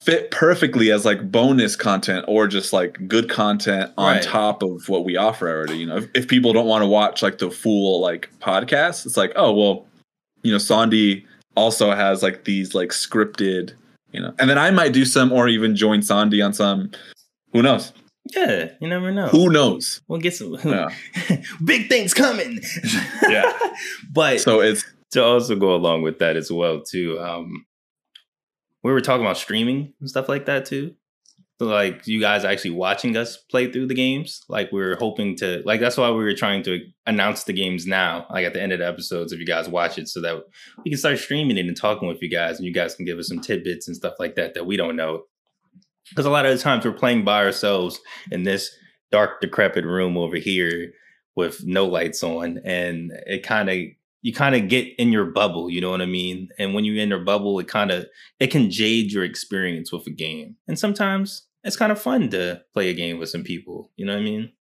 [0.03, 4.23] fit perfectly as like bonus content or just like good content on Right.
[4.23, 5.79] top of what we offer already.
[5.79, 9.17] You know, if, if people don't want to watch like the full like podcast, it's
[9.17, 9.87] like, oh well,
[10.43, 11.25] you know, Sandy
[11.57, 13.75] also has like these like scripted,
[14.13, 16.91] you know, and then I might do some or even join Sandy on some.
[17.53, 17.93] Who knows?
[18.37, 19.27] yeah, you never know.
[19.29, 20.01] Who knows?
[20.07, 20.91] We'll get some Yeah.
[21.65, 22.61] big things coming.
[23.29, 23.53] Yeah.
[24.13, 27.67] but So it's to also go along with that as well too um
[28.83, 30.95] we were talking about streaming and stuff like that too
[31.67, 34.43] like you guys actually watching us play through the games.
[34.49, 37.87] Like we are hoping to like that's why we were trying to announce the games
[37.87, 40.43] now, like at the end of the episodes, if you guys watch it, so that
[40.85, 43.19] we can start streaming it and talking with you guys, and you guys can give
[43.19, 45.23] us some tidbits and stuff like that that we don't know.
[46.11, 48.71] Because a lot of the times we're playing by ourselves in this
[49.11, 50.93] dark, decrepit room over here
[51.37, 53.79] with no lights on, and it kind of
[54.23, 56.49] you kind of get in your bubble, you know what I mean?
[56.59, 58.07] And when you're in your bubble, it kind of
[58.39, 60.57] it can jade your experience with a game.
[60.69, 64.15] And sometimes it's kind of fun to play a game with some people, you know
[64.15, 64.53] what I mean?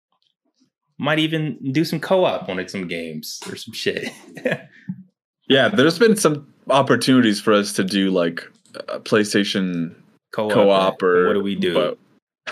[0.98, 4.12] Might even do some co-op on some games or some shit.
[5.48, 8.44] yeah, there's been some opportunities for us to do like
[8.74, 9.94] PlayStation
[10.32, 11.74] co-op, co-op or what do we do?
[11.74, 11.98] But,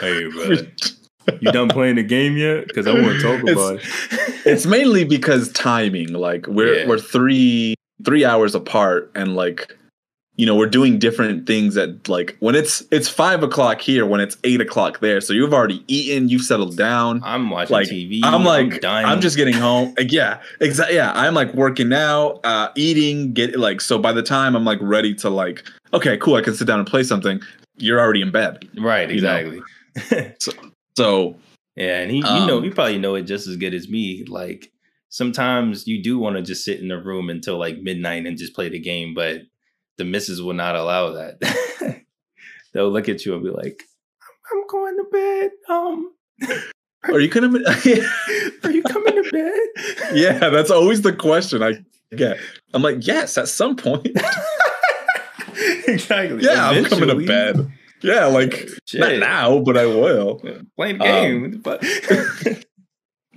[0.01, 2.67] hey, but you done playing the game yet?
[2.67, 4.47] Because I want to talk about it's, it.
[4.47, 6.13] it's mainly because timing.
[6.13, 6.89] Like we're yeah.
[6.89, 9.77] we're three three hours apart, and like
[10.39, 14.21] you know we're doing different things at like when it's it's five o'clock here, when
[14.21, 15.21] it's eight o'clock there.
[15.21, 17.21] So you've already eaten, you've settled down.
[17.25, 18.21] I'm watching like, TV.
[18.23, 19.95] I'm like I'm, I'm just getting home.
[19.99, 20.95] yeah, exactly.
[20.95, 23.99] Yeah, I'm like working now, uh, eating, get like so.
[23.99, 26.89] By the time I'm like ready to like, okay, cool, I can sit down and
[26.89, 27.41] play something.
[27.77, 28.69] You're already in bed.
[28.79, 29.11] Right.
[29.11, 29.61] Exactly.
[30.39, 30.53] so,
[30.97, 31.37] so
[31.75, 34.25] yeah, and he, um, you know, you probably know it just as good as me.
[34.29, 34.71] Like
[35.09, 38.55] sometimes you do want to just sit in the room until like midnight and just
[38.55, 39.43] play the game, but
[39.99, 41.41] the missus will not allow that.
[42.73, 43.83] They'll look at you and be like,
[44.53, 46.13] "I'm going to bed." Um,
[47.05, 47.65] are you coming?
[47.67, 49.93] are you coming to bed?
[50.15, 51.75] yeah, that's always the question I
[52.15, 52.39] get.
[52.75, 54.07] I'm like, yes, at some point.
[55.87, 56.45] exactly.
[56.45, 56.79] Yeah, Eventually.
[56.79, 57.73] I'm coming to bed.
[58.03, 59.01] Yeah, like Shit.
[59.01, 60.41] not now, but I will.
[60.45, 61.63] Yeah, playing game.
[61.65, 61.79] Um,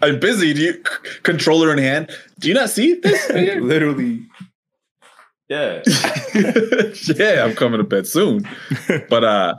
[0.04, 0.54] I'm busy.
[0.54, 0.84] Do you
[1.24, 2.12] controller in hand?
[2.40, 3.30] Do you not see this?
[3.30, 4.28] Literally.
[5.52, 5.84] Yeah.
[7.18, 8.48] yeah, I'm coming to bed soon.
[9.10, 9.56] But uh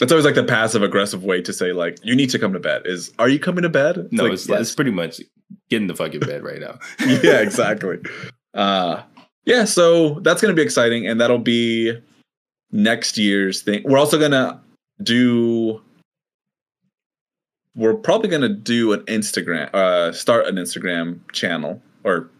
[0.00, 2.58] it's always like the passive aggressive way to say like you need to come to
[2.58, 3.98] bed is are you coming to bed?
[3.98, 4.60] It's no, like, it's, yes.
[4.60, 5.20] it's pretty much
[5.68, 6.78] getting the fucking bed right now.
[7.22, 7.98] yeah, exactly.
[8.54, 9.02] Uh
[9.44, 11.92] yeah, so that's gonna be exciting and that'll be
[12.72, 13.82] next year's thing.
[13.84, 14.58] We're also gonna
[15.02, 15.82] do.
[17.74, 22.30] We're probably gonna do an Instagram, uh, start an Instagram channel or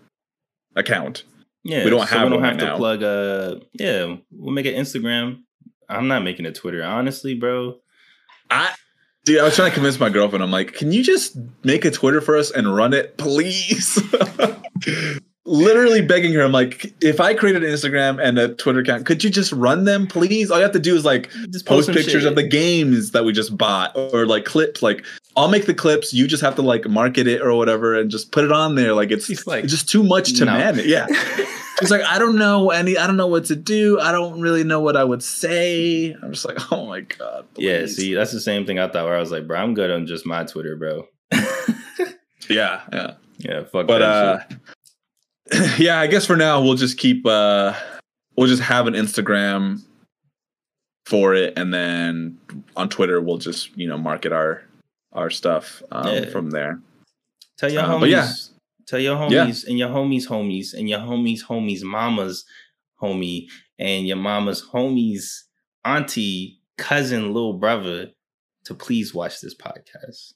[0.76, 1.24] account.
[1.62, 2.24] Yeah, we don't so have.
[2.24, 2.76] We don't have right to now.
[2.76, 3.02] plug.
[3.02, 5.42] Uh, yeah, we'll make an Instagram.
[5.88, 7.78] I'm not making a Twitter, honestly, bro.
[8.50, 8.74] I
[9.24, 10.42] Dude, I was trying to convince my girlfriend.
[10.42, 14.02] I'm like, can you just make a Twitter for us and run it, please?
[15.44, 16.42] literally begging her.
[16.42, 19.84] I'm like, if I created an Instagram and a Twitter account, could you just run
[19.84, 20.50] them, please?
[20.50, 22.30] All you have to do is like just post, post pictures shit.
[22.30, 24.82] of the games that we just bought or like clips.
[24.82, 25.04] Like,
[25.36, 26.12] I'll make the clips.
[26.12, 28.92] You just have to like market it or whatever and just put it on there.
[28.94, 30.52] Like, it's like, just too much to no.
[30.52, 30.86] manage.
[30.86, 31.06] Yeah.
[31.80, 33.98] She's like, I don't know any, I don't know what to do.
[33.98, 36.12] I don't really know what I would say.
[36.12, 37.46] I'm just like, oh my god.
[37.54, 37.64] Please.
[37.64, 39.04] Yeah, see, that's the same thing I thought.
[39.04, 41.08] Where I was like, bro, I'm good on just my Twitter, bro.
[42.50, 43.64] yeah, yeah, yeah.
[43.64, 43.86] Fuck.
[43.86, 44.40] But uh,
[45.78, 47.74] yeah, I guess for now we'll just keep uh
[48.36, 49.82] we'll just have an Instagram
[51.06, 52.38] for it and then
[52.76, 54.62] on Twitter we'll just, you know, market our
[55.12, 56.30] our stuff um, yeah.
[56.30, 56.80] from there.
[57.58, 58.10] Tell your uh, homies.
[58.10, 58.32] Yeah.
[58.86, 59.70] Tell your homies yeah.
[59.70, 62.44] and your homies homies and your homies homies mama's
[63.00, 63.46] homie
[63.78, 65.42] and your mama's homies
[65.84, 68.08] auntie cousin little brother
[68.64, 70.34] to please watch this podcast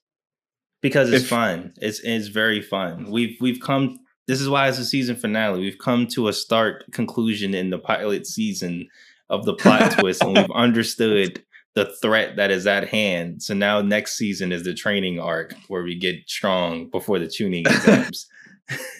[0.82, 1.72] because it's if, fun.
[1.80, 3.10] It's it's very fun.
[3.10, 5.60] We've we've come this is why it's a season finale.
[5.60, 8.88] We've come to a start conclusion in the pilot season
[9.30, 11.42] of the plot twist, and we've understood
[11.74, 13.42] the threat that is at hand.
[13.42, 17.66] So now next season is the training arc where we get strong before the tuning
[17.66, 18.26] exams.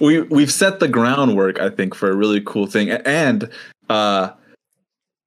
[0.01, 2.91] we we've set the groundwork, I think, for a really cool thing.
[2.91, 3.51] And
[3.89, 4.31] uh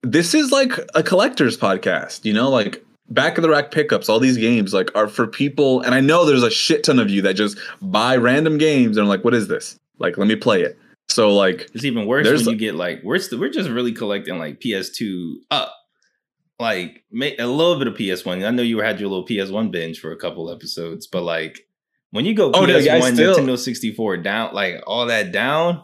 [0.03, 4.19] this is like a collector's podcast, you know, like back of the rack pickups, all
[4.19, 7.21] these games like are for people, and I know there's a shit ton of you
[7.23, 9.77] that just buy random games and are like, what is this?
[9.99, 10.77] Like, let me play it.
[11.11, 14.37] So like, it's even worse when you get like we're st- we're just really collecting
[14.37, 15.75] like PS2 up,
[16.59, 18.45] like make a little bit of PS1.
[18.45, 21.67] I know you had your little PS1 binge for a couple episodes, but like
[22.11, 23.35] when you go oh, PS1, still...
[23.35, 25.83] Nintendo 64 down, like all that down,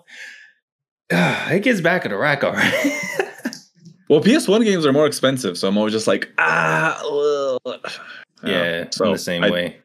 [1.09, 3.01] it gets back of the rack all right.
[4.09, 6.97] Well, PS1 games are more expensive, so I'm always just like, ah,
[7.65, 7.91] ugh.
[8.41, 9.77] yeah, so in the same I, way.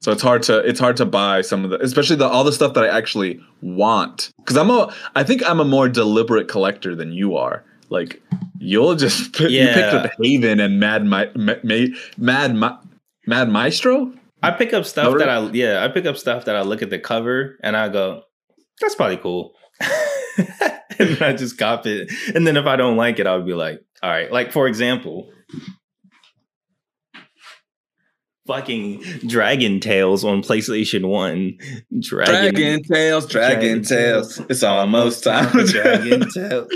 [0.00, 2.52] So it's hard to it's hard to buy some of the, especially the all the
[2.52, 6.94] stuff that I actually want, because I'm a I think I'm a more deliberate collector
[6.94, 7.64] than you are.
[7.90, 8.22] Like
[8.58, 9.68] you'll just pick, yeah.
[9.68, 12.78] you picked up Haven and Mad My, Mad Mad
[13.26, 14.12] Mad Maestro.
[14.42, 16.88] I pick up stuff that I yeah I pick up stuff that I look at
[16.88, 18.22] the cover and I go,
[18.80, 19.52] that's probably cool.
[20.98, 22.10] and I just cop it.
[22.34, 24.32] And then if I don't like it, I'll be like, all right.
[24.32, 25.30] Like for example,
[28.50, 31.56] Fucking Dragon Tales on PlayStation One.
[32.00, 34.36] Dragon, Dragon Tales, Dragon, Dragon Tales.
[34.36, 34.50] Tales.
[34.50, 36.28] It's almost time for Dragon.
[36.34, 36.68] Tales.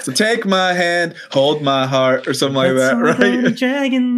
[0.00, 3.54] So take my hand, hold my heart, or something like Let's that, right?
[3.54, 4.16] Dragon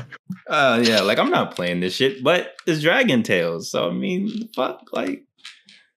[0.50, 3.70] Uh, yeah, like I'm not playing this shit, but it's Dragon Tales.
[3.70, 5.24] So I mean, fuck, like,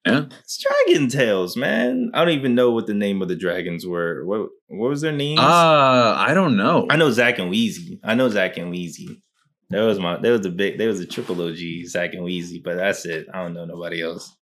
[0.06, 0.26] Yeah.
[0.42, 2.12] it's Dragon Tales, man.
[2.14, 4.26] I don't even know what the name of the dragons were.
[4.26, 5.40] What what was their names?
[5.40, 6.88] Uh, I don't know.
[6.90, 8.00] I know Zak and Wheezie.
[8.04, 9.22] I know Zak and Wheezie.
[9.70, 10.18] That was my.
[10.18, 10.78] That was the big.
[10.78, 12.62] That was a triple OG Zak and Wheezie.
[12.64, 13.28] But that's it.
[13.34, 14.36] I don't know nobody else.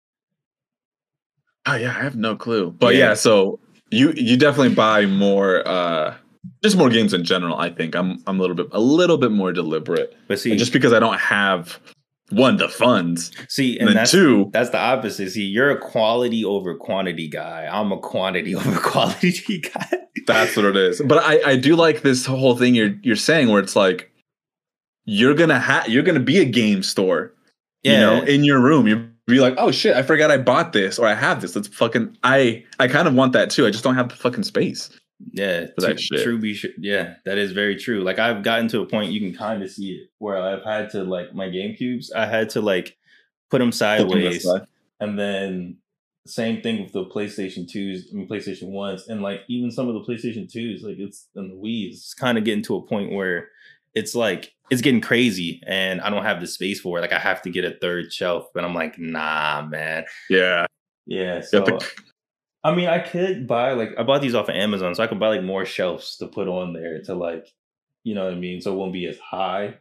[1.68, 2.72] Oh yeah, I have no clue.
[2.72, 3.10] But Yeah.
[3.10, 3.60] yeah, so
[3.92, 6.16] you you definitely buy more uh
[6.64, 7.96] just more games in general, I think.
[7.96, 10.16] I'm I'm a little bit a little bit more deliberate.
[10.28, 11.80] But see, And just because I don't have
[12.32, 15.32] one the funds, see, and and that's two, that's the opposite.
[15.32, 17.68] See, you're a quality over quantity guy.
[17.72, 19.88] I'm a quantity over quality guy.
[20.28, 21.02] that's what it is.
[21.06, 24.12] But I I do like this whole thing you're you're saying where it's like
[25.06, 27.34] you're gonna have you're gonna be a game store,
[27.84, 28.88] you know, in your room.
[28.88, 31.56] You be like, oh shit, I forgot I bought this or I have this.
[31.56, 33.66] Let's fucking I I kind of want that too.
[33.66, 34.90] I just don't have the fucking space.
[35.32, 36.24] Yeah, for that true, shit.
[36.24, 36.60] true be.
[36.78, 38.04] Yeah, that is very true.
[38.04, 40.90] Like I've gotten to a point you can kind of see it where I've had
[40.92, 42.12] to like my Game Cubes.
[42.12, 42.98] I had to like
[43.50, 44.46] put them sideways,
[45.00, 45.78] and then
[46.28, 49.94] same thing with the PlayStation twos, I mean PlayStation ones, and like even some of
[49.94, 53.12] the PlayStation twos, like it's and the Wii's, it's kind of getting to a point
[53.12, 53.50] where
[53.96, 57.02] it's like it's getting crazy, and I don't have the space for it.
[57.02, 60.06] Like I have to get a third shelf, but I'm like, nah, man.
[60.30, 60.66] Yeah.
[61.08, 61.88] Yeah, You so have to
[62.64, 65.20] I mean, I could buy like I bought these off of Amazon, so I could
[65.20, 67.48] buy like more shelves to put on there to like,
[68.04, 69.76] you know what I mean, so it won't be as high.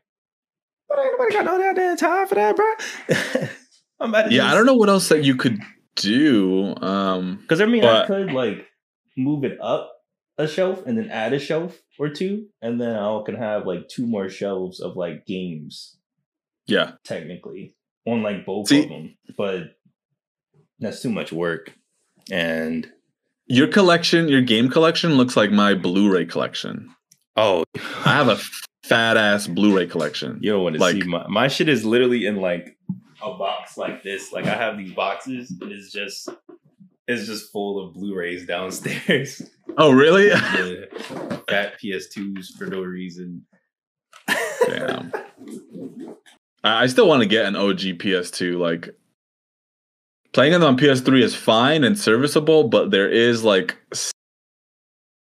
[0.89, 3.49] But ain't nobody got no goddamn time for that, bro.
[4.01, 5.59] I'm about to Yeah, I don't know what else that you could
[5.97, 6.75] do.
[6.77, 8.67] Um, because I mean, I could like
[9.17, 9.93] move it up
[10.39, 13.89] a shelf and then add a shelf or two, and then I can have like
[13.89, 15.99] two more shelves of like games
[16.67, 17.75] yeah, technically
[18.07, 19.77] on like both See- of them, but
[20.79, 21.75] that's too much work.
[22.31, 22.91] And
[23.47, 26.95] your collection, your game collection, looks like my Blu-ray collection.
[27.37, 27.65] oh,
[28.05, 28.39] I have a
[28.85, 30.39] fat ass Blu-ray collection.
[30.43, 32.77] You don't want to Like- see my my shit is literally in like
[33.23, 34.33] a box like this.
[34.33, 36.29] Like I have these boxes and it's just
[37.09, 39.43] it's just full of Blu-rays downstairs.
[39.79, 40.27] Oh, really?
[40.29, 40.87] yeah.
[41.49, 43.47] Fat PS2s for no reason.
[44.67, 45.13] Damn.
[46.65, 48.59] I I still want to get an OG PS2.
[48.59, 48.91] Like
[50.33, 53.77] playing it on PS3 is fine and serviceable, but there is like,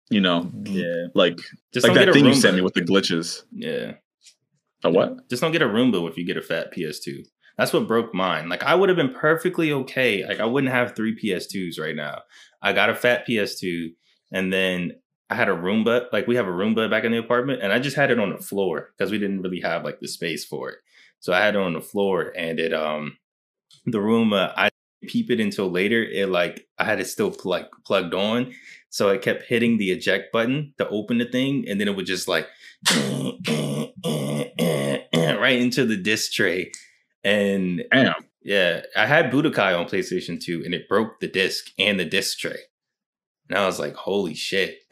[0.09, 1.07] you know, Yeah.
[1.15, 1.39] like
[1.73, 3.43] Just like that thing you sent me with the glitches.
[3.51, 3.93] Yeah.
[4.83, 5.29] A what?
[5.29, 7.23] Just don't get a Roomba if you get a fat PS2.
[7.57, 8.49] That's what broke mine.
[8.49, 10.25] Like I would have been perfectly okay.
[10.27, 12.21] Like I wouldn't have three PS2s right now.
[12.61, 13.89] I got a fat PS2
[14.31, 14.93] and then
[15.29, 16.07] I had a Roomba.
[16.11, 18.31] Like we have a Roomba back in the apartment and I just had it on
[18.31, 20.79] the floor because we didn't really have like the space for it.
[21.19, 23.17] So I had it on the floor and it um
[23.85, 24.70] the Roomba I
[25.07, 26.03] peep it until later.
[26.03, 28.53] It like I had it still like plugged on.
[28.89, 32.05] So I kept hitting the eject button to open the thing and then it would
[32.05, 32.47] just like
[34.43, 36.71] right into the disc tray.
[37.23, 38.13] And Damn.
[38.41, 42.37] yeah, I had Budokai on PlayStation 2 and it broke the disc and the disc
[42.39, 42.57] tray.
[43.49, 44.77] And I was like, holy shit.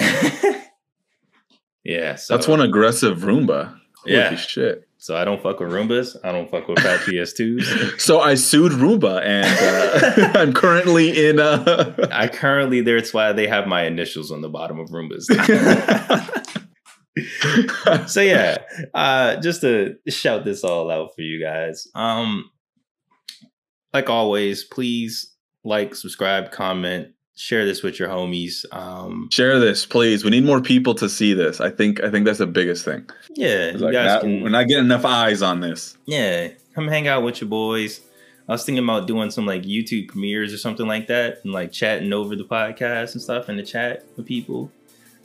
[1.83, 2.15] yeah.
[2.15, 3.77] So That's one aggressive Roomba.
[4.03, 4.35] Holy Yeah.
[4.35, 4.87] shit.
[5.01, 6.17] So I don't fuck with Roombas.
[6.25, 7.99] I don't fuck with fat PS2s.
[7.99, 13.47] So I sued Roomba and uh, I'm currently in uh I currently that's why they
[13.47, 15.25] have my initials on the bottom of Roombas.
[18.09, 18.57] so yeah,
[18.93, 21.87] uh, just to shout this all out for you guys.
[21.95, 22.51] Um,
[23.93, 27.09] like always, please like, subscribe, comment,
[27.39, 28.65] share this with your homies.
[28.75, 30.25] Um, Share this, please.
[30.25, 31.61] We need more people to see this.
[31.61, 33.09] I think I think that's the biggest thing.
[33.33, 34.43] yeah, like not- can.
[34.43, 35.97] we're not getting enough eyes on this.
[36.05, 38.01] yeah, come hang out with your boys.
[38.47, 41.71] I was thinking about doing some like YouTube premieres or something like that, and like
[41.71, 44.71] chatting over the podcast and stuff in the chat with people.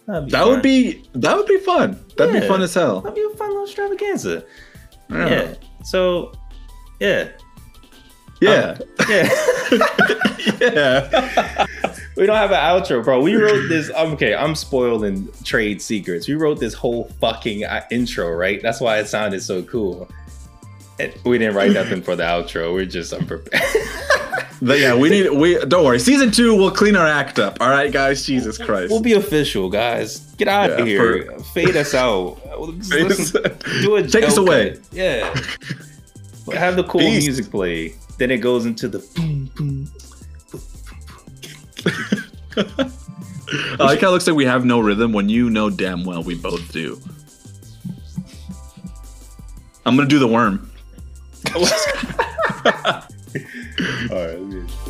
[0.06, 0.50] That'd be That fun.
[0.50, 1.98] would be that would be fun.
[2.16, 3.00] That'd be fun as hell.
[3.00, 4.44] that'd be a fun little extravaganza.
[5.10, 5.28] Yeah.
[5.28, 5.54] Yeah.
[5.84, 6.32] So,
[7.00, 7.28] yeah,
[8.40, 8.78] Yeah.
[9.08, 9.28] yeah.
[10.60, 11.66] yeah.
[12.16, 13.20] we don't have an outro, bro.
[13.20, 13.90] We wrote this.
[13.90, 14.34] Okay.
[14.34, 16.28] I'm spoiling trade secrets.
[16.28, 18.60] We wrote this whole fucking uh, intro, right?
[18.62, 20.08] That's why it sounded so cool.
[21.00, 22.72] And we didn't write nothing for the outro.
[22.72, 23.62] We're just unprepared.
[24.62, 25.98] But yeah, we need we don't worry.
[25.98, 27.58] Season two we'll clean our act up.
[27.60, 28.24] All right, guys.
[28.24, 28.90] Jesus Christ.
[28.90, 30.20] we'll be official, guys.
[30.36, 31.38] Get out Yeah, of here.
[31.52, 32.38] Fade us out.
[32.60, 33.42] Listen,
[33.82, 34.78] do a Take us away.
[34.92, 35.34] Yeah.
[36.54, 37.24] Have the cool Peace.
[37.26, 37.94] music play.
[38.16, 39.90] Then it goes into the boom boom.
[41.86, 46.22] I like how it looks like we have no rhythm when you know damn well
[46.22, 47.00] we both do.
[49.86, 50.70] I'm gonna do the worm.
[51.54, 51.62] All
[54.10, 54.83] right.